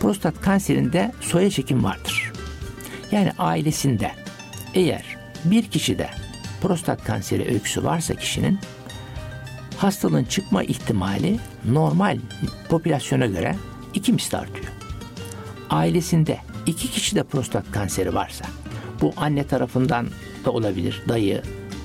prostat 0.00 0.40
kanserinde 0.40 1.12
soya 1.20 1.50
çekim 1.50 1.84
vardır. 1.84 2.32
Yani 3.12 3.32
ailesinde 3.38 4.10
eğer 4.74 5.16
bir 5.44 5.62
kişide 5.62 6.10
prostat 6.62 7.04
kanseri 7.04 7.52
öyküsü 7.52 7.84
varsa 7.84 8.14
kişinin 8.14 8.58
hastalığın 9.76 10.24
çıkma 10.24 10.62
ihtimali 10.62 11.38
normal 11.64 12.18
popülasyona 12.68 13.26
göre 13.26 13.56
iki 13.94 14.12
misli 14.12 14.38
artıyor. 14.38 14.66
ailesinde 15.70 16.38
iki 16.66 16.90
kişi 16.90 17.16
de 17.16 17.22
prostat 17.22 17.72
kanseri 17.72 18.14
varsa 18.14 18.44
bu 19.00 19.12
anne 19.16 19.46
tarafından 19.46 20.06
da 20.44 20.50
olabilir, 20.50 21.02
dayı, 21.08 21.42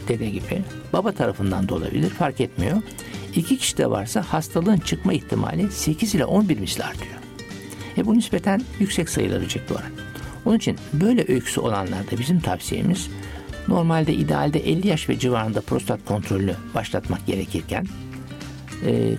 dede 0.08 0.30
gibi. 0.30 0.64
Baba 0.94 1.12
tarafından 1.12 1.70
da 1.70 1.76
olabilir, 1.76 2.10
fark 2.10 2.42
etmiyor. 2.42 2.82
İki 3.36 3.58
kişi 3.58 3.78
de 3.78 3.90
varsa 3.90 4.22
hastalığın 4.22 4.78
çıkma 4.78 5.14
ihtimali 5.14 5.72
8 5.72 6.16
ile 6.16 6.26
11 6.26 6.60
misli 6.60 6.84
artıyor. 6.84 7.16
E 7.98 8.06
bu 8.06 8.18
nispeten 8.18 8.62
yüksek 8.80 9.10
sayılabilecek 9.10 9.70
bir 9.70 9.76
oran. 9.76 9.92
Onun 10.46 10.58
için 10.58 10.78
böyle 10.94 11.26
öyküsü 11.28 11.62
olanlarda 11.62 12.18
bizim 12.20 12.40
tavsiyemiz 12.40 13.10
normalde 13.68 14.14
idealde 14.14 14.60
50 14.60 14.88
yaş 14.88 15.10
ve 15.10 15.20
civarında 15.20 15.62
prostat 15.62 16.00
kontrolünü 16.06 16.56
başlatmak 16.76 17.28
gerekirken 17.28 17.88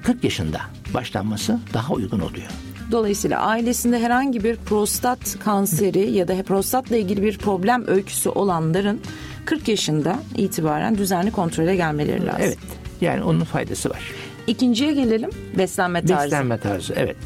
40 0.03 0.25
yaşında 0.25 0.61
başlanması 0.95 1.61
daha 1.75 1.93
uygun 1.93 2.21
oluyor. 2.21 2.51
Dolayısıyla 2.93 3.41
ailesinde 3.41 3.99
herhangi 3.99 4.45
bir 4.45 4.57
prostat 4.57 5.39
kanseri 5.45 6.11
ya 6.11 6.29
da 6.29 6.43
prostatla 6.43 6.97
ilgili 6.97 7.23
bir 7.23 7.39
problem 7.39 7.85
öyküsü 7.87 8.29
olanların 8.29 9.01
40 9.45 9.69
yaşında 9.69 10.19
itibaren 10.37 10.99
düzenli 10.99 11.31
kontrole 11.31 11.77
gelmeleri 11.77 12.27
lazım. 12.27 12.41
Evet. 12.43 12.59
Yani 13.01 13.23
onun 13.23 13.45
faydası 13.45 13.91
var. 13.91 14.01
İkinciye 14.47 14.93
gelelim. 14.93 15.31
Beslenme 15.59 16.07
tarzı. 16.07 16.25
Beslenme 16.25 16.59
tarzı 16.59 16.95
evet. 16.97 17.17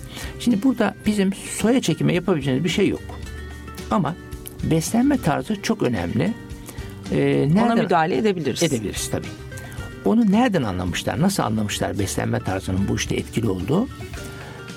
Şimdi 0.40 0.62
burada 0.62 0.94
bizim 1.06 1.32
soya 1.32 1.80
çekimi 1.80 2.14
yapabileceğimiz 2.14 2.64
bir 2.64 2.68
şey 2.68 2.88
yok. 2.88 3.02
Ama 3.90 4.14
beslenme 4.62 5.18
tarzı 5.18 5.62
çok 5.62 5.82
önemli. 5.82 6.34
Ee, 7.12 7.16
nereden, 7.16 7.66
Ona 7.66 7.74
müdahale 7.74 8.16
edebiliriz. 8.16 8.62
Edebiliriz 8.62 9.10
tabii. 9.10 9.26
Onu 10.04 10.32
nereden 10.32 10.62
anlamışlar? 10.62 11.20
Nasıl 11.20 11.42
anlamışlar 11.42 11.98
beslenme 11.98 12.40
tarzının 12.40 12.88
bu 12.88 12.96
işte 12.96 13.16
etkili 13.16 13.48
olduğu? 13.48 13.88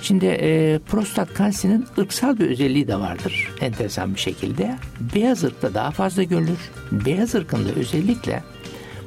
Şimdi 0.01 0.25
e, 0.25 0.79
prostat 0.87 1.33
kanserinin 1.33 1.85
ırksal 1.97 2.39
bir 2.39 2.49
özelliği 2.49 2.87
de 2.87 2.99
vardır 2.99 3.51
enteresan 3.61 4.15
bir 4.15 4.19
şekilde. 4.19 4.75
Beyaz 5.15 5.43
ırkta 5.43 5.73
daha 5.73 5.91
fazla 5.91 6.23
görülür. 6.23 6.71
Beyaz 6.91 7.35
ırkında 7.35 7.69
özellikle 7.69 8.43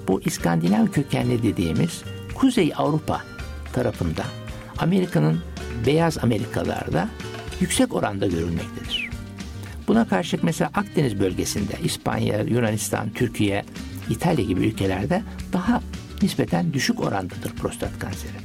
bu 0.09 0.21
İskandinav 0.23 0.87
kökenli 0.87 1.43
dediğimiz 1.43 2.03
Kuzey 2.35 2.73
Avrupa 2.77 3.21
tarafında 3.73 4.23
Amerika'nın 4.79 5.41
beyaz 5.87 6.19
Amerikalarda 6.19 7.09
yüksek 7.61 7.95
oranda 7.95 8.27
görülmektedir. 8.27 9.11
Buna 9.89 10.09
karşılık 10.09 10.45
mesela 10.45 10.71
Akdeniz 10.75 11.21
bölgesinde 11.21 11.73
İspanya, 11.85 12.43
Yunanistan, 12.43 13.11
Türkiye, 13.11 13.65
İtalya 14.11 14.45
gibi 14.45 14.61
ülkelerde 14.61 15.23
daha 15.53 15.83
nispeten 16.23 16.73
düşük 16.73 17.01
orandadır 17.01 17.53
prostat 17.53 17.99
kanseri. 17.99 18.42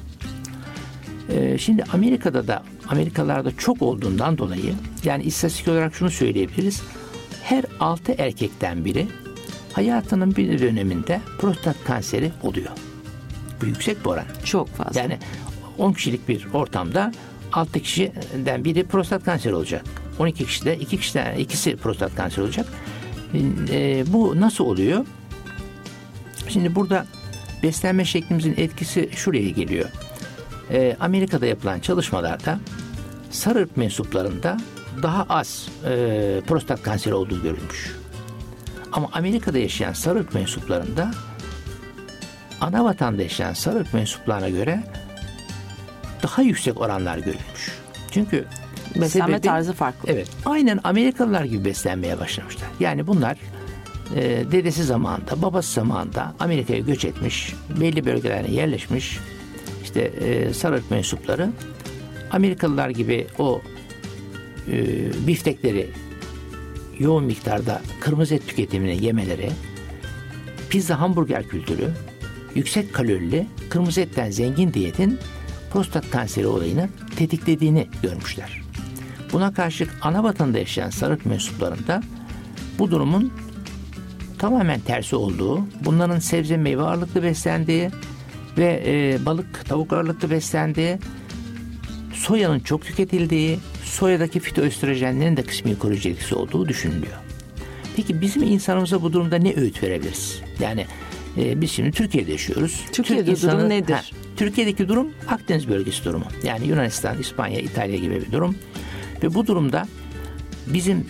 Ee, 1.30 1.58
şimdi 1.58 1.84
Amerika'da 1.94 2.48
da 2.48 2.64
Amerikalarda 2.88 3.58
çok 3.58 3.82
olduğundan 3.82 4.38
dolayı 4.38 4.74
yani 5.04 5.24
istatistik 5.24 5.68
olarak 5.68 5.96
şunu 5.96 6.12
söyleyebiliriz. 6.12 6.82
Her 7.44 7.66
altı 7.80 8.16
erkekten 8.18 8.86
biri 8.86 9.08
hayatının 9.74 10.36
bir 10.36 10.60
döneminde 10.60 11.22
prostat 11.40 11.76
kanseri 11.84 12.32
oluyor. 12.44 12.72
Bu 13.62 13.66
yüksek 13.66 14.00
bir 14.06 14.10
oran. 14.10 14.26
Çok 14.44 14.70
fazla. 14.70 15.00
Yani 15.00 15.18
10 15.78 15.94
kişilik 15.94 16.30
bir 16.30 16.48
ortamda 16.54 17.12
6 17.54 17.80
kişiden 17.80 18.64
biri 18.64 18.84
prostat 18.84 19.24
kanseri 19.24 19.56
olacak. 19.56 19.86
12 20.20 20.46
kişide 20.46 20.78
2 20.78 20.98
kişiden 20.98 21.38
ikisi 21.38 21.76
prostat 21.76 22.16
kanseri 22.16 22.42
olacak. 22.42 22.68
E, 23.72 24.04
bu 24.08 24.42
nasıl 24.42 24.64
oluyor? 24.64 25.06
Şimdi 26.50 26.76
burada 26.76 27.06
beslenme 27.64 28.06
şeklimizin 28.06 28.54
etkisi 28.58 29.10
şuraya 29.16 29.50
geliyor. 29.50 29.90
E, 30.72 30.97
Amerika'da 30.99 31.45
yapılan 31.45 31.80
çalışmalarda 31.80 32.59
sarı 33.32 33.59
ırk 33.59 33.78
mensuplarında 33.78 34.57
daha 35.03 35.26
az 35.30 35.68
e, 35.86 36.41
prostat 36.47 36.82
kanseri 36.82 37.13
olduğu 37.13 37.43
görülmüş. 37.43 37.95
Ama 38.91 39.09
Amerika'da 39.13 39.57
yaşayan 39.57 39.93
sarı 39.93 40.20
ırk 40.20 40.34
mensuplarında 40.34 41.11
ana 42.61 42.84
vatanda 42.86 43.22
yaşayan 43.22 43.53
sarı 43.53 43.80
ırk 43.80 43.93
mensuplarına 43.93 44.49
göre 44.49 44.84
daha 46.24 46.41
yüksek 46.41 46.82
oranlar 46.82 47.18
görülmüş. 47.18 47.72
Çünkü 48.11 48.45
beslenme 48.95 49.28
sebebi, 49.28 49.41
tarzı 49.41 49.74
farklı. 49.74 50.11
Evet. 50.11 50.28
Aynen 50.45 50.80
Amerikalılar 50.84 51.43
gibi 51.43 51.65
beslenmeye 51.65 52.20
başlamışlar. 52.20 52.68
Yani 52.80 53.07
bunlar 53.07 53.38
e, 54.15 54.22
dedesi 54.51 54.84
zamanında, 54.84 55.41
babası 55.41 55.74
zamanında 55.74 56.34
Amerika'ya 56.39 56.80
göç 56.80 57.05
etmiş, 57.05 57.53
belli 57.80 58.05
bölgelerine 58.05 58.51
yerleşmiş. 58.51 59.20
İşte 59.88 60.02
e, 60.02 60.54
sarı 60.54 60.82
mensupları 60.90 61.50
Amerikalılar 62.32 62.90
gibi 62.90 63.28
o 63.40 63.62
e, 64.72 64.78
biftekleri 65.28 65.90
yoğun 67.00 67.24
miktarda 67.24 67.82
kırmızı 68.00 68.36
et 68.36 68.48
tüketimini 68.48 69.06
yemeleri, 69.06 69.50
pizza 70.70 71.00
hamburger 71.00 71.48
kültürü, 71.48 71.90
yüksek 72.56 72.94
kalorili, 72.94 73.48
kırmızı 73.70 74.02
etten 74.02 74.32
zengin 74.32 74.74
diyetin 74.74 75.20
prostat 75.74 76.10
kanseri 76.10 76.48
olayını 76.48 76.90
tetiklediğini 77.16 77.88
görmüşler. 78.04 78.62
Buna 79.34 79.54
karşılık 79.54 79.92
ana 80.02 80.24
vatanda 80.24 80.60
yaşayan 80.60 80.90
sarık 80.90 81.26
mensuplarında 81.26 82.04
bu 82.80 82.92
durumun 82.92 83.34
tamamen 84.40 84.80
tersi 84.80 85.16
olduğu, 85.16 85.62
bunların 85.86 86.20
sebze 86.20 86.58
meyve 86.58 86.82
ağırlıklı 86.82 87.24
beslendiği 87.24 87.90
ve 88.58 88.84
e, 88.86 89.26
balık 89.26 89.66
tavuk 89.66 89.93
ağırlıklı 89.93 90.30
beslendiği, 90.30 90.97
soyanın 92.14 92.60
çok 92.60 92.86
tüketildiği, 92.86 93.60
soyadaki 93.84 94.39
fitoöstrojenlerin 94.39 95.38
de 95.38 95.43
kısmi 95.43 95.80
koruyucu 95.80 96.10
etkisi 96.10 96.36
olduğu 96.36 96.68
düşünülüyor. 96.68 97.18
Peki 97.95 98.22
bizim 98.22 98.43
insanımıza 98.43 99.01
bu 99.01 99.14
durumda 99.14 99.36
ne 99.36 99.55
öğüt 99.55 99.84
verebiliriz? 99.84 100.41
Yani 100.60 100.86
e, 101.38 101.62
biz 101.62 101.72
şimdi 101.72 101.91
Türkiye'de 101.91 102.32
yaşıyoruz. 102.32 102.86
Türkiye'de 102.91 103.26
Türk 103.26 103.38
insanı, 103.38 103.60
durum 103.60 103.70
nedir? 103.70 103.93
Ha, 103.93 104.01
Türkiye'deki 104.38 104.89
durum 104.89 105.12
Akdeniz 105.28 105.70
bölgesi 105.70 106.05
durumu. 106.05 106.26
Yani 106.43 106.68
Yunanistan, 106.68 107.20
İspanya, 107.20 107.60
İtalya 107.60 107.97
gibi 107.97 108.22
bir 108.28 108.32
durum. 108.32 108.55
Ve 109.24 109.34
bu 109.34 109.47
durumda 109.47 109.88
bizim 110.68 111.08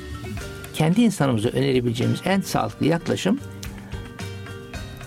kendi 0.74 1.02
insanımıza 1.02 1.50
önerebileceğimiz 1.50 2.20
en 2.26 2.42
sağlıklı 2.42 2.86
yaklaşım 2.86 3.40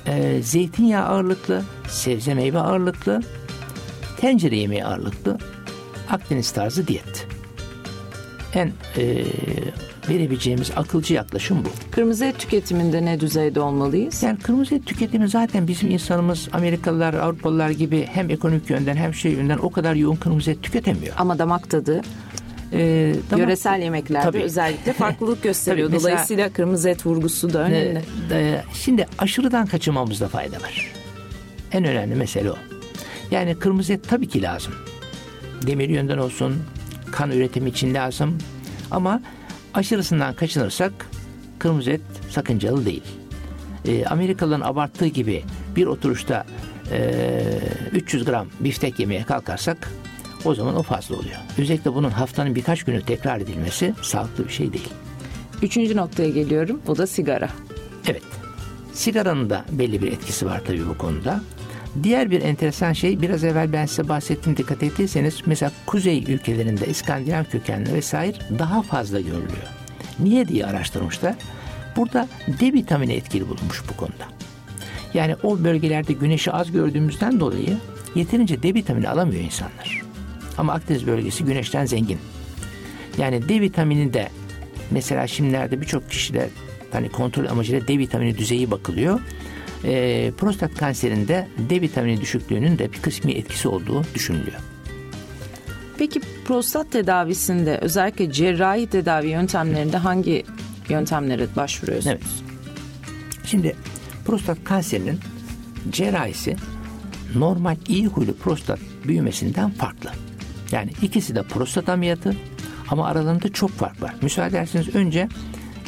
e, 0.07 0.43
zeytinyağı 0.43 1.05
ağırlıklı, 1.05 1.62
sebze 1.91 2.34
meyve 2.34 2.59
ağırlıklı, 2.59 3.22
tencere 4.20 4.57
yemeği 4.57 4.84
ağırlıklı 4.84 5.38
Akdeniz 6.11 6.51
tarzı 6.51 6.86
diyet. 6.86 7.26
En 8.55 8.72
e, 8.97 9.24
verebileceğimiz 10.09 10.70
akılcı 10.76 11.14
yaklaşım 11.14 11.64
bu. 11.64 11.68
Kırmızı 11.91 12.24
et 12.24 12.38
tüketiminde 12.38 13.05
ne 13.05 13.20
düzeyde 13.20 13.61
olmalıyız? 13.61 14.22
Yani 14.22 14.38
kırmızı 14.38 14.74
et 14.74 14.86
tüketimi 14.86 15.28
zaten 15.28 15.68
bizim 15.68 15.91
insanımız 15.91 16.49
Amerikalılar, 16.53 17.14
Avrupalılar 17.14 17.70
gibi 17.70 18.09
hem 18.12 18.30
ekonomik 18.30 18.70
yönden 18.70 18.97
hem 18.97 19.14
şey 19.14 19.32
yönden 19.32 19.59
o 19.59 19.70
kadar 19.70 19.95
yoğun 19.95 20.16
kırmızı 20.16 20.51
et 20.51 20.62
tüketemiyor. 20.62 21.14
Ama 21.18 21.38
damak 21.38 21.70
tadı 21.70 22.03
e, 22.72 23.14
damak, 23.30 23.41
yöresel 23.41 23.82
yemeklerde 23.82 24.24
tabii. 24.24 24.43
özellikle 24.43 24.93
farklılık 24.93 25.43
gösteriyor. 25.43 25.88
tabii, 25.88 25.97
mesela, 25.97 26.12
Dolayısıyla 26.12 26.49
kırmızı 26.53 26.88
et 26.88 27.07
vurgusu 27.07 27.53
da 27.53 27.59
önemli. 27.59 28.03
E, 28.30 28.34
e, 28.34 28.62
şimdi 28.74 29.07
aşırıdan 29.18 29.66
kaçınmamızda 29.66 30.28
fayda 30.28 30.57
var. 30.57 30.93
En 31.73 31.85
önemli 31.85 32.14
mesele 32.14 32.51
o. 32.51 32.57
Yani 33.31 33.59
kırmızı 33.59 33.93
et 33.93 34.09
tabii 34.09 34.29
ki 34.29 34.43
lazım. 34.43 34.75
Demir 35.66 35.89
yönden 35.89 36.18
olsun, 36.18 36.62
kan 37.12 37.31
üretimi 37.31 37.71
için 37.71 37.95
lazım. 37.95 38.39
Ama 38.91 39.23
aşırısından 39.75 40.35
kaçınırsak 40.35 40.93
kırmızı 41.59 41.91
et 41.91 42.01
sakıncalı 42.31 42.87
değil. 42.87 43.03
E, 43.85 44.05
Amerikalıların 44.05 44.66
abarttığı 44.66 45.07
gibi 45.07 45.45
bir 45.77 45.87
oturuşta 45.87 46.47
e, 46.93 47.43
300 47.93 48.25
gram 48.25 48.47
biftek 48.61 48.99
yemeye 48.99 49.23
kalkarsak 49.23 49.91
o 50.45 50.55
zaman 50.55 50.77
o 50.77 50.83
fazla 50.83 51.16
oluyor. 51.16 51.37
Özellikle 51.59 51.95
bunun 51.95 52.11
haftanın 52.11 52.55
birkaç 52.55 52.85
günü 52.85 53.03
tekrar 53.03 53.41
edilmesi 53.41 53.95
sağlıklı 54.03 54.45
bir 54.49 54.53
şey 54.53 54.73
değil. 54.73 54.89
Üçüncü 55.62 55.97
noktaya 55.97 56.31
geliyorum. 56.31 56.81
O 56.89 56.97
da 56.97 57.07
sigara. 57.07 57.49
Evet. 58.07 58.23
Sigaranın 58.93 59.51
da 59.51 59.64
belli 59.73 60.03
bir 60.03 60.12
etkisi 60.12 60.47
var 60.47 60.62
tabii 60.66 60.89
bu 60.89 60.99
konuda. 60.99 61.41
Diğer 62.03 62.30
bir 62.30 62.43
enteresan 62.43 62.93
şey 62.93 63.22
biraz 63.22 63.45
evvel 63.45 63.72
ben 63.72 63.86
size 63.86 64.09
bahsettim 64.09 64.57
dikkat 64.57 64.82
ettiyseniz 64.82 65.43
mesela 65.47 65.72
kuzey 65.86 66.24
ülkelerinde 66.28 66.86
İskandinav 66.86 67.45
kökenli 67.45 67.95
vesaire 67.95 68.36
daha 68.59 68.82
fazla 68.82 69.20
görülüyor. 69.20 69.68
Niye 70.18 70.49
diye 70.49 70.66
araştırmışlar. 70.66 71.34
Burada 71.97 72.28
D 72.61 72.72
vitamini 72.72 73.12
etkili 73.12 73.49
bulunmuş 73.49 73.82
bu 73.88 73.97
konuda. 73.97 74.24
Yani 75.14 75.36
o 75.43 75.64
bölgelerde 75.64 76.12
güneşi 76.12 76.53
az 76.53 76.72
gördüğümüzden 76.72 77.41
dolayı 77.41 77.76
yeterince 78.14 78.62
D 78.62 78.74
vitamini 78.74 79.09
alamıyor 79.09 79.43
insanlar. 79.43 80.03
Ama 80.59 80.72
Akdeniz 80.72 81.07
bölgesi 81.07 81.45
güneşten 81.45 81.86
zengin. 81.86 82.18
Yani 83.18 83.49
D 83.49 83.61
vitamini 83.61 84.14
de 84.14 84.28
mesela 84.91 85.26
şimdilerde 85.26 85.80
birçok 85.80 86.11
kişide 86.11 86.51
hani 86.93 87.09
kontrol 87.09 87.45
amacıyla 87.45 87.88
D 87.88 87.99
vitamini 87.99 88.38
düzeyi 88.38 88.70
bakılıyor 88.70 89.20
e, 89.85 90.33
prostat 90.39 90.74
kanserinde 90.74 91.49
D 91.70 91.81
vitamini 91.81 92.20
düşüklüğünün 92.20 92.78
de 92.78 92.93
bir 92.93 92.99
kısmi 92.99 93.33
etkisi 93.33 93.68
olduğu 93.68 94.05
düşünülüyor. 94.14 94.61
Peki 95.99 96.20
prostat 96.45 96.93
tedavisinde 96.93 97.78
özellikle 97.78 98.33
cerrahi 98.33 98.87
tedavi 98.87 99.28
yöntemlerinde 99.28 99.97
hangi 99.97 100.45
yöntemlere 100.89 101.47
başvuruyorsunuz? 101.57 102.16
Evet. 102.16 102.51
Şimdi 103.45 103.76
prostat 104.24 104.59
kanserinin 104.64 105.20
cerrahisi 105.91 106.57
normal 107.35 107.76
iyi 107.89 108.07
huylu 108.07 108.35
prostat 108.35 108.78
büyümesinden 109.05 109.70
farklı. 109.70 110.11
Yani 110.72 110.91
ikisi 111.03 111.35
de 111.35 111.43
prostat 111.43 111.89
ameliyatı 111.89 112.37
ama 112.89 113.07
aralarında 113.07 113.53
çok 113.53 113.70
fark 113.70 114.03
var. 114.03 114.14
Müsaade 114.22 114.49
ederseniz 114.49 114.95
önce 114.95 115.28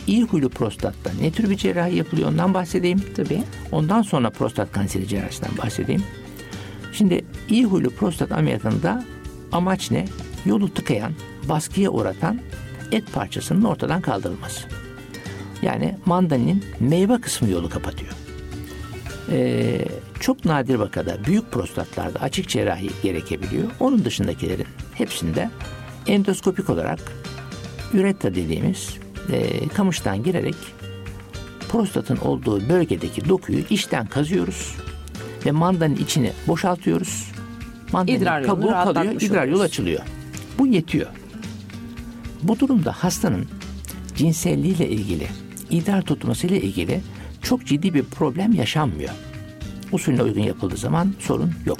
iyi 0.07 0.23
huylu 0.23 0.49
prostatta 0.49 1.11
ne 1.21 1.31
tür 1.31 1.51
bir 1.51 1.57
cerrahi 1.57 1.97
yapılıyor 1.97 2.29
ondan 2.29 2.55
bahsedeyim. 2.55 3.03
Tabii. 3.17 3.43
Ondan 3.73 4.03
sonra 4.03 4.31
prostat 4.31 4.73
kanseri 4.73 5.09
cerrahisinden 5.09 5.59
bahsedeyim. 5.65 6.03
Şimdi 6.93 7.25
iyi 7.49 7.65
huylu 7.65 7.91
prostat 7.91 8.33
ameliyatında 8.33 9.05
amaç 9.53 9.91
ne? 9.91 10.09
Yolu 10.47 10.75
tıkayan, 10.75 11.13
baskıya 11.49 11.91
uğratan 11.91 12.41
et 12.93 13.13
parçasının 13.13 13.63
ortadan 13.63 14.01
kaldırılması. 14.01 14.69
Yani 15.63 15.97
mandalinin 16.07 16.65
meyve 16.81 17.21
kısmı 17.21 17.51
yolu 17.51 17.69
kapatıyor. 17.69 18.13
Ee, 19.31 19.85
çok 20.21 20.45
nadir 20.45 20.75
vakada 20.75 21.25
büyük 21.25 21.53
prostatlarda 21.53 22.19
açık 22.19 22.49
cerrahi 22.49 22.91
gerekebiliyor. 23.03 23.65
Onun 23.81 24.05
dışındakilerin 24.05 24.67
hepsinde 24.95 25.51
endoskopik 26.07 26.71
olarak 26.71 27.01
üretta 27.93 28.35
dediğimiz 28.35 28.97
e, 29.31 29.69
kamıştan 29.69 30.23
girerek 30.23 30.57
prostatın 31.69 32.17
olduğu 32.17 32.69
bölgedeki 32.69 33.29
dokuyu 33.29 33.59
içten 33.71 34.07
kazıyoruz 34.07 34.75
ve 35.47 35.51
mandanın 35.51 35.97
içini 35.97 36.33
boşaltıyoruz. 36.49 37.33
Mandanın 37.93 38.19
İdrar 38.19 38.43
kabuğu 38.43 38.71
kalıyor, 38.71 39.21
idrar 39.21 39.47
yolu 39.47 39.63
açılıyor. 39.63 40.01
Bu 40.59 40.67
yetiyor. 40.67 41.07
Bu 42.43 42.61
durumda 42.61 42.93
hastanın 42.93 43.47
cinselliğiyle 44.17 44.89
ilgili, 44.89 45.27
idrar 45.71 46.03
tutmasıyla 46.03 46.57
ilgili 46.57 47.01
çok 47.43 47.67
ciddi 47.67 47.95
bir 47.95 48.03
problem 48.03 48.53
yaşanmıyor. 48.53 49.11
Usulüne 49.93 50.23
uygun 50.23 50.41
yapıldığı 50.41 50.77
zaman 50.77 51.15
sorun 51.19 51.53
yok. 51.67 51.79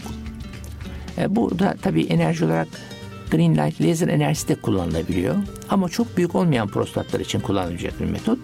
E, 1.19 1.37
bu 1.37 1.59
da 1.59 1.77
tabii 1.83 2.03
enerji 2.03 2.45
olarak 2.45 2.69
green 3.33 3.57
light 3.57 3.81
laser 3.81 4.09
enerjisi 4.09 4.49
de 4.49 4.55
kullanılabiliyor. 4.55 5.35
Ama 5.71 5.89
çok 5.89 6.17
büyük 6.17 6.35
olmayan 6.35 6.69
prostatlar 6.69 7.21
için 7.21 7.41
kullanılacak 7.41 8.01
bir 8.01 8.05
metot. 8.05 8.39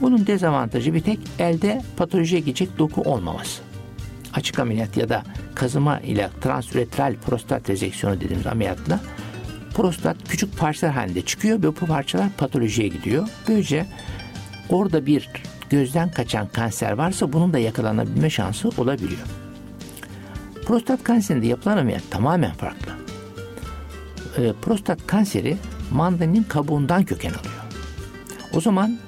Bunun 0.00 0.26
dezavantajı 0.26 0.94
bir 0.94 1.00
tek 1.00 1.18
elde 1.38 1.82
patolojiye 1.96 2.40
gidecek 2.40 2.78
doku 2.78 3.02
olmaması. 3.02 3.62
Açık 4.34 4.58
ameliyat 4.58 4.96
ya 4.96 5.08
da 5.08 5.22
kazıma 5.54 6.00
ile 6.00 6.30
transüretral 6.40 7.14
prostat 7.26 7.70
rezeksiyonu 7.70 8.20
dediğimiz 8.20 8.46
ameliyatla 8.46 9.00
prostat 9.74 10.16
küçük 10.28 10.58
parçalar 10.58 10.94
halinde 10.94 11.22
çıkıyor 11.22 11.58
ve 11.58 11.66
bu 11.66 11.72
parçalar 11.72 12.28
patolojiye 12.38 12.88
gidiyor. 12.88 13.28
Böylece 13.48 13.86
orada 14.68 15.06
bir 15.06 15.28
gözden 15.70 16.10
kaçan 16.10 16.48
kanser 16.48 16.92
varsa 16.92 17.32
bunun 17.32 17.52
da 17.52 17.58
yakalanabilme 17.58 18.30
şansı 18.30 18.68
olabiliyor. 18.68 19.20
Prostat 20.66 21.04
kanserinde 21.04 21.46
yapılan 21.46 21.78
ameliyat 21.78 22.10
tamamen 22.10 22.52
farklı. 22.52 23.01
Ee, 24.38 24.52
prostat 24.62 25.06
kanseri 25.06 25.56
mandalinin 25.92 26.42
kabuğundan 26.42 27.04
köken 27.04 27.30
alıyor. 27.30 27.54
O 28.54 28.60
zaman 28.60 28.98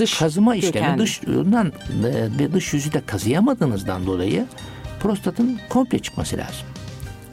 Dış 0.00 0.18
kazıma 0.18 0.56
işlemi 0.56 0.72
kökenli. 0.72 1.02
dışından 1.02 1.72
e, 2.40 2.52
dış 2.52 2.74
yüzü 2.74 2.92
de 2.92 3.02
kazıyamadığınızdan 3.06 4.06
dolayı 4.06 4.46
prostatın 5.00 5.58
komple 5.68 5.98
çıkması 5.98 6.36
lazım. 6.36 6.66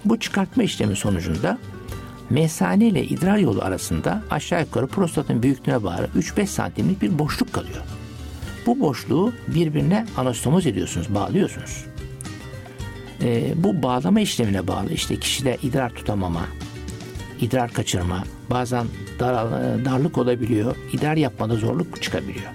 Bu 0.05 0.19
çıkartma 0.19 0.63
işlemi 0.63 0.95
sonucunda 0.95 1.57
mesane 2.29 2.87
ile 2.87 3.03
idrar 3.05 3.37
yolu 3.37 3.61
arasında 3.61 4.23
aşağı 4.29 4.61
yukarı 4.61 4.87
prostatın 4.87 5.43
büyüklüğüne 5.43 5.83
bağlı 5.83 6.09
3-5 6.17 6.45
santimlik 6.47 7.01
bir 7.01 7.19
boşluk 7.19 7.53
kalıyor. 7.53 7.81
Bu 8.65 8.79
boşluğu 8.79 9.33
birbirine 9.47 10.05
anastomoz 10.17 10.67
ediyorsunuz, 10.67 11.15
bağlıyorsunuz. 11.15 11.85
Ee, 13.21 13.53
bu 13.55 13.83
bağlama 13.83 14.19
işlemine 14.21 14.67
bağlı 14.67 14.93
işte 14.93 15.15
kişide 15.15 15.57
idrar 15.63 15.89
tutamama, 15.89 16.45
idrar 17.41 17.73
kaçırma, 17.73 18.23
bazen 18.49 18.85
daral- 19.19 19.85
darlık 19.85 20.17
olabiliyor, 20.17 20.75
idrar 20.93 21.17
yapmada 21.17 21.55
zorluk 21.55 22.01
çıkabiliyor. 22.01 22.51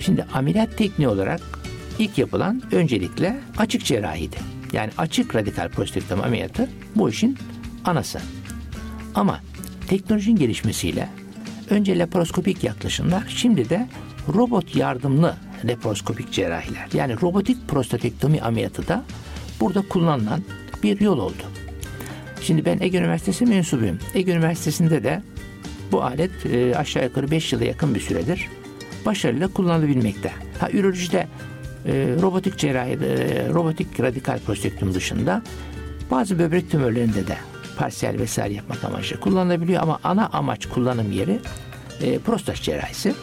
Şimdi 0.00 0.26
ameliyat 0.34 0.78
tekniği 0.78 1.08
olarak 1.08 1.40
ilk 1.98 2.18
yapılan 2.18 2.62
öncelikle 2.72 3.40
açık 3.58 3.84
cerrahiydi. 3.84 4.36
Yani 4.72 4.90
açık 4.98 5.34
radikal 5.34 5.68
prostatektomi 5.68 6.22
ameliyatı 6.22 6.68
bu 6.96 7.10
işin 7.10 7.38
anası. 7.84 8.20
Ama 9.14 9.40
teknolojinin 9.86 10.36
gelişmesiyle 10.36 11.08
önce 11.70 11.98
laparoskopik 11.98 12.64
yaklaşımlar, 12.64 13.24
şimdi 13.36 13.68
de 13.70 13.88
robot 14.34 14.76
yardımlı 14.76 15.34
laparoskopik 15.64 16.32
cerrahiler. 16.32 16.88
Yani 16.94 17.20
robotik 17.22 17.68
prostatektomi 17.68 18.42
ameliyatı 18.42 18.88
da 18.88 19.04
burada 19.60 19.82
kullanılan 19.88 20.40
bir 20.82 21.00
yol 21.00 21.18
oldu. 21.18 21.42
Şimdi 22.42 22.64
ben 22.64 22.78
Ege 22.80 22.98
Üniversitesi 22.98 23.46
mensubuyum. 23.46 23.98
Ege 24.14 24.32
Üniversitesi'nde 24.32 25.04
de 25.04 25.22
bu 25.92 26.02
alet 26.02 26.46
e, 26.46 26.76
aşağı 26.76 27.04
yukarı 27.04 27.30
5 27.30 27.52
yıla 27.52 27.64
yakın 27.64 27.94
bir 27.94 28.00
süredir 28.00 28.48
başarıyla 29.06 29.48
kullanılabilmekte. 29.48 30.32
Ha 30.60 30.70
ürolojide 30.70 31.28
e, 31.86 31.92
robotik 32.22 32.58
cerrahi, 32.58 32.90
e, 32.90 33.48
robotik 33.48 34.00
radikal 34.00 34.38
prostatektomi 34.38 34.94
dışında 34.94 35.42
bazı 36.10 36.38
böbrek 36.38 36.70
tümörlerinde 36.70 37.26
de 37.26 37.36
parsiyel 37.76 38.18
vesaire 38.18 38.54
yapmak 38.54 38.84
amaçlı 38.84 39.20
kullanılabiliyor 39.20 39.82
ama 39.82 39.98
ana 40.04 40.26
amaç 40.32 40.66
kullanım 40.66 41.12
yeri 41.12 41.40
e, 42.02 42.18
prostat 42.18 42.56
cerrahisi. 42.56 43.14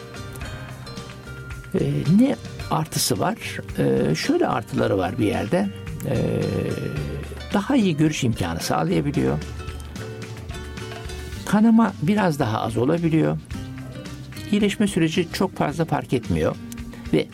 E, 1.74 1.80
ne 2.20 2.36
artısı 2.70 3.20
var? 3.20 3.36
E, 3.78 4.14
şöyle 4.14 4.46
artıları 4.46 4.98
var 4.98 5.18
bir 5.18 5.26
yerde. 5.26 5.68
E, 6.06 6.16
daha 7.52 7.76
iyi 7.76 7.96
görüş 7.96 8.24
imkanı 8.24 8.60
sağlayabiliyor. 8.60 9.38
Kanama 11.46 11.92
biraz 12.02 12.38
daha 12.38 12.60
az 12.60 12.76
olabiliyor. 12.76 13.38
İyileşme 14.52 14.86
süreci 14.86 15.28
çok 15.32 15.56
fazla 15.56 15.84
fark 15.84 16.12
etmiyor. 16.12 16.56
Ve 17.12 17.26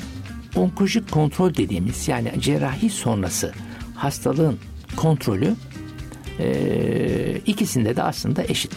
onkolojik 0.56 1.10
kontrol 1.10 1.54
dediğimiz 1.54 2.08
yani 2.08 2.32
cerrahi 2.40 2.90
sonrası 2.90 3.52
hastalığın 3.94 4.58
kontrolü 4.96 5.54
e, 6.38 7.40
ikisinde 7.46 7.96
de 7.96 8.02
aslında 8.02 8.42
eşit. 8.44 8.76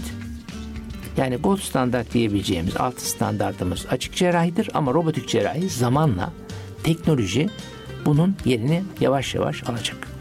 Yani 1.17 1.35
gold 1.35 1.59
standart 1.59 2.13
diyebileceğimiz 2.13 2.77
altı 2.77 3.09
standartımız 3.09 3.85
açık 3.91 4.15
cerrahidir 4.15 4.69
ama 4.73 4.93
robotik 4.93 5.29
cerrahi 5.29 5.69
zamanla 5.69 6.33
teknoloji 6.83 7.49
bunun 8.05 8.35
yerini 8.45 8.83
yavaş 8.99 9.35
yavaş 9.35 9.63
alacak. 9.63 10.18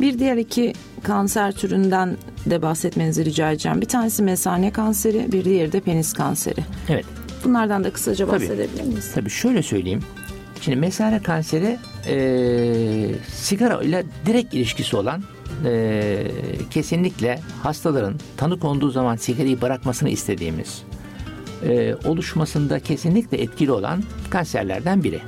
Bir 0.00 0.18
diğer 0.18 0.36
iki 0.36 0.72
kanser 1.02 1.52
türünden 1.52 2.16
de 2.46 2.62
bahsetmenizi 2.62 3.24
rica 3.24 3.50
edeceğim. 3.50 3.80
Bir 3.80 3.86
tanesi 3.86 4.22
mesane 4.22 4.70
kanseri, 4.70 5.32
bir 5.32 5.44
diğeri 5.44 5.72
de 5.72 5.80
penis 5.80 6.12
kanseri. 6.12 6.60
Evet. 6.88 7.04
Bunlardan 7.44 7.84
da 7.84 7.92
kısaca 7.92 8.26
Tabii. 8.26 8.40
bahsedebilir 8.40 8.82
miyiz? 8.82 9.10
Tabii 9.14 9.30
şöyle 9.30 9.62
söyleyeyim. 9.62 10.02
Şimdi 10.60 10.76
mesane 10.76 11.22
kanseri 11.22 11.78
e, 12.06 12.16
sigara 13.34 13.82
ile 13.82 14.04
direkt 14.26 14.54
ilişkisi 14.54 14.96
olan 14.96 15.22
e, 15.64 16.26
kesinlikle 16.70 17.40
hastaların 17.62 18.14
tanı 18.36 18.60
konduğu 18.60 18.90
zaman 18.90 19.16
sigarayı 19.16 19.60
bırakmasını 19.60 20.08
istediğimiz 20.08 20.82
e, 21.68 21.94
oluşmasında 21.94 22.80
kesinlikle 22.80 23.42
etkili 23.42 23.72
olan 23.72 24.02
kanserlerden 24.30 25.04
biri. 25.04 25.20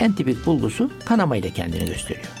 En 0.00 0.12
tipik 0.12 0.46
bulgusu 0.46 0.90
kanama 1.04 1.36
ile 1.36 1.50
kendini 1.50 1.86
gösteriyor. 1.86 2.39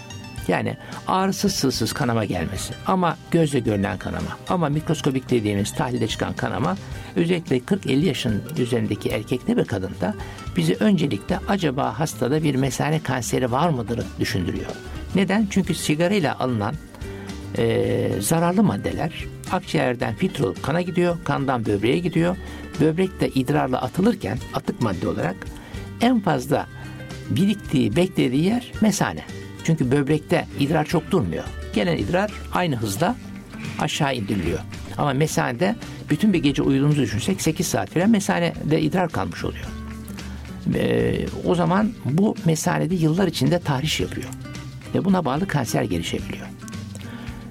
Yani 0.50 0.76
ağrısız 1.06 1.54
sızsız 1.54 1.92
kanama 1.92 2.24
gelmesi 2.24 2.74
ama 2.86 3.16
gözle 3.30 3.58
görülen 3.58 3.98
kanama 3.98 4.28
ama 4.48 4.68
mikroskobik 4.68 5.30
dediğimiz 5.30 5.74
tahlilde 5.74 6.08
çıkan 6.08 6.32
kanama 6.32 6.76
özellikle 7.16 7.58
40-50 7.58 8.04
yaşın 8.04 8.42
üzerindeki 8.58 9.08
erkekte 9.08 9.56
ve 9.56 9.64
kadında 9.64 10.14
bizi 10.56 10.76
öncelikle 10.80 11.38
acaba 11.48 11.98
hastada 11.98 12.42
bir 12.42 12.54
mesane 12.54 13.02
kanseri 13.02 13.52
var 13.52 13.68
mıdır 13.68 14.04
düşündürüyor. 14.20 14.70
Neden? 15.14 15.46
Çünkü 15.50 15.74
sigarayla 15.74 16.38
alınan 16.38 16.74
e, 17.58 18.10
zararlı 18.20 18.62
maddeler 18.62 19.12
akciğerden 19.52 20.14
filtre 20.14 20.44
olup 20.44 20.62
kana 20.62 20.82
gidiyor, 20.82 21.16
kandan 21.24 21.66
böbreğe 21.66 21.98
gidiyor. 21.98 22.36
Böbrek 22.80 23.20
de 23.20 23.28
idrarla 23.28 23.82
atılırken 23.82 24.38
atık 24.54 24.82
madde 24.82 25.08
olarak 25.08 25.36
en 26.00 26.20
fazla 26.20 26.66
biriktiği, 27.30 27.96
beklediği 27.96 28.44
yer 28.44 28.72
mesane. 28.80 29.39
Çünkü 29.64 29.90
böbrekte 29.90 30.46
idrar 30.58 30.84
çok 30.84 31.10
durmuyor. 31.10 31.44
Gelen 31.72 31.96
idrar 31.96 32.30
aynı 32.52 32.76
hızda 32.76 33.16
aşağı 33.78 34.14
indiriliyor. 34.14 34.58
Ama 34.98 35.12
mesanede 35.12 35.76
bütün 36.10 36.32
bir 36.32 36.38
gece 36.38 36.62
uyuduğumuzu 36.62 37.02
düşünsek 37.02 37.42
8 37.42 37.66
saat 37.66 37.90
falan 37.90 38.10
mesanede 38.10 38.80
idrar 38.80 39.08
kalmış 39.08 39.44
oluyor. 39.44 39.66
Ee, 40.74 41.26
o 41.44 41.54
zaman 41.54 41.92
bu 42.04 42.36
mesanede 42.44 42.94
yıllar 42.94 43.26
içinde 43.26 43.58
tahriş 43.58 44.00
yapıyor. 44.00 44.28
Ve 44.94 45.04
buna 45.04 45.24
bağlı 45.24 45.46
kanser 45.46 45.82
gelişebiliyor. 45.82 46.46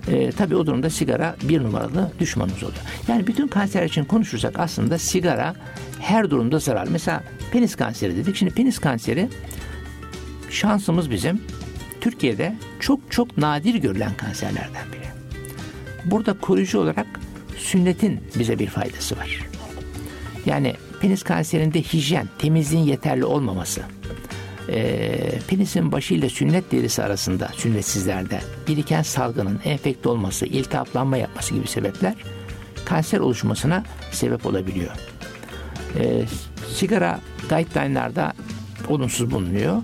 E, 0.08 0.32
tabii 0.32 0.56
o 0.56 0.66
durumda 0.66 0.90
sigara 0.90 1.36
bir 1.44 1.64
numaralı 1.64 2.12
düşmanımız 2.20 2.64
oluyor. 2.64 2.82
Yani 3.08 3.28
bütün 3.28 3.48
kanser 3.48 3.84
için 3.86 4.06
konuşursak 4.06 4.60
aslında 4.60 4.98
sigara 4.98 5.56
her 6.00 6.30
durumda 6.30 6.60
zarar. 6.60 6.88
Mesela 6.92 7.24
penis 7.52 7.76
kanseri 7.76 8.18
dedik. 8.18 8.36
Şimdi 8.36 8.54
penis 8.54 8.80
kanseri 8.80 9.30
şansımız 10.50 11.12
bizim 11.12 11.42
Türkiye'de 12.02 12.56
çok 12.80 13.00
çok 13.10 13.38
nadir 13.38 13.76
görülen 13.76 14.14
kanserlerden 14.14 14.86
biri. 14.94 15.10
Burada 16.06 16.34
koruyucu 16.40 16.80
olarak 16.80 17.08
sünnetin 17.58 18.20
bize 18.40 18.60
bir 18.60 18.68
faydası 18.68 19.18
var. 19.18 19.40
Yani 20.46 20.76
penis 21.02 21.24
kanserinde 21.24 21.82
hijyen, 21.82 22.28
temizliğin 22.38 22.84
yeterli 22.84 23.26
olmaması, 23.26 23.82
e, 24.70 25.40
penisin 25.48 25.92
başıyla 25.92 26.30
sünnet 26.30 26.72
derisi 26.72 27.04
arasında 27.04 27.50
sünnetsizlerde 27.56 28.40
biriken 28.68 29.02
salgının 29.02 29.60
enfekte 29.66 30.10
olması, 30.10 30.46
iltihaplanma 30.46 31.18
yapması 31.18 31.54
gibi 31.54 31.68
sebepler 31.68 32.16
kanser 32.86 33.20
oluşmasına 33.20 33.84
sebep 34.12 34.46
olabiliyor. 34.46 34.92
E, 36.00 36.26
sigara 36.74 37.20
guideline'larda 37.50 38.34
olumsuz 38.88 39.32
bulunuyor. 39.32 39.84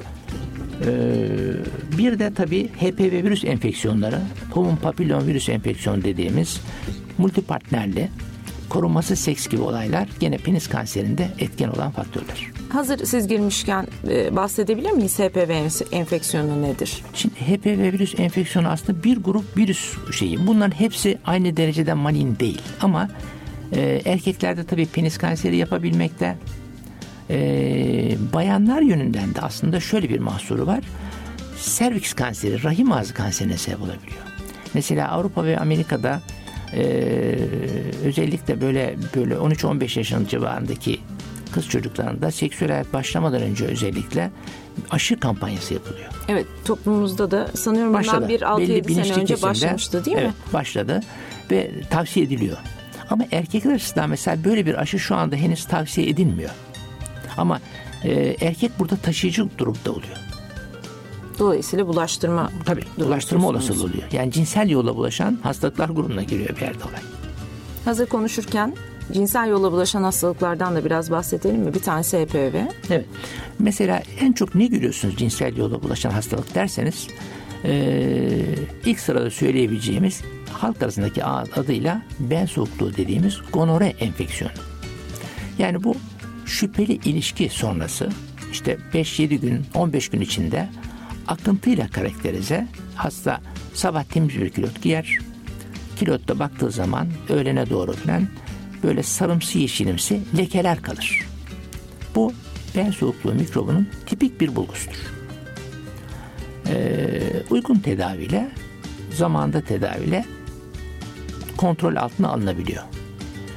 Ee, 0.81 1.97
bir 1.97 2.19
de 2.19 2.33
tabii 2.33 2.67
HPV 2.67 3.23
virüs 3.23 3.43
enfeksiyonları, 3.43 4.19
human 4.51 4.75
papillon 4.75 5.27
virüs 5.27 5.49
enfeksiyonu 5.49 6.03
dediğimiz 6.03 6.61
multipartnerli 7.17 8.09
korunması 8.69 9.15
seks 9.15 9.47
gibi 9.47 9.61
olaylar 9.61 10.07
gene 10.19 10.37
penis 10.37 10.67
kanserinde 10.67 11.27
etken 11.39 11.69
olan 11.69 11.91
faktörler. 11.91 12.51
Hazır 12.69 13.05
siz 13.05 13.27
girmişken 13.27 13.87
e, 14.09 14.35
bahsedebilir 14.35 14.91
miyiz 14.91 15.19
HPV 15.19 15.69
enfeksiyonu 15.91 16.61
nedir? 16.61 17.03
Şimdi 17.13 17.35
HPV 17.35 17.93
virüs 17.93 18.19
enfeksiyonu 18.19 18.67
aslında 18.67 19.03
bir 19.03 19.17
grup 19.17 19.57
virüs 19.57 19.93
şeyi. 20.11 20.47
Bunların 20.47 20.79
hepsi 20.79 21.17
aynı 21.25 21.57
derecede 21.57 21.93
malin 21.93 22.39
değil 22.39 22.61
ama 22.81 23.09
e, 23.71 24.01
erkeklerde 24.05 24.63
tabii 24.63 24.85
penis 24.85 25.17
kanseri 25.17 25.57
yapabilmekte. 25.57 26.37
E, 27.29 28.17
bayanlar 28.33 28.81
yönünden 28.81 29.35
de 29.35 29.41
aslında 29.41 29.79
şöyle 29.79 30.09
bir 30.09 30.19
mahsuru 30.19 30.67
var. 30.67 30.79
Serviks 31.57 32.13
kanseri, 32.13 32.63
rahim 32.63 32.91
ağzı 32.91 33.13
kanserine 33.13 33.57
sebep 33.57 33.81
olabiliyor. 33.81 34.21
Mesela 34.73 35.11
Avrupa 35.11 35.43
ve 35.43 35.59
Amerika'da 35.59 36.21
e, 36.73 36.83
özellikle 38.05 38.61
böyle 38.61 38.95
böyle 39.15 39.33
13-15 39.33 39.99
yaşın 39.99 40.25
civarındaki 40.25 40.99
kız 41.51 41.69
çocuklarında 41.69 42.31
seksüel 42.31 42.71
hayat 42.71 42.93
başlamadan 42.93 43.41
önce 43.41 43.65
özellikle 43.65 44.31
aşı 44.91 45.19
kampanyası 45.19 45.73
yapılıyor. 45.73 46.09
Evet 46.27 46.45
toplumumuzda 46.65 47.31
da 47.31 47.47
sanıyorum 47.47 47.93
başladı. 47.93 48.15
bundan 48.15 48.29
bir 48.29 48.41
6-7 48.41 49.03
sene 49.03 49.21
önce 49.21 49.41
başlamıştı 49.41 50.05
değil 50.05 50.17
evet, 50.17 50.27
mi? 50.27 50.33
Başladı 50.53 51.01
ve 51.51 51.71
tavsiye 51.89 52.25
ediliyor. 52.25 52.57
Ama 53.09 53.25
erkekler 53.31 53.73
açısından 53.73 54.09
mesela 54.09 54.43
böyle 54.43 54.65
bir 54.65 54.81
aşı 54.81 54.99
şu 54.99 55.15
anda 55.15 55.35
henüz 55.35 55.65
tavsiye 55.65 56.09
edilmiyor. 56.09 56.49
Ama 57.37 57.59
e, 58.03 58.35
erkek 58.41 58.79
burada 58.79 58.95
taşıyıcı 58.95 59.47
durumda 59.57 59.91
oluyor. 59.91 60.17
Dolayısıyla 61.39 61.87
bulaştırma 61.87 62.51
Tabii 62.65 62.83
bulaştırma 62.97 63.47
olasılığı 63.47 63.83
oluyor. 63.83 64.03
Yani 64.11 64.31
cinsel 64.31 64.69
yolla 64.69 64.95
bulaşan 64.95 65.39
hastalıklar 65.43 65.89
grubuna 65.89 66.23
giriyor 66.23 66.49
bir 66.49 66.61
yerde 66.61 66.83
olay. 66.83 67.01
Hazır 67.85 68.05
konuşurken 68.05 68.75
cinsel 69.11 69.49
yolla 69.49 69.71
bulaşan 69.71 70.03
hastalıklardan 70.03 70.75
da 70.75 70.85
biraz 70.85 71.11
bahsedelim 71.11 71.61
mi? 71.61 71.73
Bir 71.73 71.79
tanesi 71.79 72.17
HPV. 72.17 72.55
Evet. 72.89 73.05
Mesela 73.59 74.03
en 74.19 74.33
çok 74.33 74.55
ne 74.55 74.65
görüyorsunuz 74.65 75.15
cinsel 75.17 75.57
yolla 75.57 75.83
bulaşan 75.83 76.11
hastalık 76.11 76.55
derseniz 76.55 77.07
ee, 77.65 78.45
ilk 78.85 78.99
sırada 78.99 79.31
söyleyebileceğimiz 79.31 80.21
halk 80.51 80.83
arasındaki 80.83 81.25
adıyla 81.25 82.01
ben 82.19 82.45
soğukluğu 82.45 82.97
dediğimiz 82.97 83.41
gonore 83.53 83.93
enfeksiyonu. 83.99 84.53
Yani 85.57 85.83
bu 85.83 85.95
şüpheli 86.45 86.93
ilişki 86.93 87.49
sonrası 87.49 88.09
işte 88.51 88.77
5-7 88.93 89.35
gün 89.35 89.65
15 89.73 90.09
gün 90.09 90.21
içinde 90.21 90.69
akıntıyla 91.27 91.87
karakterize 91.87 92.67
hasta 92.95 93.41
sabah 93.73 94.03
temiz 94.03 94.41
bir 94.41 94.49
kilot 94.49 94.81
giyer. 94.81 95.17
Kilotta 95.99 96.39
baktığı 96.39 96.71
zaman 96.71 97.07
öğlene 97.29 97.69
doğru 97.69 97.93
falan 97.93 98.27
böyle 98.83 99.03
sarımsı 99.03 99.59
yeşilimsi 99.59 100.21
lekeler 100.37 100.81
kalır. 100.81 101.25
Bu 102.15 102.33
ben 102.75 102.91
soğukluğu 102.91 103.33
mikrobunun 103.33 103.89
tipik 104.05 104.41
bir 104.41 104.55
bulgusudur. 104.55 105.13
Ee, 106.67 107.43
uygun 107.49 107.75
tedaviyle 107.75 108.51
zamanda 109.11 109.61
tedaviyle 109.61 110.25
kontrol 111.57 111.95
altına 111.95 112.29
alınabiliyor. 112.29 112.83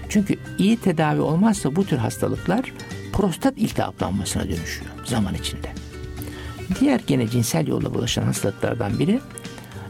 Çünkü 0.08 0.36
iyi 0.58 0.76
tedavi 0.76 1.20
olmazsa 1.20 1.76
bu 1.76 1.86
tür 1.86 1.96
hastalıklar 1.96 2.72
prostat 3.12 3.58
iltihaplanmasına 3.58 4.44
dönüşüyor 4.44 4.90
zaman 5.04 5.34
içinde. 5.34 5.68
Diğer 6.80 7.00
gene 7.06 7.28
cinsel 7.28 7.66
yolla 7.66 7.94
bulaşan 7.94 8.22
hastalıklardan 8.22 8.98
biri 8.98 9.20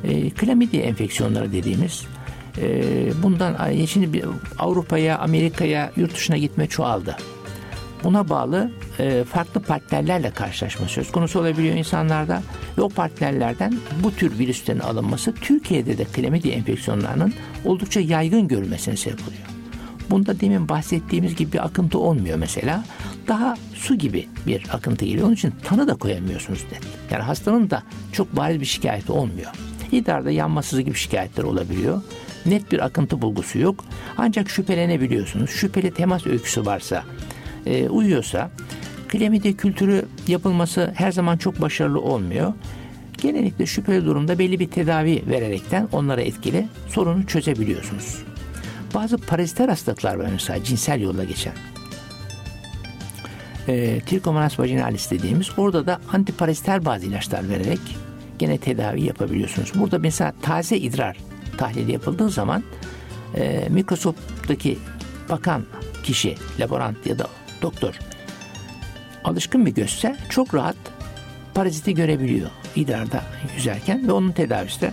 e, 0.05 0.31
klamidya 0.31 0.83
enfeksiyonları 0.83 1.53
dediğimiz 1.53 2.07
e, 2.59 2.83
bundan 3.23 3.75
şimdi 3.87 4.25
Avrupa'ya, 4.59 5.19
Amerika'ya, 5.19 5.93
yurt 5.97 6.14
dışına 6.14 6.37
gitme 6.37 6.66
çoğaldı. 6.66 7.16
Buna 8.05 8.29
bağlı 8.29 8.71
e, 8.99 9.25
farklı 9.25 9.61
partnerlerle 9.61 10.31
karşılaşma 10.31 10.89
söz 10.89 11.12
konusu 11.12 11.41
olabiliyor 11.41 11.75
insanlarda 11.75 12.43
ve 12.79 12.83
o 12.83 12.89
partnerlerden 12.89 13.75
bu 14.03 14.14
tür 14.14 14.39
virüslerin 14.39 14.81
alınması 14.81 15.35
Türkiye'de 15.35 15.99
de 15.99 16.05
klamidya 16.05 16.53
enfeksiyonlarının 16.53 17.35
oldukça 17.64 18.01
yaygın 18.01 18.49
görülmesine 18.49 18.97
sebep 18.97 19.21
oluyor. 19.21 19.58
Bunda 20.11 20.41
demin 20.41 20.69
bahsettiğimiz 20.69 21.37
gibi 21.37 21.53
bir 21.53 21.65
akıntı 21.65 21.99
olmuyor 21.99 22.39
mesela. 22.39 22.85
Daha 23.29 23.57
su 23.75 23.95
gibi 23.95 24.29
bir 24.47 24.67
akıntı 24.73 25.05
geliyor. 25.05 25.27
Onun 25.27 25.35
için 25.35 25.53
tanı 25.65 25.89
da 25.89 25.95
koyamıyorsunuz 25.95 26.65
net. 26.73 26.83
Yani 27.11 27.23
hastanın 27.23 27.71
da 27.71 27.83
çok 28.13 28.37
bariz 28.37 28.61
bir 28.61 28.67
şikayeti 28.67 29.13
olmuyor. 29.13 29.51
İdrarda 29.93 30.31
yanmasızlık 30.31 30.87
gibi 30.87 30.97
şikayetler 30.97 31.45
olabiliyor. 31.45 32.03
Net 32.47 32.73
bir 32.73 32.85
akıntı 32.85 33.23
bulgusu 33.23 33.59
yok. 33.59 33.85
Ancak 34.17 34.51
şüphelenebiliyorsunuz. 34.51 35.51
Şüpheli 35.51 35.91
temas 35.91 36.27
öyküsü 36.27 36.67
varsa, 36.67 37.05
e, 37.67 37.89
uyuyorsa 37.89 38.51
klamidya 39.09 39.53
kültürü 39.53 40.07
yapılması 40.29 40.93
her 40.95 41.13
zaman 41.13 41.37
çok 41.37 41.61
başarılı 41.61 42.01
olmuyor. 42.01 42.53
Genellikle 43.23 43.67
şüpheli 43.67 44.05
durumda 44.05 44.39
belli 44.39 44.61
bir 44.61 44.69
tedavi 44.69 45.23
vererekten 45.29 45.89
onlara 45.93 46.21
etkili 46.21 46.67
sorunu 46.89 47.27
çözebiliyorsunuz. 47.27 48.28
Bazı 48.95 49.18
paraziter 49.18 49.68
hastalıklar 49.68 50.14
var 50.14 50.28
mesela 50.32 50.64
cinsel 50.64 51.01
yolla 51.01 51.24
geçen. 51.24 51.55
E, 53.68 54.01
Trichomonas 54.01 54.59
vaginalis 54.59 55.11
dediğimiz 55.11 55.51
orada 55.57 55.86
da 55.86 56.01
antiparaziter 56.12 56.84
bazı 56.84 57.07
ilaçlar 57.07 57.49
vererek 57.49 57.80
gene 58.39 58.59
tedavi 58.59 59.05
yapabiliyorsunuz. 59.05 59.72
Burada 59.74 59.99
mesela 59.99 60.34
taze 60.43 60.76
idrar 60.76 61.16
tahlili 61.59 61.93
yapıldığı 61.93 62.30
zaman 62.30 62.62
e, 63.34 63.68
mikroskoptaki 63.70 64.78
bakan 65.28 65.64
kişi, 66.03 66.34
laborant 66.61 67.07
ya 67.07 67.18
da 67.18 67.26
doktor 67.62 67.99
alışkın 69.24 69.66
bir 69.66 69.74
gözse 69.74 70.16
çok 70.28 70.55
rahat 70.55 70.76
paraziti 71.55 71.95
görebiliyor 71.95 72.51
idrarda 72.76 73.22
yüzerken 73.57 74.09
ve 74.09 74.12
onun 74.12 74.32
tedavisi 74.32 74.80
de 74.80 74.91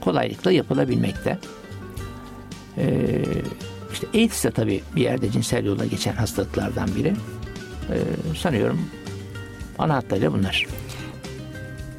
kolaylıkla 0.00 0.52
yapılabilmekte. 0.52 1.38
Ee, 2.80 3.22
işte 3.92 4.06
AIDS 4.14 4.44
de 4.44 4.50
tabii 4.50 4.82
bir 4.96 5.02
yerde 5.02 5.30
cinsel 5.30 5.64
yolla 5.64 5.86
geçen 5.86 6.12
hastalıklardan 6.12 6.88
biri. 6.96 7.08
Ee, 7.90 7.96
sanıyorum 8.36 8.80
ana 9.78 9.94
hatlarıyla 9.94 10.32
bunlar. 10.32 10.66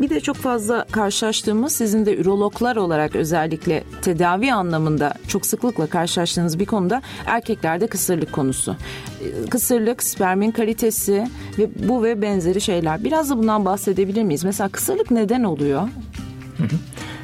Bir 0.02 0.10
de 0.10 0.20
çok 0.20 0.36
fazla 0.36 0.86
karşılaştığımız 0.92 1.74
sizin 1.74 2.06
de 2.06 2.18
ürologlar 2.18 2.76
olarak 2.76 3.16
özellikle 3.16 3.84
tedavi 4.02 4.54
anlamında 4.54 5.14
çok 5.28 5.46
sıklıkla 5.46 5.88
karşılaştığınız 5.88 6.60
bir 6.60 6.66
konuda 6.66 7.02
erkeklerde 7.26 7.88
kısırlık 7.88 8.32
konusu. 8.32 8.76
Ee, 9.22 9.50
kısırlık, 9.50 10.04
spermin 10.04 10.52
kalitesi 10.52 11.28
ve 11.58 11.70
bu 11.88 12.04
ve 12.04 12.22
benzeri 12.22 12.62
şeyler. 12.62 13.04
Biraz 13.04 13.30
da 13.30 13.38
bundan 13.38 13.66
bahsedebilir 13.66 14.24
miyiz? 14.24 14.44
Mesela 14.44 14.70
kısırlık 14.70 15.12
neden 15.12 15.44
oluyor? 15.44 15.90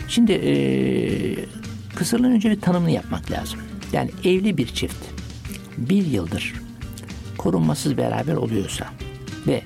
Şimdi 0.07 0.31
e, 0.31 0.53
kısırlığın 1.97 2.31
önce 2.31 2.51
bir 2.51 2.61
tanımını 2.61 2.91
yapmak 2.91 3.31
lazım. 3.31 3.59
Yani 3.93 4.11
evli 4.23 4.57
bir 4.57 4.67
çift 4.67 5.05
bir 5.77 6.05
yıldır 6.05 6.53
korunmasız 7.37 7.97
beraber 7.97 8.33
oluyorsa 8.33 8.85
ve 9.47 9.61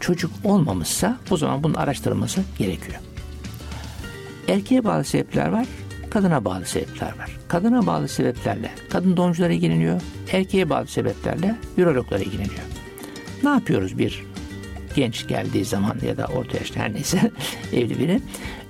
çocuk 0.00 0.30
olmamışsa 0.44 1.18
o 1.30 1.36
zaman 1.36 1.62
bunun 1.62 1.74
araştırılması 1.74 2.42
gerekiyor. 2.58 2.98
Erkeğe 4.48 4.84
bağlı 4.84 5.04
sebepler 5.04 5.48
var, 5.48 5.66
kadına 6.10 6.44
bağlı 6.44 6.66
sebepler 6.66 7.18
var. 7.18 7.38
Kadına 7.48 7.86
bağlı 7.86 8.08
sebeplerle 8.08 8.70
kadın 8.90 9.16
doğumculara 9.16 9.52
ilgileniyor, 9.52 10.00
erkeğe 10.32 10.70
bağlı 10.70 10.86
sebeplerle 10.86 11.56
ürologlara 11.76 12.22
ilgileniyor. 12.22 12.62
Ne 13.42 13.48
yapıyoruz 13.48 13.98
bir 13.98 14.24
genç 14.94 15.28
geldiği 15.28 15.64
zaman 15.64 15.96
ya 16.06 16.16
da 16.16 16.26
orta 16.26 16.58
yaşta 16.58 16.80
her 16.80 16.94
neyse 16.94 17.30
evli 17.72 17.98
biri? 17.98 18.20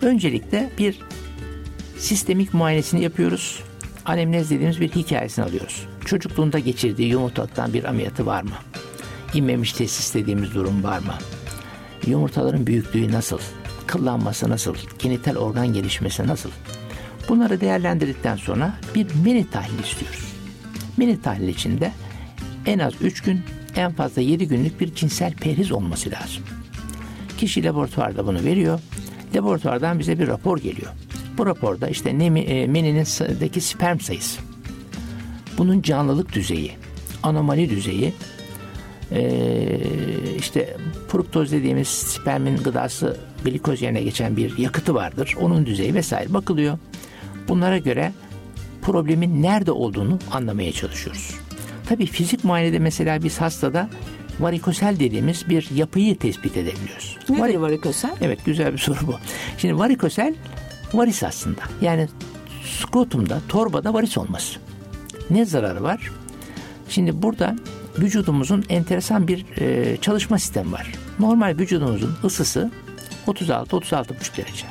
Öncelikle 0.03 0.71
bir 0.79 0.99
Sistemik 1.99 2.55
muayenesini 2.55 3.03
yapıyoruz. 3.03 3.63
Anemnez 4.05 4.51
dediğimiz 4.51 4.81
bir 4.81 4.89
hikayesini 4.89 5.45
alıyoruz. 5.45 5.87
Çocukluğunda 6.05 6.59
geçirdiği 6.59 7.09
yumurtalıktan 7.09 7.73
bir 7.73 7.85
ameliyatı 7.85 8.27
var 8.27 8.43
mı? 8.43 8.55
İnmemiş 9.35 9.73
tesis 9.73 10.15
dediğimiz 10.15 10.55
durum 10.55 10.85
var 10.85 10.99
mı? 10.99 11.15
Yumurtaların 12.07 12.67
büyüklüğü 12.67 13.13
nasıl? 13.13 13.39
Kıllanması 13.87 14.51
nasıl? 14.51 14.75
Genital 14.99 15.37
organ 15.37 15.73
gelişmesi 15.73 16.27
nasıl? 16.27 16.51
Bunları 17.29 17.61
değerlendirdikten 17.61 18.37
sonra 18.37 18.75
bir 18.95 19.07
mini 19.25 19.51
tahlil 19.51 19.79
istiyoruz. 19.85 20.33
Mini 20.97 21.23
tahlil 21.23 21.49
içinde 21.49 21.93
en 22.67 22.79
az 22.79 22.93
3 23.01 23.21
gün, 23.21 23.41
en 23.77 23.93
fazla 23.93 24.23
7 24.23 24.49
günlük 24.49 24.81
bir 24.81 24.95
cinsel 24.95 25.33
perhiz 25.35 25.73
olması 25.73 26.11
lazım. 26.11 26.43
Kişi 27.39 27.65
laboratuvarda 27.65 28.27
bunu 28.27 28.45
veriyor. 28.45 28.81
Laboratuvardan 29.35 29.99
bize 29.99 30.19
bir 30.19 30.27
rapor 30.27 30.59
geliyor. 30.59 30.93
Bu 31.39 31.47
raporda 31.47 31.89
işte 31.89 32.11
e, 32.11 32.67
meninin 32.67 33.05
sperm 33.61 34.01
sayısı, 34.01 34.41
bunun 35.59 35.83
canlılık 35.83 36.33
düzeyi, 36.33 36.73
anomali 37.23 37.71
düzeyi, 37.71 38.15
ee, 39.13 39.81
işte 40.39 40.77
fruktoz 41.09 41.53
dediğimiz 41.53 41.89
spermin 41.89 42.57
gıdası 42.57 43.17
glikoz 43.45 43.83
yerine 43.83 44.03
geçen 44.03 44.37
bir 44.37 44.59
yakıtı 44.59 44.95
vardır. 44.95 45.37
Onun 45.41 45.67
düzeyi 45.67 45.95
vesaire 45.95 46.35
bakılıyor. 46.35 46.79
Bunlara 47.49 47.79
göre 47.79 48.13
problemin 48.83 49.43
nerede 49.43 49.73
olduğunu 49.73 50.19
anlamaya 50.31 50.73
çalışıyoruz. 50.73 51.35
Tabii 51.89 52.07
fizik 52.07 52.45
muayenede 52.45 52.79
mesela 52.79 53.23
biz 53.23 53.41
hastada 53.41 53.89
varikosel 54.41 55.01
dediğimiz 55.01 55.49
bir 55.49 55.71
yapıyı 55.75 56.19
tespit 56.19 56.57
edebiliyoruz. 56.57 57.17
Nedir 57.29 57.41
Var- 57.41 57.55
varikosel? 57.55 58.17
Evet 58.21 58.39
güzel 58.45 58.73
bir 58.73 58.79
soru 58.79 58.99
bu. 59.07 59.15
Şimdi 59.59 59.79
varikosel 59.79 60.35
varis 60.95 61.23
aslında. 61.23 61.61
Yani 61.81 62.09
skrotumda, 62.65 63.41
torbada 63.49 63.95
varis 63.95 64.19
olması. 64.19 64.59
Ne 65.31 65.45
zararı 65.45 65.83
var? 65.83 66.11
Şimdi 66.89 67.23
burada 67.23 67.57
vücudumuzun 67.99 68.65
enteresan 68.69 69.29
bir 69.29 69.61
e, 69.61 69.97
çalışma 69.97 70.39
sistemi 70.39 70.73
var. 70.73 70.93
Normal 71.19 71.59
vücudumuzun 71.59 72.17
ısısı 72.25 72.71
36-36,5 73.27 74.37
derece. 74.37 74.67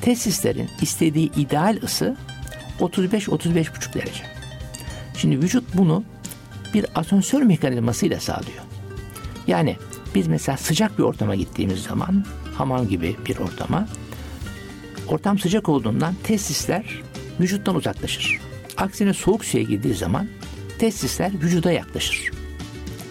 Testislerin 0.00 0.70
istediği 0.80 1.32
ideal 1.36 1.78
ısı 1.82 2.16
35-35,5 2.80 3.94
derece. 3.94 4.22
Şimdi 5.16 5.42
vücut 5.42 5.64
bunu 5.74 6.04
bir 6.74 6.86
asansör 6.94 7.42
mekanizmasıyla 7.42 8.20
sağlıyor. 8.20 8.62
Yani 9.46 9.76
biz 10.14 10.26
mesela 10.26 10.56
sıcak 10.58 10.98
bir 10.98 11.02
ortama 11.02 11.34
gittiğimiz 11.34 11.82
zaman 11.82 12.24
hamam 12.54 12.88
gibi 12.88 13.16
bir 13.26 13.36
ortama 13.36 13.88
ortam 15.08 15.38
sıcak 15.38 15.68
olduğundan 15.68 16.14
testisler 16.24 17.02
vücuttan 17.40 17.74
uzaklaşır. 17.74 18.40
Aksine 18.76 19.14
soğuk 19.14 19.44
suya 19.44 19.62
girdiği 19.64 19.94
zaman 19.94 20.28
testisler 20.78 21.32
vücuda 21.42 21.72
yaklaşır. 21.72 22.30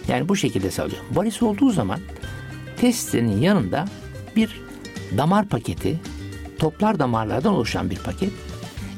Yani 0.08 0.28
bu 0.28 0.36
şekilde 0.36 0.70
sağlıyor. 0.70 1.00
Varis 1.12 1.42
olduğu 1.42 1.70
zaman 1.70 2.00
testislerin 2.76 3.40
yanında 3.40 3.84
bir 4.36 4.60
damar 5.16 5.46
paketi, 5.46 6.00
toplar 6.58 6.98
damarlardan 6.98 7.54
oluşan 7.54 7.90
bir 7.90 7.98
paket. 7.98 8.32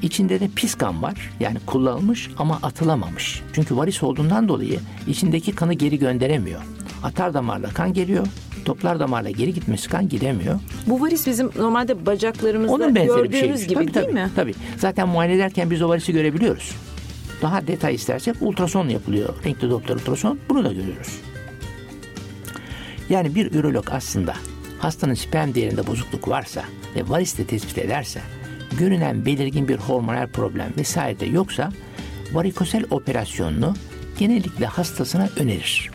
İçinde 0.02 0.40
de 0.40 0.48
pis 0.56 0.74
kan 0.74 1.02
var. 1.02 1.30
Yani 1.40 1.58
kullanılmış 1.66 2.30
ama 2.38 2.58
atılamamış. 2.62 3.42
Çünkü 3.52 3.76
varis 3.76 4.02
olduğundan 4.02 4.48
dolayı 4.48 4.80
içindeki 5.06 5.54
kanı 5.54 5.74
geri 5.74 5.98
gönderemiyor. 5.98 6.62
Atar 7.02 7.34
damarla 7.34 7.68
kan 7.68 7.92
geliyor. 7.92 8.26
Toplar 8.64 9.00
damarla 9.00 9.30
geri 9.30 9.54
gitmesi 9.54 9.88
kan 9.88 10.08
gidemiyor. 10.08 10.60
Bu 10.86 11.00
varis 11.00 11.26
bizim 11.26 11.50
normalde 11.58 12.06
bacaklarımızda 12.06 12.74
Onun 12.74 12.94
gördüğümüz 12.94 13.32
bir 13.32 13.58
şey. 13.58 13.66
gibi 13.66 13.74
tabii, 13.74 13.94
değil 13.94 14.06
tabii, 14.06 14.12
mi? 14.12 14.30
Tabii. 14.36 14.54
Zaten 14.78 15.08
muayene 15.08 15.34
ederken 15.34 15.70
biz 15.70 15.82
o 15.82 15.88
varisi 15.88 16.12
görebiliyoruz. 16.12 16.74
Daha 17.42 17.66
detay 17.66 17.94
istersek 17.94 18.34
ultrason 18.40 18.88
yapılıyor. 18.88 19.34
Renkli 19.44 19.70
Doppler 19.70 19.94
ultrason. 19.94 20.38
Bunu 20.48 20.64
da 20.64 20.72
görüyoruz. 20.72 21.18
Yani 23.10 23.34
bir 23.34 23.52
ürolog 23.52 23.84
aslında 23.90 24.34
hastanın 24.78 25.14
sperm 25.14 25.54
değerinde 25.54 25.86
bozukluk 25.86 26.28
varsa 26.28 26.64
ve 26.96 27.08
varis 27.08 27.38
de 27.38 27.44
tespit 27.44 27.78
ederse 27.78 28.20
görünen 28.78 29.26
belirgin 29.26 29.68
bir 29.68 29.76
hormonal 29.76 30.26
problem 30.26 30.72
vesaire 30.78 31.20
de 31.20 31.26
yoksa 31.26 31.72
varikosel 32.32 32.84
operasyonunu 32.90 33.74
genellikle 34.18 34.66
hastasına 34.66 35.28
önerir. 35.36 35.90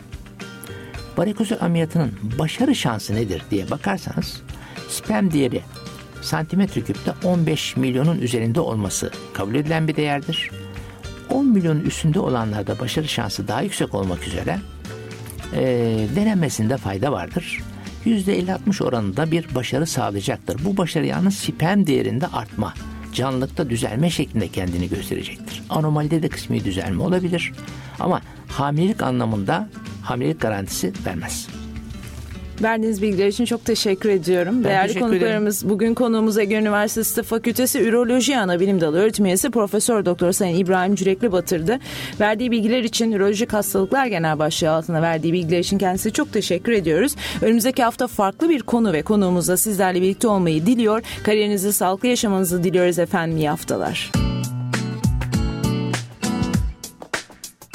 Varikosel 1.16 1.58
ameliyatının 1.60 2.12
başarı 2.38 2.74
şansı 2.74 3.14
nedir 3.14 3.42
diye 3.50 3.70
bakarsanız 3.70 4.42
sperm 4.88 5.30
değeri 5.30 5.62
santimetre 6.22 6.80
küpte 6.80 7.12
15 7.24 7.76
milyonun 7.76 8.18
üzerinde 8.18 8.60
olması 8.60 9.10
kabul 9.34 9.54
edilen 9.54 9.88
bir 9.88 9.96
değerdir. 9.96 10.50
10 11.30 11.46
milyonun 11.46 11.80
üstünde 11.80 12.20
olanlarda 12.20 12.78
başarı 12.78 13.08
şansı 13.08 13.48
daha 13.48 13.62
yüksek 13.62 13.94
olmak 13.94 14.26
üzere 14.28 14.58
e, 15.54 15.62
denenmesinde 16.16 16.76
fayda 16.76 17.12
vardır. 17.12 17.60
%50-60 18.06 18.84
oranında 18.84 19.30
bir 19.30 19.54
başarı 19.54 19.86
sağlayacaktır. 19.86 20.64
Bu 20.64 20.76
başarı 20.76 21.06
yalnız 21.06 21.34
sperm 21.34 21.86
değerinde 21.86 22.26
artma, 22.26 22.74
canlılıkta 23.12 23.70
düzelme 23.70 24.10
şeklinde 24.10 24.48
kendini 24.48 24.88
gösterecektir. 24.88 25.62
Anomalide 25.70 26.22
de 26.22 26.28
kısmi 26.28 26.64
düzelme 26.64 27.02
olabilir 27.02 27.52
ama 28.00 28.20
hamilelik 28.48 29.02
anlamında 29.02 29.68
hamilelik 30.02 30.40
garantisi 30.40 30.92
vermez. 31.06 31.48
Verdiğiniz 32.62 33.02
bilgiler 33.02 33.26
için 33.26 33.44
çok 33.44 33.64
teşekkür 33.64 34.08
ediyorum. 34.08 34.54
Ben 34.56 34.64
Değerli 34.64 34.86
teşekkür 34.86 35.06
konuklarımız 35.06 35.58
ederim. 35.58 35.74
bugün 35.74 35.94
konuğumuz 35.94 36.38
Ege 36.38 36.58
Üniversitesi 36.58 37.14
Tıp 37.14 37.26
Fakültesi 37.26 37.80
Üroloji 37.80 38.38
Ana 38.38 38.60
Bilim 38.60 38.80
Dalı 38.80 38.98
öğretim 38.98 39.26
üyesi 39.26 39.50
Profesör 39.50 40.04
Doktor 40.04 40.32
Sayın 40.32 40.56
İbrahim 40.56 40.94
Cürekli 40.94 41.32
Batırdı. 41.32 41.78
Verdiği 42.20 42.50
bilgiler 42.50 42.84
için 42.84 43.12
Ürolojik 43.12 43.52
Hastalıklar 43.52 44.06
Genel 44.06 44.38
Başlığı 44.38 44.70
altında 44.70 45.02
verdiği 45.02 45.32
bilgiler 45.32 45.58
için 45.58 45.78
kendisine 45.78 46.12
çok 46.12 46.32
teşekkür 46.32 46.72
ediyoruz. 46.72 47.16
Önümüzdeki 47.42 47.82
hafta 47.82 48.06
farklı 48.06 48.48
bir 48.48 48.62
konu 48.62 48.92
ve 48.92 49.02
konuğumuzla 49.02 49.56
sizlerle 49.56 50.02
birlikte 50.02 50.28
olmayı 50.28 50.66
diliyor. 50.66 51.02
Kariyerinizi 51.22 51.72
sağlıklı 51.72 52.08
yaşamanızı 52.08 52.64
diliyoruz 52.64 52.98
efendim. 52.98 53.36
İyi 53.36 53.48
haftalar. 53.48 54.10